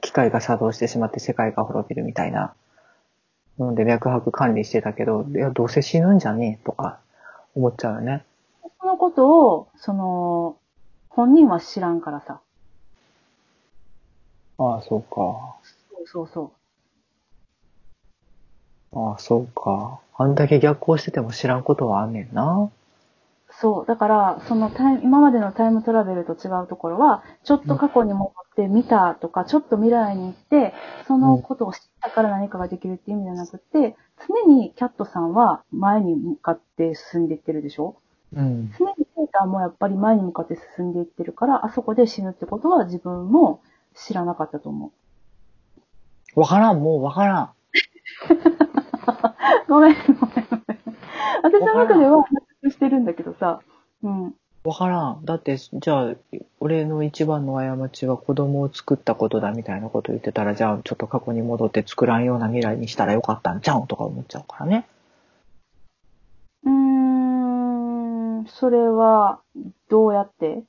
[0.02, 2.54] 機械が作動してしまって世界が滅びるみたいな。
[3.58, 7.00] ので脈拍管理してたけど、いや、どうせ死ぬんじゃねえとか
[7.56, 8.24] 思っちゃうよね。
[8.82, 10.58] そのことを、その、
[11.10, 12.42] 本人は知らんからさ。
[14.58, 15.58] ああ、そうか。
[15.92, 16.52] そうそうそ
[18.94, 19.00] う。
[19.12, 20.00] ああ、そうか。
[20.18, 22.70] あんだけ逆行してても知らんことはあんねんな。
[23.52, 23.86] そう。
[23.86, 30.74] だから、そのタイ今までのタイムトラベルと違うところは、ちょっと過去に戻って見たとか、ちょっと未来に行って、
[31.08, 33.96] そのことを知ったから何かができるっていう意味じゃなくて、
[34.28, 37.96] 常にキャットさんは前に向かって進んでいってるでしょ？
[38.34, 38.74] うん。
[38.78, 43.62] 常にペーターもやっぱり前に向かって進んでいってるから、あそこで死ぬってことは自分も
[43.96, 44.92] 知らなかったと思
[46.36, 47.44] わからん、もうわからん。
[47.46, 47.50] う。
[49.68, 50.80] ごめん、ごめん、ごめん。
[51.44, 52.24] 私の中では納
[52.62, 53.62] 得してるんだけどさ、
[54.04, 54.36] うん。
[54.64, 55.26] わからん。
[55.26, 56.16] だって、じゃあ、
[56.60, 64.86] 俺の一番の過ちは子供を作ったことだみたいなこと言ってたら、じゃあちょっと過去に戻って作らんような未来にしたらよかったんちゃうんとか思っちゃうからね。
[66.66, 66.72] うー
[68.42, 69.40] ん、それは、
[69.88, 70.64] どうやって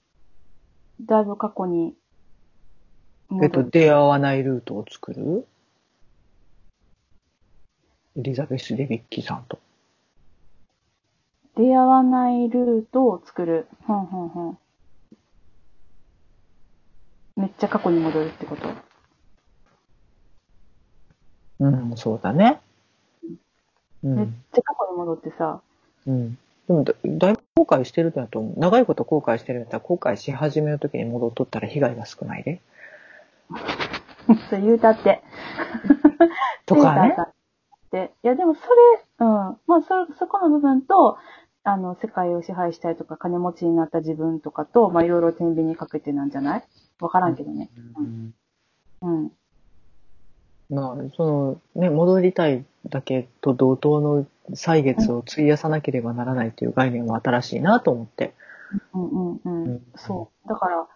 [1.01, 1.95] だいぶ過去に
[3.29, 5.45] 戻えっと、出会わないルートを作る？
[8.17, 9.59] エリザベス・デビッキさんと。
[11.57, 13.67] 出会わないルートを作る。
[13.85, 14.59] ふんふんふん。
[17.37, 18.69] めっっちゃ過去に戻るってこと？
[21.59, 22.61] うん、そうだね。
[24.03, 24.45] うめっん。
[24.53, 25.61] ちゃ過去に戻ってさ、
[26.07, 26.39] うん。
[26.71, 28.61] でもだ、だいぶ後悔してるんだと思う。
[28.61, 32.61] 長いこと後悔してるんだったら、後悔し始めるときに戻っとったら被害が少ないで。
[34.49, 35.21] そう言うたって。
[36.67, 37.33] とかねっ
[37.91, 38.13] て。
[38.23, 38.67] いや、でもそれ、
[39.19, 39.27] うん。
[39.67, 41.19] まあ、そ、そこの部分と、
[41.65, 46.65] あの、世界を支配したいとか、金持ちになった自分とかと、まあ、いろいろ天秤にかけてなんじゃない？
[47.01, 47.69] わからんけどね。
[47.99, 48.35] うん
[49.03, 49.33] うん。
[50.71, 54.25] まあ、その、ね、戻りたいだけと同等の
[54.55, 58.35] 歳月を費やさなければならないという概念は新しいなと思って。
[58.95, 59.65] うんうんうん。
[59.65, 60.49] うんそう。
[60.49, 60.87] だから、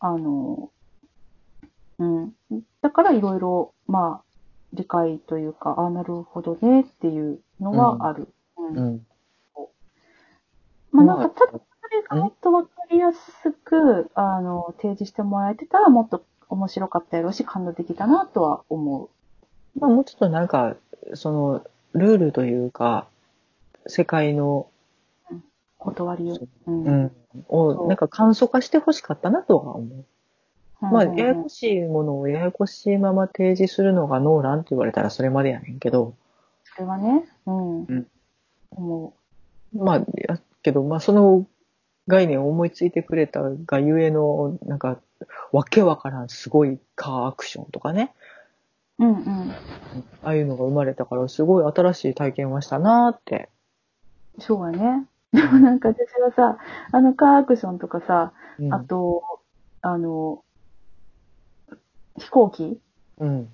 [0.00, 0.70] あの、
[1.98, 2.32] うん。
[2.80, 4.24] だからいろいろ、まあ、
[4.72, 8.28] 理解というか、ああ、なるほどねっていうのはある。
[8.56, 8.76] うん。
[8.76, 9.06] うん。
[10.90, 19.78] まあなんか、ただそれがもっとわかりやすく、あの、提示してもらえてたらもっと面白かったやろうし、感動できたなとは思う。
[19.78, 20.76] まあ、もうちょっとなんか、
[21.14, 21.64] その、
[21.94, 23.08] ルールというか、
[23.86, 24.68] 世界の、
[25.78, 26.38] 断りを。
[26.66, 26.84] うん。
[26.84, 27.12] うん、
[27.48, 30.04] を、なんか簡素化してほしかったなとは思う。
[30.80, 36.14] まあ、うんややこしいものをややこしいまま提示するのがノーランって言われたらそれまでやねんけど、
[36.64, 37.84] それはね、うん。
[37.84, 38.06] うん
[38.70, 39.14] 思
[39.74, 41.46] まあ、やけど、まあ、その
[42.08, 44.98] 概念を思いついてくれたがゆえの、なんか、
[45.52, 48.12] わけわからんすごいカーアクションとかね、
[49.02, 49.10] う。
[49.10, 49.50] うんうん。
[49.50, 53.50] ああいうのが生まれたから、すごい新しい体験はしたなーって。
[54.38, 55.06] そうやね。
[55.32, 56.58] でもなんか私はさ、
[56.92, 59.22] あのカーアクションとかさ、うんあと、
[59.80, 60.44] あの、
[62.18, 62.80] 飛行機
[63.18, 63.48] うん。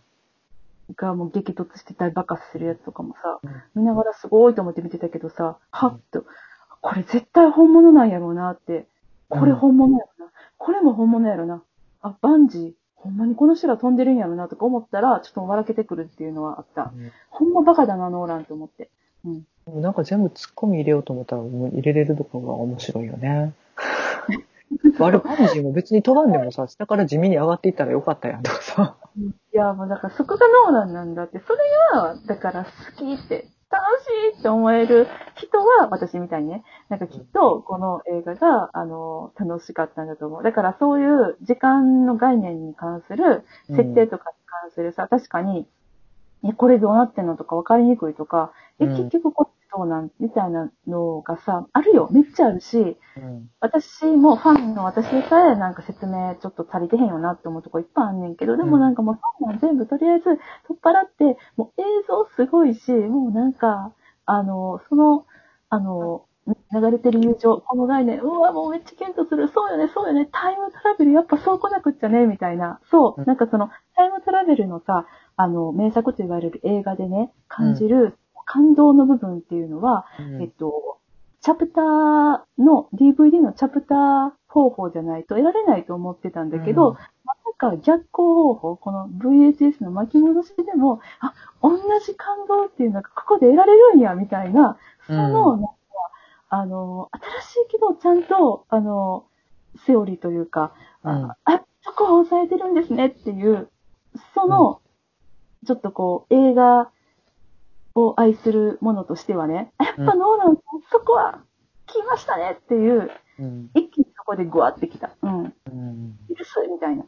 [0.96, 6.24] がもう激突して大爆発するやつとかもさ、うん見ながらすごいと思って見てたけどさ、はっと、
[6.80, 8.86] これ絶対本物なんやろうなって、
[9.28, 11.62] これ本物やろな、これも本物やろな、
[12.02, 16.92] あ、バンジー、ほんまにこの人ら飛んでるんやろなとか思ったら、ちょっと笑けてくるっていうのはあった。
[17.30, 18.90] ほんまバカだな、ノーランと思って。
[19.24, 19.82] うん。
[19.82, 23.52] なんか全部突っ込み入れようと思ったらもう入れれるとこが面白いよね。
[25.00, 28.96] あれ、バンジーも別に飛ばんでもさ、下から地味に上がっていったらよかったやんとかさ。
[29.16, 31.58] いや、もうだからそこがノーランなんだって、それ
[31.92, 40.43] が、だから好きって、楽しいって思える人は、私みたいにね、なんかきっとこの映画が、あの、楽しかったんだと思う。
[40.43, 45.66] だからそういう時間の概念に関する、設定とかに関するさ、確かに、
[46.45, 52.09] え、これどうなってんのとか分かりにくいとか、え、うん結局こっちどうなんみたいなのがさ、あるよ。
[52.12, 53.51] めっちゃあるし、うん。
[53.61, 60.39] 私もファンの私でさえなんか説明ちょっと足りてへんよなって思うとこいっぱいあんねんけど、でもなんかもうそんなん全部とりあえず取
[60.74, 63.93] っ払って、もう映像すごいし、もうなんか、
[64.27, 65.27] あの、その、
[65.70, 66.24] あの、
[66.73, 72.81] 流れてる友情、この概念、うわ、もうめっちゃキュンとする、そうよね、そうよね、タイムトラベルやっぱそう来なくっちゃね、みたいな。
[72.90, 78.16] そうう、んなんかその、タイムトラベルのさ、あの、名作と言われる映画でね、感じる
[78.48, 80.06] 感動の部分っていうのは、
[80.40, 80.98] えっと、
[81.42, 86.94] チャプターの、DVD のチャプター方法じゃないと得られないと思ってたんだけど、うん。
[86.94, 95.60] まさか逆光方法、この VHS の巻き戻しでも、あ、同じ感動っていうのがここで得られるんや、みたいな、その、うん。
[95.60, 95.74] なんか、
[96.48, 97.10] あの、
[97.42, 99.26] 新しいけど、ちゃんと、あの、
[99.86, 100.72] セオリーというか、
[101.04, 101.30] うん。
[101.30, 103.68] あ、あそこは抑えてるんですねっていう、
[104.34, 104.80] その、
[105.66, 106.90] ちょっとこう、映画
[108.06, 111.40] を愛するものとしてはね、やっぱノーランさん、そこは
[111.86, 113.70] 来ましたねっていう、うん。
[113.74, 115.10] 一気にそこでグワってきた。
[115.22, 115.38] うん。
[115.40, 116.18] うん。
[116.36, 117.04] 許すみたいな。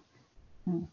[0.69, 0.89] うん。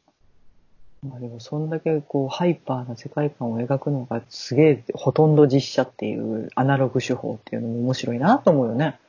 [1.08, 9.00] まあでも、そんだけこう、ハイパーな世界観を描くのがすげえ、ほとんど実写っていうアナログ手法っていうのも面白いなと思うよね。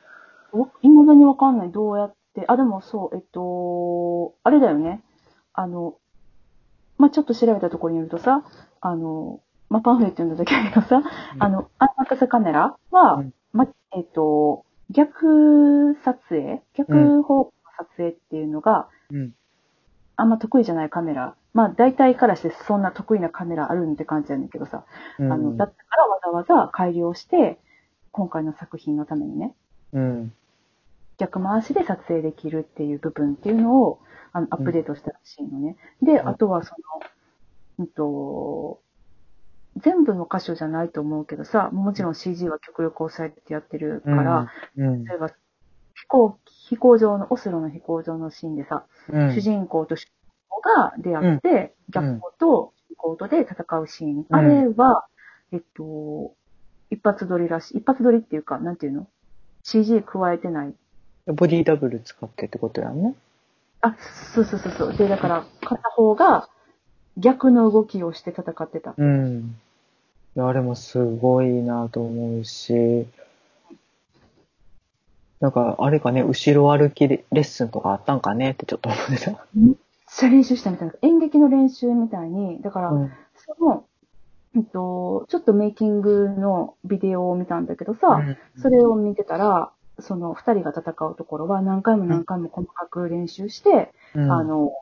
[0.81, 1.71] いまだにわかんない。
[1.71, 2.45] どうやって？
[2.47, 5.01] あ、でもそう、えっと、あれだよね。
[5.53, 5.95] あの、
[6.97, 8.43] まあ、ちょっと調べたところによるとさ、
[8.81, 9.39] あの、
[9.69, 11.03] まあ、パンフレット読んだだけだけどさ、うん
[11.43, 19.33] あの、アンマカセカメラは、うんま、えっと、逆撮影逆方向の撮影っていうのが、うん。
[20.15, 21.35] あんま得意じゃないカメラ。
[21.53, 24.85] まあ、大体からしてそんな得意なカメラあるんって感じなんだけどさ、
[25.17, 25.31] うん。
[25.31, 27.59] あの、だったからわざわざ改良して、
[28.11, 29.55] 今回の作品のためにね、
[29.93, 30.33] うん。
[31.17, 33.99] 逆回しで撮影できるっていう部分っていうのを、
[34.31, 35.77] あの、アップデートしたらしいのね。
[36.01, 36.75] で、うんあとはそ
[37.79, 38.79] の、うんと、
[39.77, 45.03] 全部の箇所じゃないと思うけどさ、もちろん CG は極力抑えてやってるから、うん。
[45.05, 49.33] 例えば、飛行、飛行場の、オスロの飛行場のシーンでさ、うん。
[49.33, 50.11] 主人公と主人
[50.49, 54.25] 公が出会って、逆光と主人公とで戦うシーン。
[54.29, 55.05] あれは、
[55.51, 56.33] えっと、
[56.89, 57.77] 一発撮りらしい。
[57.77, 59.07] 一発撮りっていうか、なんていうの
[59.63, 60.73] ?CG 加えてない。
[61.27, 63.15] ボディダブル使ってってことやんね。
[63.81, 63.95] あ、
[64.33, 64.97] そうそうそうそう。
[64.97, 66.49] で、だから、片方が
[67.19, 68.93] 逆の動きをして戦ってた。
[68.97, 69.55] うん。
[70.37, 73.07] あれもすごいなと思うし、
[75.39, 78.51] なんか、あれかね、後ろ歩きレッスンとかあったんかね？
[78.51, 79.31] ってちょっと思ってた。
[79.55, 79.75] めっ
[80.07, 80.93] ちゃ練習したみたいな。
[81.01, 83.85] 演劇の練習みたいに、だから、うんその、
[84.55, 88.21] えっと、ちょっとメイキングのビデオを見たんだけどさ、
[88.61, 94.73] それを見てたら、その二人が戦うところは何回も何回も細かく練習して、うんあの、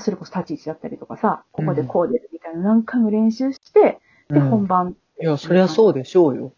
[0.00, 3.98] それこそ立ち位置だったりとかさ、ここでこう出るみたいな何回も練習して、
[4.28, 4.96] で、うん本番。
[5.20, 6.52] いや、そりゃそうでしょうよ。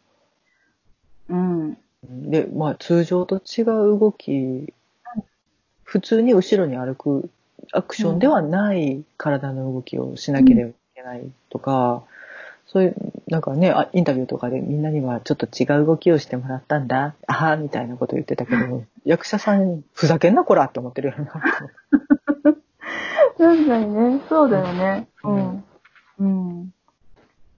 [1.28, 1.78] うん。
[2.08, 3.64] で、まあ、通常と違う
[3.98, 4.72] 動き、
[5.84, 7.30] 普通に後ろに歩く
[7.72, 12.04] アクションではない体の動きをしなければいけないとか、
[12.66, 12.94] そういう、
[13.26, 21.42] なんかね、あインタビューとかでみんなにはちょっと違う動きをしてもらったんだ、ああ、みたいなこと言ってたけど、 役者さん、ふざけんなこらって思ってるよな。
[23.40, 25.08] 確かにね、そうだよね。
[25.24, 25.64] ううんん。
[26.18, 26.24] う
[26.64, 26.70] ん。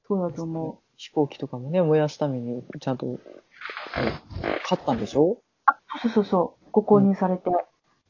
[0.07, 3.19] そうだと思飛行機とかもね、燃やすためにちゃんと、
[4.65, 5.33] 買ったんでしょ？
[5.33, 5.99] う。
[6.03, 6.69] そうそうそう。
[6.71, 7.51] ご購入されて。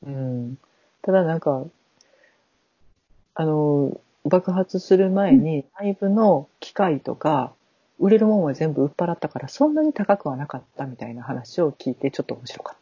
[0.06, 0.58] うん。
[1.00, 1.64] ただなんか、
[3.34, 7.54] あの、爆発する前に内部の機械とか、
[7.98, 12.78] 売れるもんは全部売っ払ったから、そんなに高くはなかったみたいな話を聞いて、ちょっと面白かっ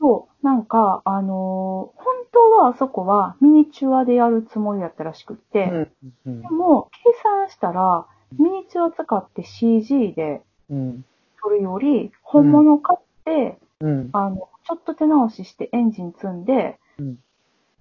[0.00, 0.46] そう。
[0.46, 5.88] なんか、あのー本当はあそこはミニチュアでやるつもりだったらしくって、
[6.26, 6.42] うん。
[6.42, 8.06] でも、計算したら、
[8.38, 11.04] ミニチュア使って CG でうん。
[11.42, 14.10] 撮るより、本物買って、うん。
[14.12, 17.18] あの、ちょっと手直ししてエンジン積んで、うん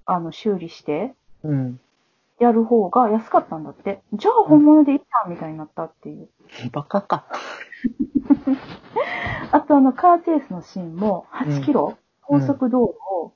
[0.05, 1.13] あの、修理して、
[1.43, 1.79] うん。
[2.39, 4.01] やる方が安かったんだって。
[4.13, 6.29] じゃあ本物でいいやんみたいになったっていう。
[6.71, 7.25] バカか。
[9.51, 13.33] あとあの、カーチェイスのシーンも8キロ、うん高速道路を、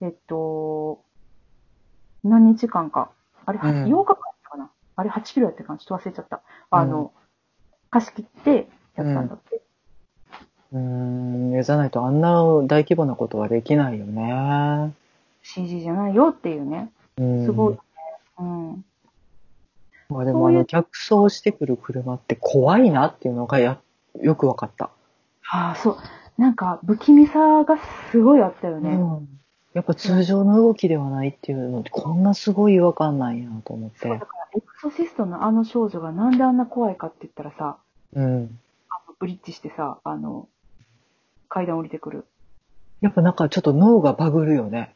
[0.00, 1.00] えっと、
[2.24, 3.10] 何日間か。
[3.44, 4.70] あれ、うん8日間かな？
[4.96, 5.78] あれ8キロやったかな？
[5.78, 6.42] ちょっと忘れちゃった。
[6.70, 7.12] あの、
[7.90, 9.62] 貸し切ってやったんだって。
[10.72, 11.62] うーん。
[11.62, 14.92] じゃないとあんな大規模なことはできないよね。
[15.42, 16.90] CG じゃないよっていうね。
[17.18, 17.44] うん。
[17.44, 17.78] すごい。
[18.40, 18.84] うん。
[20.08, 23.78] まあでもあの、逆走してくる車って怖いなっていうのがや、
[24.20, 24.90] よくわかった。
[25.48, 25.96] ああ、そう。
[26.38, 27.78] なんか、不気味さが
[28.10, 28.90] すごいあったよね。
[28.90, 29.28] うん。
[29.72, 34.18] やっぱ通常の動きではないっていうのってこんなすごい違和感なんやと思ってだ。
[34.18, 37.76] から、エクソシストのあの少女がなんであんな怖いかって言ったらさ、
[38.14, 38.58] うん。
[38.88, 40.48] あのブリッジしてさ、あの、
[41.48, 42.24] 階段降りてくる。
[43.02, 44.94] やっぱなんかちょっと脳がバグるよね。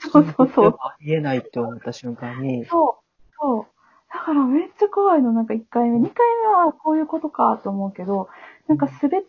[0.00, 2.64] そうそうそうありえないって思った瞬間に。
[2.66, 3.66] そう、そう。
[4.12, 5.98] だからめっちゃ怖いの、なんか1回目。
[5.98, 8.28] 2回目はこういうことかと思うけど、
[8.66, 9.26] なんかすべて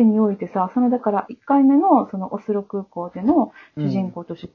[0.00, 4.48] においてさ、そのだから1回目のそのオスロ空港での主人公と主人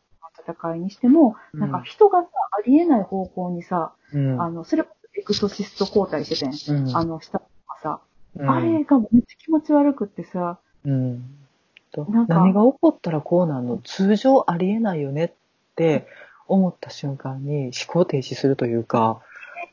[0.46, 2.28] 公の戦いにしても、うんなんか人がさ、
[2.58, 4.42] ありえない方向にさ、うん。
[4.42, 6.76] あの、それこそエクソシスト交代しててん。
[6.76, 8.00] うんあの、したとかさ、
[8.36, 11.24] うんあれがめっちゃ気持ち悪くってさ、うん。
[11.92, 13.78] となんか何が起こったらこうなんの？
[13.84, 15.32] 通常ありえないよねっ
[15.76, 16.08] て
[16.48, 19.22] 思った瞬間に思考停止するというか、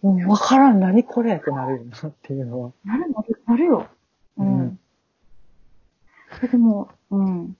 [0.03, 2.73] もうわからん、何これってなるよなっていうのは。
[2.85, 3.87] なるなる、なるよ。
[4.39, 4.79] うん。
[6.49, 7.57] でも、うん。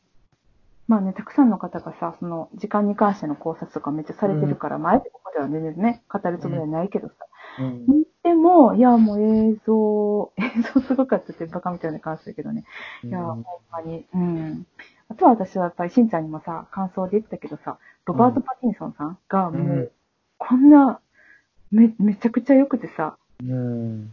[0.89, 7.15] まあね、たくさんの方がさ、その、時間に関しての考察とかめっちゃされてるから、前でここでは全然ね、語るつもりはないけどさ。
[7.59, 8.05] うん。
[8.23, 12.65] でも、いや、もう映像、 映像すごかったってバカみたいな感じだけどね。
[13.11, 14.67] いや、ほんまに、うん。
[15.09, 19.93] あとは私はやっぱりしんちゃんにもさ、感想で言ってたけどさ、ロバート・パティンソンさんがもう、
[20.39, 21.01] こんな、
[21.71, 24.11] め、めちゃくちゃ良くてさ、うん。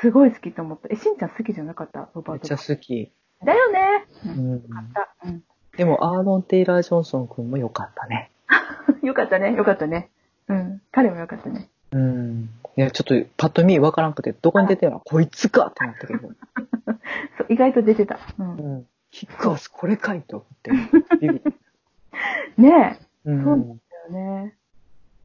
[0.00, 0.88] すごい好きと思った。
[0.90, 2.08] え、しんちゃん好きじゃなかった？
[2.14, 3.12] ロバートめっちゃ好き。
[3.44, 4.06] だよね。
[4.26, 4.28] う。
[4.28, 4.52] うんん。
[4.54, 5.08] よかった。
[5.24, 5.42] うん。
[5.76, 8.30] でも、アーロン・テイラー・ジョンソン君も良かったね。
[9.02, 9.52] よかったね。
[9.54, 10.10] よかったね。
[10.48, 10.82] うん。
[10.92, 11.68] 彼もよかったね。
[11.92, 12.50] うん。
[12.76, 15.00] いや、ちょっと、パッと見わからんくて、どこに出てるの？
[15.00, 16.28] こいつかってなったけど。
[17.38, 18.18] そう、意外と出てた。
[18.38, 18.56] うん。
[18.56, 18.86] うん。
[19.10, 20.70] ヒックアス、これかいと思って。
[22.60, 23.42] ねうえ。
[23.42, 24.54] そうなんだよね。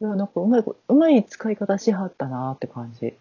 [0.01, 3.15] いや、なんかうまいこ、うまい使い方しはったなって感じ。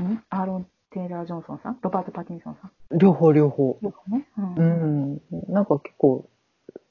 [0.00, 0.22] うん？
[0.30, 1.78] アーロン・テイラー・ジョンソンさん？
[1.82, 2.98] ロバート・パティンソンさん？
[2.98, 3.78] 両方両方。
[3.82, 4.26] よくね。
[4.38, 4.54] うん。
[4.54, 5.52] うん。
[5.52, 6.28] なんか結構、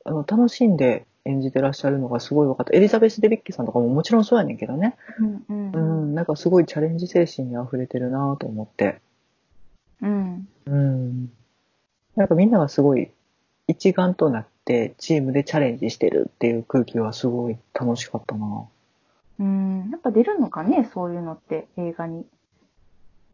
[0.03, 2.75] あの、楽しんで演じてらっしゃるのがすごい分かった。
[2.75, 4.95] エリザベス・デビッキーさんとかももちろんそうやねんけどね。
[5.47, 5.71] うん。
[5.73, 5.77] う。
[5.77, 6.13] ん。
[6.13, 9.01] なんかすごいチャレンジ精神に溢れてるなと思って。
[10.01, 10.47] うん。
[10.65, 11.31] うん。
[12.15, 13.09] なんかみんながすごい
[13.67, 18.65] 一丸となってチームでチャレンジしてるっていう空気はすごい楽しかったな。
[19.39, 19.89] うん。
[19.91, 22.25] やっぱ出るのかね、そういうのって映画に。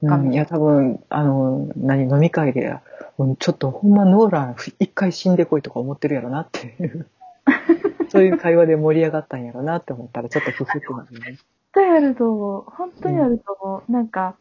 [0.02, 2.80] 多分、あの、何、飲み会で、
[3.18, 7.08] うんちょっとほんまノーラン一回死んでこいとか思ってるやろなっていう。
[8.10, 11.32] そういう会話で盛り上がったんやろなって思ったら、ちょっとふふってなるね。
[11.32, 12.64] 絶対あると思う。
[12.64, 13.92] 本当にあると思う。
[13.92, 14.36] なんか、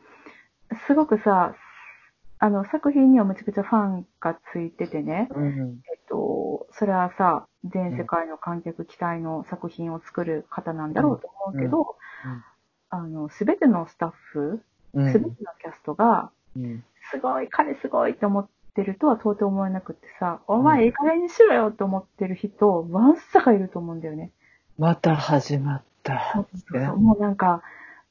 [0.87, 1.55] すごくさ、
[2.39, 5.28] あの、作品にはむちゃくちゃファンがついててね。
[5.35, 5.81] うん。
[5.93, 12.45] えっと、それはさ、全世界の観客期待の作品を作る方なんだろうと思うけど、うん
[12.93, 14.61] あの、すべてのスタッフ、
[14.94, 16.84] うんすべてのキャストが、うん。
[17.10, 24.30] すごい、彼すごいって思ってるとは到底思えなくってさ、お前いい加減にしろよって思ってる人、わんさかいると思うんだよね。
[24.78, 26.34] また始まった。
[26.34, 27.62] そうもうなんか、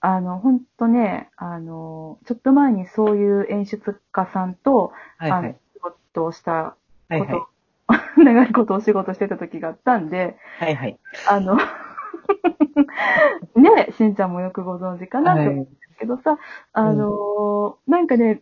[0.01, 5.39] あの、ほんとね、あの、ちょっと前にそういう演出家さんと、はいはい。
[5.39, 5.79] あの、仕
[6.13, 6.75] 事をしたは
[7.11, 7.27] いはい。
[7.27, 7.49] こ
[8.15, 10.99] と、 長いことお仕事してた時があったんで、はいはい。
[11.27, 11.57] あの、
[13.55, 15.67] ね、しんちゃんもよくご存知かなと思
[15.99, 16.39] けどさ、
[16.73, 18.41] あの、なんかね、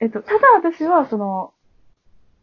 [0.00, 1.52] えっと、ただ私は、その、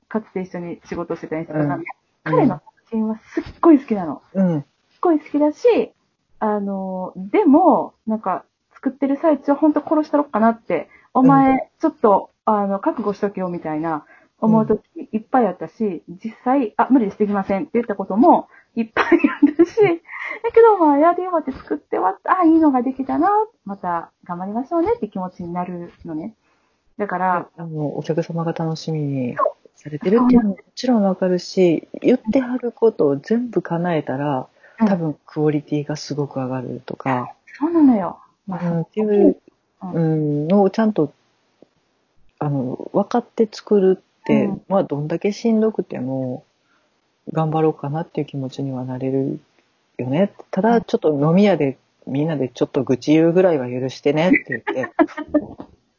[0.07, 1.79] かつて一緒に仕事してた演出家さん。
[1.79, 1.85] で、
[2.23, 4.21] 彼の作品はすっごい好きなの。
[4.33, 4.61] うん。
[4.61, 4.65] すっ
[5.01, 5.91] ごい好きだし、
[6.39, 14.05] あの、でも、なんか、作ってる最中、ほんと殺したろっかなって、お前、ちょっと、あの、覚悟しとけよ、みたいな、
[14.41, 14.83] 思うとき
[15.13, 23.29] いっぱいあったし、実際、あ、無理です、できませんって言ったこともいっぱいあったし、だけど、まあ、やり終わって作って終わった、あ、いいのができたな、
[23.65, 26.33] また頑張りましょうねって気持ちになるのね。
[26.97, 29.35] だから、あの、お客様が楽しみに
[29.75, 34.47] されてるっていうのももちろんわかるし、言ってはることを全部叶えたら、
[34.77, 38.19] 多分クオリティがすごく上がるとか、そうなのよ。
[38.47, 39.37] まあ、うん、っていう、
[39.81, 39.93] うん。
[39.93, 41.13] うん、のをちゃんと、
[42.39, 44.61] あの、分かって作るって、うん。
[44.67, 46.43] まあ、どんだけしんどくても、
[47.31, 49.39] 頑張ろうかなっていう気持ちにはなれる
[49.97, 50.33] よね。
[50.51, 54.93] ただ、ちょっと飲み屋で、みんなでちょっと愚痴言うぐらいは許してねって言って、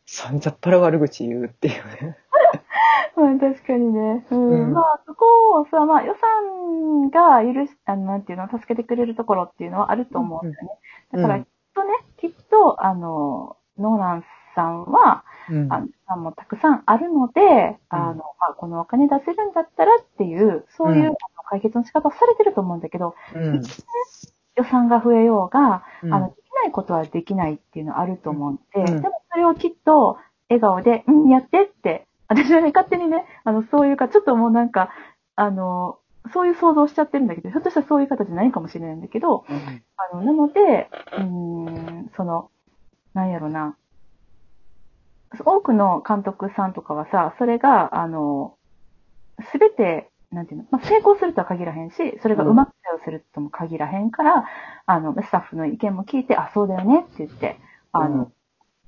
[0.06, 1.74] さんざっぱら悪口言うっていう
[2.04, 2.18] ね。
[3.16, 4.26] まあ確かにね。
[4.30, 4.50] うん。
[4.50, 5.24] うんまあそこ
[5.60, 10.70] をさ、まあ予算が許し、あの、なんていうの、助けてくれるところっていうのはあると思うんだよね。
[11.12, 14.24] うんだからきっとね、きっと、あの、ノーラン
[14.54, 15.72] さんは、うん。
[15.72, 21.14] あの、さんもたくさんあるので、あの、まあこのお金出せるんだったらっていう、そういう、
[21.50, 23.62] 解決の仕方をされてると思うんだけど、うん。
[24.56, 26.14] 予算が増えようが、うん。
[26.14, 29.02] あの、できないことはできないっていうのはあると思うんで、うん。
[29.02, 30.18] でもそれをきっと
[30.48, 34.90] 笑顔で、うん、やってって、私はね、勝手にね、あの、そういうか、ちょっともうなんか、
[35.36, 35.98] あの、
[36.32, 39.82] そういう想像しちゃってるんだけど、ひょっとしたらそういう方じゃないかもしれないんだけど、うん。
[39.96, 42.50] あの、なので、うーん、その、
[43.12, 43.76] なんやろな、
[45.44, 48.56] 多くの監督さんとかはさ、それが、あの、
[49.50, 54.44] すべて、なんていうの、まあ、成功するとは限らへんし、それがうまく作用するとも限らへんから、
[54.86, 57.58] あの、スタッフの意見も聞いて、あ、そうだよねって言って、
[57.92, 58.32] あの、うん。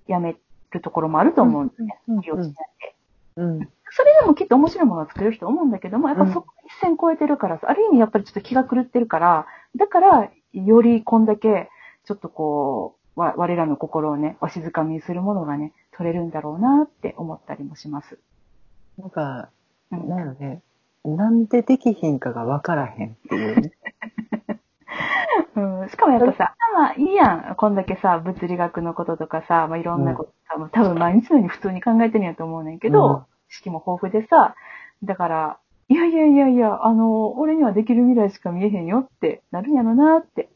[0.06, 0.36] やめ
[0.70, 1.98] るところもあると思うんですね。
[2.08, 2.20] うん。
[2.20, 2.94] 利用しないで。
[3.36, 3.68] うん。
[3.90, 9.46] それでもきっと面白いものを作れると思うんだけども、やっぱそこ一線超えてるからさ、ある意味やっぱりちょっと気が狂ってるから、
[9.76, 11.70] だから、よりこんだけ、
[12.04, 18.18] ちょっとこう、わ我らの心をね、わしづかみにするものがね、取れるんだろうなって思ったりもします。
[18.98, 19.50] なんか、
[19.90, 20.62] うんなんやろね、
[21.04, 23.72] なんでできひんかがわからへんっていうね。
[25.54, 27.54] うん、しかもやっぱさ、まあいいやん。
[27.56, 30.30] こんだけさ、物理学のこととかさ、まあいろんなこと
[30.62, 34.56] う多分毎日のように普通に考えてるんやと思うねんけど、うん式も豊富でさ、
[35.04, 35.58] だから、
[35.88, 40.48] いやいやいやいや、あの、俺にはできる未来しか見えへんよってなるんやろなって。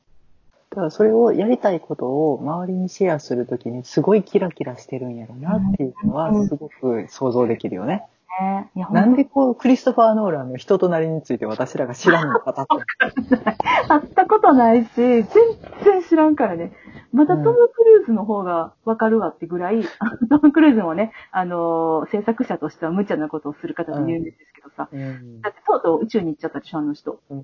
[0.70, 8.04] だからそれをやりたいことを周りにシェアするときにすごいキラキラしてるんやろなっていうのはすごく想像できるよね。
[8.40, 8.70] ね。
[8.74, 12.78] いや、ほなんんでこう、クリストファー・ノーランの人となりについて私らが知らんのかだと。
[13.88, 16.72] 会ったことないし、全然知らんからね。
[17.12, 27.20] まだトム・クルーズの方がわかるわってぐらい、あのトム・クルーズもね、あのー制作者としては無茶なことをする方で有名ですけどさ、うんだってとうとう宇宙に行っちゃったでしょ、あの人。
[27.30, 27.38] うん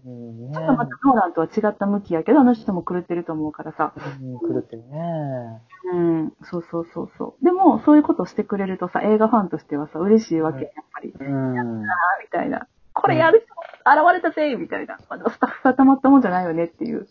[0.49, 3.93] ねちょっとまたノーランとは違った向きやけど、あの人も狂ってると思うからさ。
[4.23, 5.63] うん狂ってるね。
[5.93, 7.45] うん、そうそうそうそう。
[7.45, 11.13] でも、そういうことをしてくれるとさ、映画ファンとしてはさ、嬉しいわけ、やっぱり。
[11.19, 11.81] うん。
[11.81, 11.87] み
[12.31, 12.67] たいな。
[12.93, 14.99] これやる人、現れたぜみたいな。
[15.09, 17.09] まだスタッフがたまったもんじゃないよねっていう。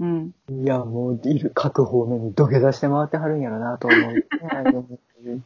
[0.00, 0.34] うん。
[0.50, 4.00] いや、もう、いる、各方面に土下座して回ってはるんやろなと思う。
[4.00, 5.42] ちょっと、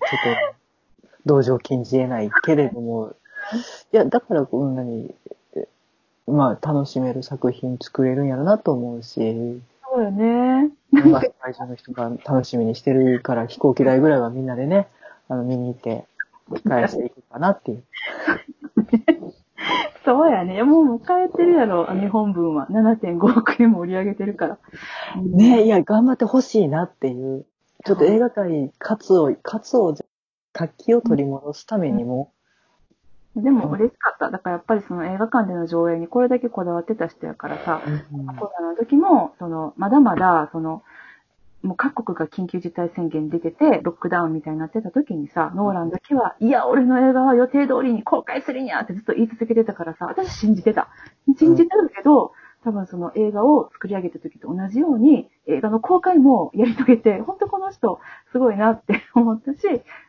[1.25, 3.15] 同情禁じ得ないけれども、
[3.93, 5.15] いや、だからこんなに、
[5.55, 5.69] え
[6.27, 10.71] まあ、楽しめる作品作れるんやろなと思うし、そうよね。
[10.93, 14.89] まあ、会場の人が楽しみにしてるから、飛行機代ぐらいはみんなでね、
[15.29, 16.05] あの、見に行って、
[16.59, 17.85] 返していくかなっていう。
[20.05, 20.63] そうやね。
[20.63, 22.67] もう迎えてるやろ、日本分は。
[22.71, 24.59] 7.5億円盛り上げてるから。
[25.17, 27.47] ねいや、頑張ってほしいなっていう。
[27.85, 29.95] ちょっと映画界、活を、活を、
[30.53, 32.33] 活気を取り戻すためにも、
[33.37, 34.31] でも嬉しかった。
[34.31, 37.81] だからやっぱりその映画館での上映にこれだけこだわってた人やからさ、
[38.39, 40.83] コロナの時も、その、まだまだ、その、
[41.63, 50.89] もう各国が緊急事態宣言出てて、ロックダウンみたいになってた時にさ、ノーランだけは、いや、俺の映画は予定通りに公開するんやってずっと言い続けてたからさ、私信じてた。
[51.37, 52.33] 信じてるけど、
[52.65, 58.01] 多分その映画を作り上げた時と同じように、映画の公開もやり遂げて、本当この人、
[58.33, 59.59] すごいなって 思ったし、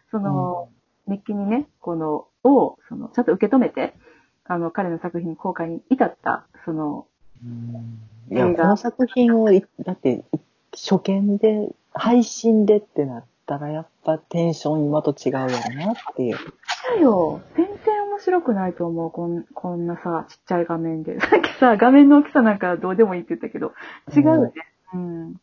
[0.09, 0.69] その、
[1.07, 3.93] 熱気にね、この、を、その、ちゃんと受け止めて、
[4.45, 7.07] あの、彼の作品公開に至った、その、
[8.29, 10.37] いや、映画この作品をい、だって、い
[10.73, 16.37] 初見で、配信でってなったら、やっぱテンション今と違うよなっていう。
[16.95, 17.41] だよ。
[17.55, 19.11] 全然面白くないと思う。
[19.11, 21.19] こんこんなさ、ちっちゃい画面で。
[21.19, 23.73] さっきさ、画面の大きさなんかどうでもいいって言ったけど、
[24.15, 24.53] 違うよね。
[24.93, 25.35] うん。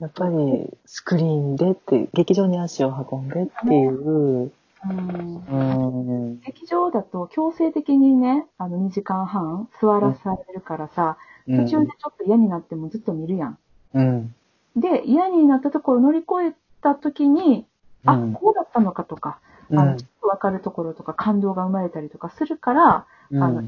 [0.00, 4.52] やっぱり、スクリーンでって、劇場に足を運んでっていう、うん
[4.86, 6.40] うん。
[6.40, 11.16] 劇場だと強制的にね、あの2時間半座らされるからさ、
[11.46, 13.58] 途中でちょっと嫌になってもずっと見るやん。
[13.94, 14.34] うん。
[14.76, 17.66] で、嫌になったところを乗り越えた時に、
[18.04, 19.38] あ、うんこうだったのかとか、
[19.70, 19.78] うん。
[19.78, 23.62] あの、ちょっとわかるところとか感動が生まれたりとかするから、うんあの、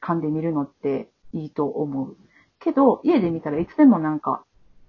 [0.00, 2.16] 勘で見るのっていいと思う。
[2.60, 4.42] けど、家で見たらいつでもなんか、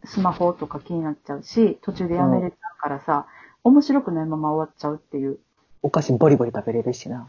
[0.06, 3.28] スマホとか気になっちゃうし、途中でやめれちゃうからさ、
[3.64, 5.40] 面白くないまま終わっちゃうっていう。
[5.82, 7.28] お菓子ボリボリ食べれるしな。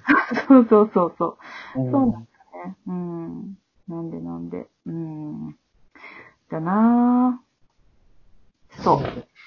[0.48, 1.38] そうそうそうそ
[1.76, 1.82] う。
[1.82, 2.18] うんそうなんだ
[2.66, 2.76] ね。
[2.86, 3.58] うん。
[3.88, 4.66] なんでなんで。
[4.86, 5.56] うん。
[6.50, 7.49] だなぁ。
[8.82, 9.02] そ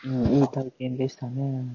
[0.05, 0.09] う。
[0.09, 1.65] うん、いい体験でしたね。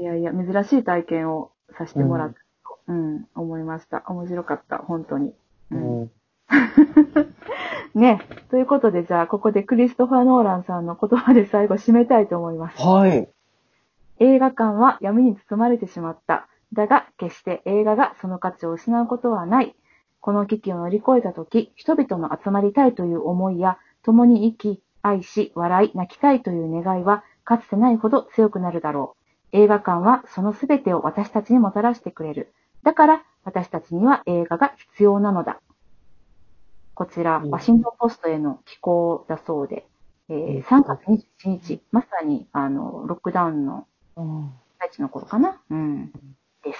[0.00, 2.40] いやいやいや、珍しい体験をさせてもらったと、
[2.88, 4.04] うん、思いました。
[4.08, 5.32] 面白かった、本当に。
[5.70, 6.10] ううんん。
[7.94, 8.20] ね。
[8.50, 12.80] ということで、じゃあ、ここでクリストファー・ノーランさんの言葉で最後締めたいと思います。
[12.80, 13.28] はい。
[14.18, 16.48] 映画館は闇に包まれてしまった。
[16.72, 19.74] だが、決して映画がその価値を失うことはない。
[20.20, 29.16] この危機を乗り越えたとき、人々の集まりたいという思いや、共に生き、愛し、笑い、泣きたいという願いは、かつてないほど強くなるだろ
[29.52, 29.56] う。
[29.56, 32.52] 映画館はそのすべてを私たちにもたらしてくれる。
[32.82, 35.60] だから、私たちには映画が必要なのだ。
[36.94, 39.86] こちら、うんワシントンポストへの寄稿だそうで、
[40.28, 45.60] えー3月21日、まさに、あの、ロックダウンのうん第一の頃かな？
[45.70, 46.10] うん。
[46.64, 46.78] です。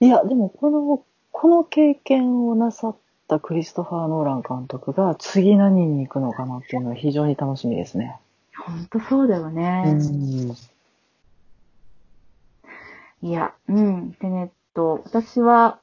[0.00, 2.96] いや、でもこの、この経験をなさっ
[3.30, 8.18] たクリストファー・ノーラン監督が次何に行くのかなっていうのは非常に楽しみですね。
[8.58, 9.96] ほんとそうだよね。
[13.22, 14.12] いや、うん。
[14.20, 15.78] テネット、私は、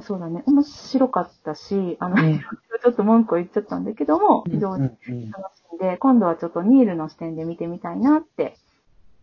[0.00, 2.40] そうだね、面白かったし、あの、うん
[2.82, 8.54] ちょっと文句を言っちゃったんだけども、非常にうん楽しんで、今度はちょっとニールの視点で見てみたいなって。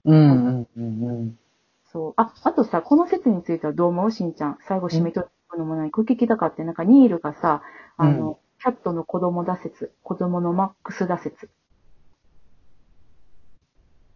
[0.06, 1.38] うんうんうんうん。
[1.86, 2.14] そう。
[2.18, 4.12] あ、あとさ、この説についてはどう思う？
[4.12, 4.58] しんちゃん。
[4.68, 5.92] 最後締めとくのもない。
[5.92, 7.62] これ聞きたかって、なんかニールがさ、
[7.98, 11.50] あの、うんキャットの子供打説、子供のマックス打説。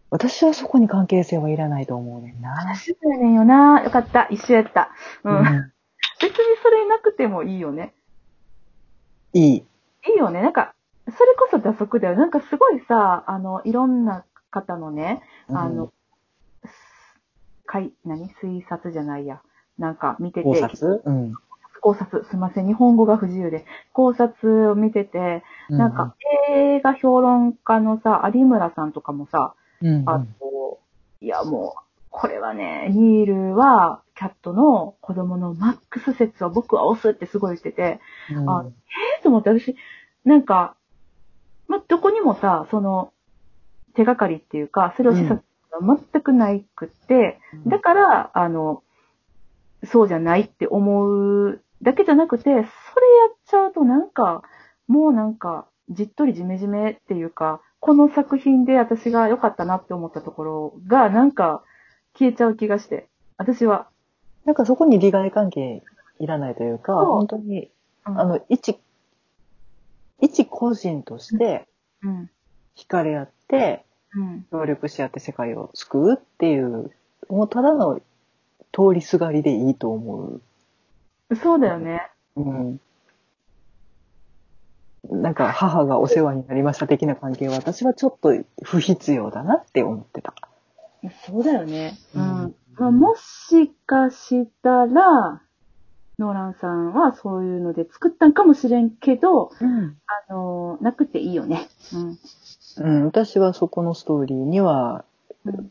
[0.08, 2.74] 私はそこに関係性はいらないと思うねんな。
[2.74, 3.82] そうやねんよな。
[3.82, 4.26] よかった。
[4.30, 4.90] 一緒やった。
[5.22, 5.38] うん。
[5.40, 5.72] うん
[6.20, 7.92] 別にそれなくてもいいよね。
[9.34, 9.56] いい。
[9.56, 9.66] い
[10.16, 10.40] いよね。
[10.40, 10.74] なんか、
[11.06, 12.16] それこそ打足だよ。
[12.16, 15.92] なんかすごいさ、あの、いろんな方のね、あの、
[17.66, 18.30] かい、何？
[18.42, 19.42] 推察じゃないや。
[19.78, 21.02] なんか見てて、考察？
[21.04, 21.32] うん。
[21.80, 26.16] 考察、すいません、日本語が不自由で、考察を見てて、なんか、
[26.50, 30.80] 映画評論家のさ、有村さんとかもさ、うん、あと、
[31.20, 31.80] いやもう、
[32.10, 38.00] これはね、ニールは、キャットの子供のマックス説を僕は押すってすごい言ってて、
[38.32, 39.76] うん、あえーと思って私、
[40.24, 40.74] なんか、
[41.68, 43.12] ま、どこにもさ、その、
[43.94, 45.44] 手がかりっていうか、それを示唆す
[45.80, 47.38] るのが全くないくって、
[47.68, 48.82] だから、あの、
[49.84, 52.68] そうじゃないって思うだけじゃなくて、それやっ
[53.46, 54.42] ちゃうとなんか、
[54.88, 61.62] もうなんか、じっとりじめじめっていうか、この作品で私が良かったなって思ったところが、なんか、
[62.18, 63.88] 消えちゃう気がして、私は。
[64.44, 65.82] なんかそこに利害関係
[66.18, 67.70] いらないというか、そう本当に、
[68.06, 68.80] うんあの、一、
[70.20, 71.68] 一個人として
[72.02, 72.30] うん。
[72.76, 73.84] 惹かれ合って、
[74.14, 74.46] うん。
[74.50, 76.90] 協力し合って世界を救うっていう、
[77.28, 78.00] もうただの
[78.72, 80.40] 通りすがりでいいと思
[81.42, 82.10] そうだよね。
[82.36, 82.42] う。
[82.42, 82.80] うん。
[85.10, 90.34] なんか母がお世話になりました的な関係は私はちょっと不必要だなって思ってた。
[91.26, 91.98] そうだよね。
[92.14, 92.54] ううんん。
[92.76, 95.42] まあ、もしかしたら、
[96.18, 99.96] ノーランさんはそういうので作ったんかもしれんけど、うん。
[100.28, 101.68] あのーなくていいよね。
[101.94, 102.18] うん。
[102.78, 105.04] うん、私はそこのストーリーには、
[105.44, 105.70] うん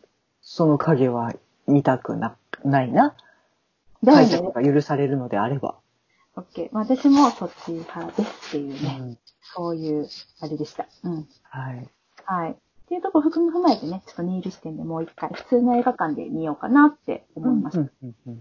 [0.49, 1.33] その影は
[1.67, 3.15] 見たくな、ないな。
[4.03, 5.75] だよね解釈が許されるのであれば。
[6.35, 6.69] オッケー。
[6.71, 9.17] まあ私もそっち派ですっていうね、うん
[9.55, 10.07] そういう、
[10.41, 10.87] あれでした。
[11.03, 11.27] うん。
[11.43, 11.89] はい。
[12.25, 12.51] はい。
[12.51, 12.55] っ
[12.87, 17.79] ていうところを踏まえてね、ちょっとニール視点でもう一回、普通の映画館で見ようかなって思いました。
[17.79, 18.39] うんうんうん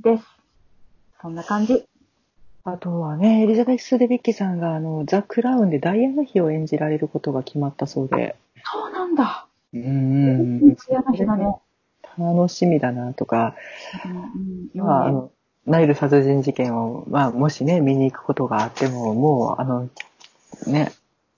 [0.00, 0.24] です。
[1.20, 1.86] そんな感じ。
[2.64, 8.36] あとはね、エリザベス・デビッキさんがあの、ザ・クラウンでダイアナ妃を演じられることが決まったそうで。
[8.64, 9.46] そうなんだ。
[9.72, 10.76] ううんん。
[10.88, 11.56] 嫌な日だね。
[12.18, 13.54] 楽しみだなとか、
[14.04, 14.16] うん
[14.76, 14.86] うん。
[14.86, 15.30] まあ、あの、
[15.66, 19.88] ナイル殺人事件を、まあ、もしね、見に行くことがあっても、もう、あの、
[20.66, 20.92] ね、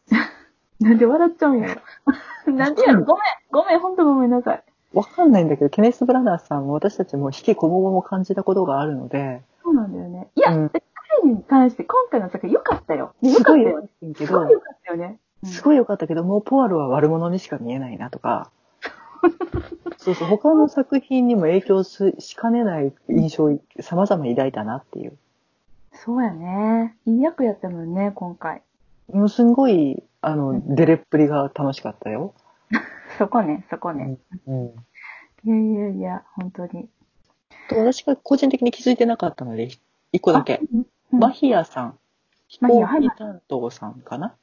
[0.80, 1.80] なんで笑っちゃうんやろ。
[2.52, 3.04] なんでやろ。
[3.04, 3.24] ごめん。
[3.50, 3.80] ごめん。
[3.80, 4.62] ほんとごめんなさい。
[4.92, 10.28] わかんないんだけど、ケネス・ブラナーさんも私たちも引きこもごも感じたことがあるので、そうなんだよね。
[10.34, 10.70] いや、うん
[11.22, 13.14] 彼に関して今回の作品良かったよ。
[13.22, 13.68] すごいかったよ。
[13.68, 15.18] 良かったけどすごい、良かったよね。
[15.42, 18.50] うんすごい良かったけど、もうポワロは悪者にしか見えないなとか、
[19.98, 25.16] そうそう、他の作品にも影響すしかねない印象を様々抱いたなっていう。
[25.92, 26.96] そうやね。
[27.06, 28.62] いい役やったもんね、今回。
[29.12, 32.34] もうすんごい、あの、デレっぷりが楽しかったよ。
[33.18, 34.18] そこね、そこね。
[34.46, 34.66] うん。
[35.44, 36.88] いやいやいや、本当に。
[37.68, 39.70] と私が個人的に気づいてなかったので、
[40.12, 40.60] 一個だけ。
[40.72, 41.98] うんマヒアさん。
[42.48, 44.34] 飛行機担当さんかな？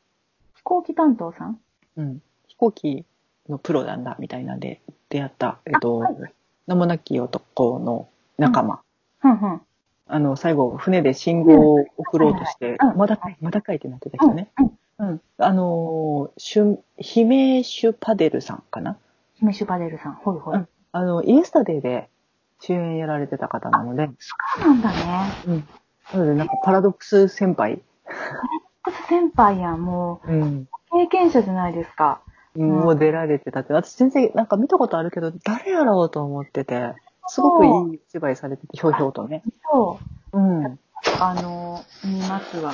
[0.55, 1.60] 飛行機担当さん？
[1.97, 2.22] うん。
[2.47, 3.05] 飛行機
[3.49, 6.10] のプロなんだ、みたいなんで出会った、えっとは、
[6.68, 8.07] 名もなき男の
[8.38, 8.82] 仲間。
[9.24, 9.61] うんうん。
[10.07, 14.49] あの、最後、船で信号を送ろうとしてうん、まだかい、まだかいってなってた人ね。
[14.99, 15.10] うん。
[15.10, 15.22] うん。
[15.38, 18.98] あのー、シュン、ヒメシュパデルさんかな？
[19.36, 20.14] ヒメシュバデルさん。
[20.15, 20.56] ほいほい。
[20.56, 22.07] うんあの、イエスタデーで
[22.60, 24.95] 主演やられてた方なので、そうなんだね。
[25.48, 25.68] うん。
[26.14, 27.82] なので、なんかパラドックス先輩。
[29.10, 30.41] 先輩やん、もうん。
[30.60, 32.22] う、経験者じゃないですか。
[32.55, 36.93] もう出られてたって、私全然なんか見たことあるけど、誰やろうと思ってて、
[37.27, 39.43] すごくいいお芝居されてて、ひょうひょうとね。
[39.71, 39.99] そ
[40.34, 40.38] う。
[40.38, 40.65] うん。
[40.65, 40.80] うん。
[41.19, 42.71] あの、見ますわ。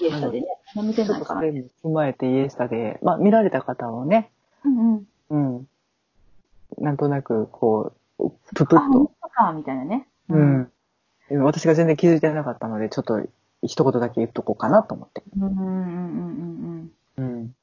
[0.00, 0.46] イエスタでね。
[0.76, 1.40] 見てないかな。
[1.40, 4.30] それも踏まえてイエスタで、まあ見られた方をね、
[4.64, 5.06] うんうん。
[5.30, 5.68] うん。
[6.78, 9.12] なんとなく、こう、ぷぷっあ、本と。
[9.22, 10.06] 当か、みたいなね。
[10.28, 10.38] う。
[10.38, 10.70] ん。
[11.30, 13.20] 私が全然気づいてなかったので、ちょっと
[13.62, 15.22] 一言だけ言っとこうかなと思って。
[15.36, 17.34] うんうんうんうんうん。
[17.36, 17.54] うん。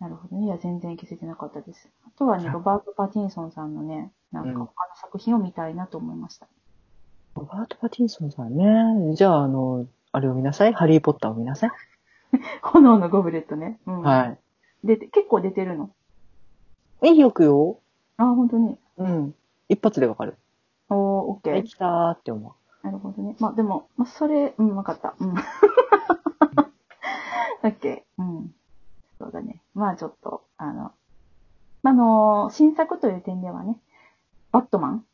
[0.00, 0.46] なるほどね。
[0.46, 1.88] いや、全然気づいてなかったです。
[2.06, 6.46] あとはね、ロバート・パティンソンさんのね、なんかうん他の作品を見たいなと思いました。
[7.34, 9.14] ロバート・パティンソンさんね。
[9.14, 10.72] じゃあ、あの、あれを見なさい。
[10.72, 11.70] ハリー・ポッターを見なさい。
[12.62, 13.80] 炎のゴブレットね。
[13.86, 14.02] うん。
[14.02, 14.38] はい。
[14.84, 15.90] 出て、結構出てるの？
[17.02, 17.78] いいよくよ。
[18.18, 18.78] あ、本当に？
[18.98, 19.34] うん。
[19.68, 20.36] 一発でわかる。
[20.90, 21.64] おー、オッケはい、ー。
[21.64, 23.34] 来たーって思なるほどね。
[23.40, 25.14] まあでも、まあそれ、うん、わかった。
[25.18, 25.30] うん。
[25.30, 25.34] オ
[27.66, 28.22] ッケー。
[28.22, 28.54] うん。
[29.18, 29.62] そうだね。
[29.74, 30.92] まあちょっと、あの、
[31.82, 33.78] あの、新作という点ではね、
[34.52, 35.04] バットマン？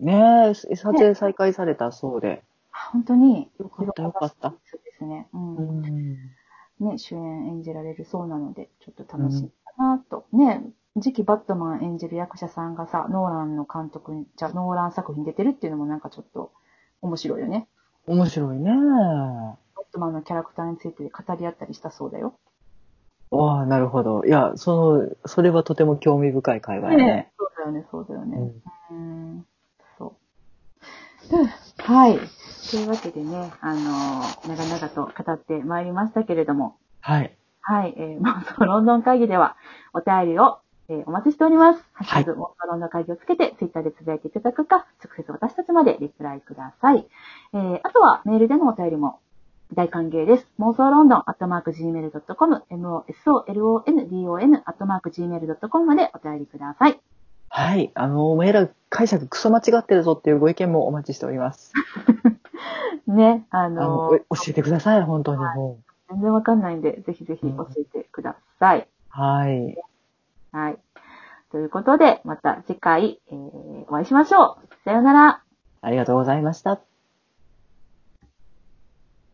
[0.00, 0.04] う。
[0.04, 2.42] ねえ、撮影再開されたそうで。
[2.72, 4.50] あ本当に、よかったよかった。
[4.50, 5.28] そうですね。
[5.32, 5.38] う。
[5.38, 6.16] うんん。
[6.80, 10.26] ね、主演演じられるそうなので、ちょっと楽しみかなと。
[10.32, 10.64] ね、
[11.00, 16.52] 次期バットマン演じる役者さんがさ、ノーランの監督に、じゃあノーラン作品出てるっていうのもなんかちょっと
[17.02, 17.68] 面白いよね。
[18.06, 18.70] 面白いね。
[18.70, 22.34] バットマンのキャラクターについて語り合ったりしたそうだよ。
[23.30, 24.24] わあ、なるほど。
[24.24, 27.32] いや、その、それはとても興味深い会話やね。
[27.38, 28.52] そうだよね、そうだよね。
[28.90, 29.46] うんん、
[29.98, 30.16] そ
[31.30, 31.36] う。
[31.36, 32.18] う んはい。
[32.70, 37.36] というわけでね、あのー長々と語ってまいりましたけれども、はい。
[37.60, 39.56] はい、えー、 妄想ロンドン会議では、
[39.92, 40.58] お便りを、
[40.88, 41.88] えーお待ちしております。
[41.92, 47.06] ハッシュタグ、妄想ロンドン会議をつけて、ツイッターでつぶやいていただくか、直接私たちまでリプライください。
[47.52, 49.20] えー、あとは、メールでのお便りも
[49.74, 50.46] 大歓迎です。
[50.58, 57.00] 妄想ロンドン、アットマーク gmail.com、mosolondon、アットマーク gmail.com までお便りください。
[57.48, 57.92] はい。
[57.94, 61.72] あの、お前ら解釈クソ間違ってるぞっていうご意見もお待ちしております。
[63.06, 65.78] ね、ああの、教えてください、本当にも
[66.10, 68.80] 全然わかんないんで、ぜひぜひ教えてください。
[68.80, 68.86] う。
[69.08, 69.76] はい。
[70.52, 70.78] はい。
[71.52, 74.74] ということで、また次回、えーお会いしましょう。
[74.84, 75.42] さようなら。
[75.82, 76.80] ありがとうございました。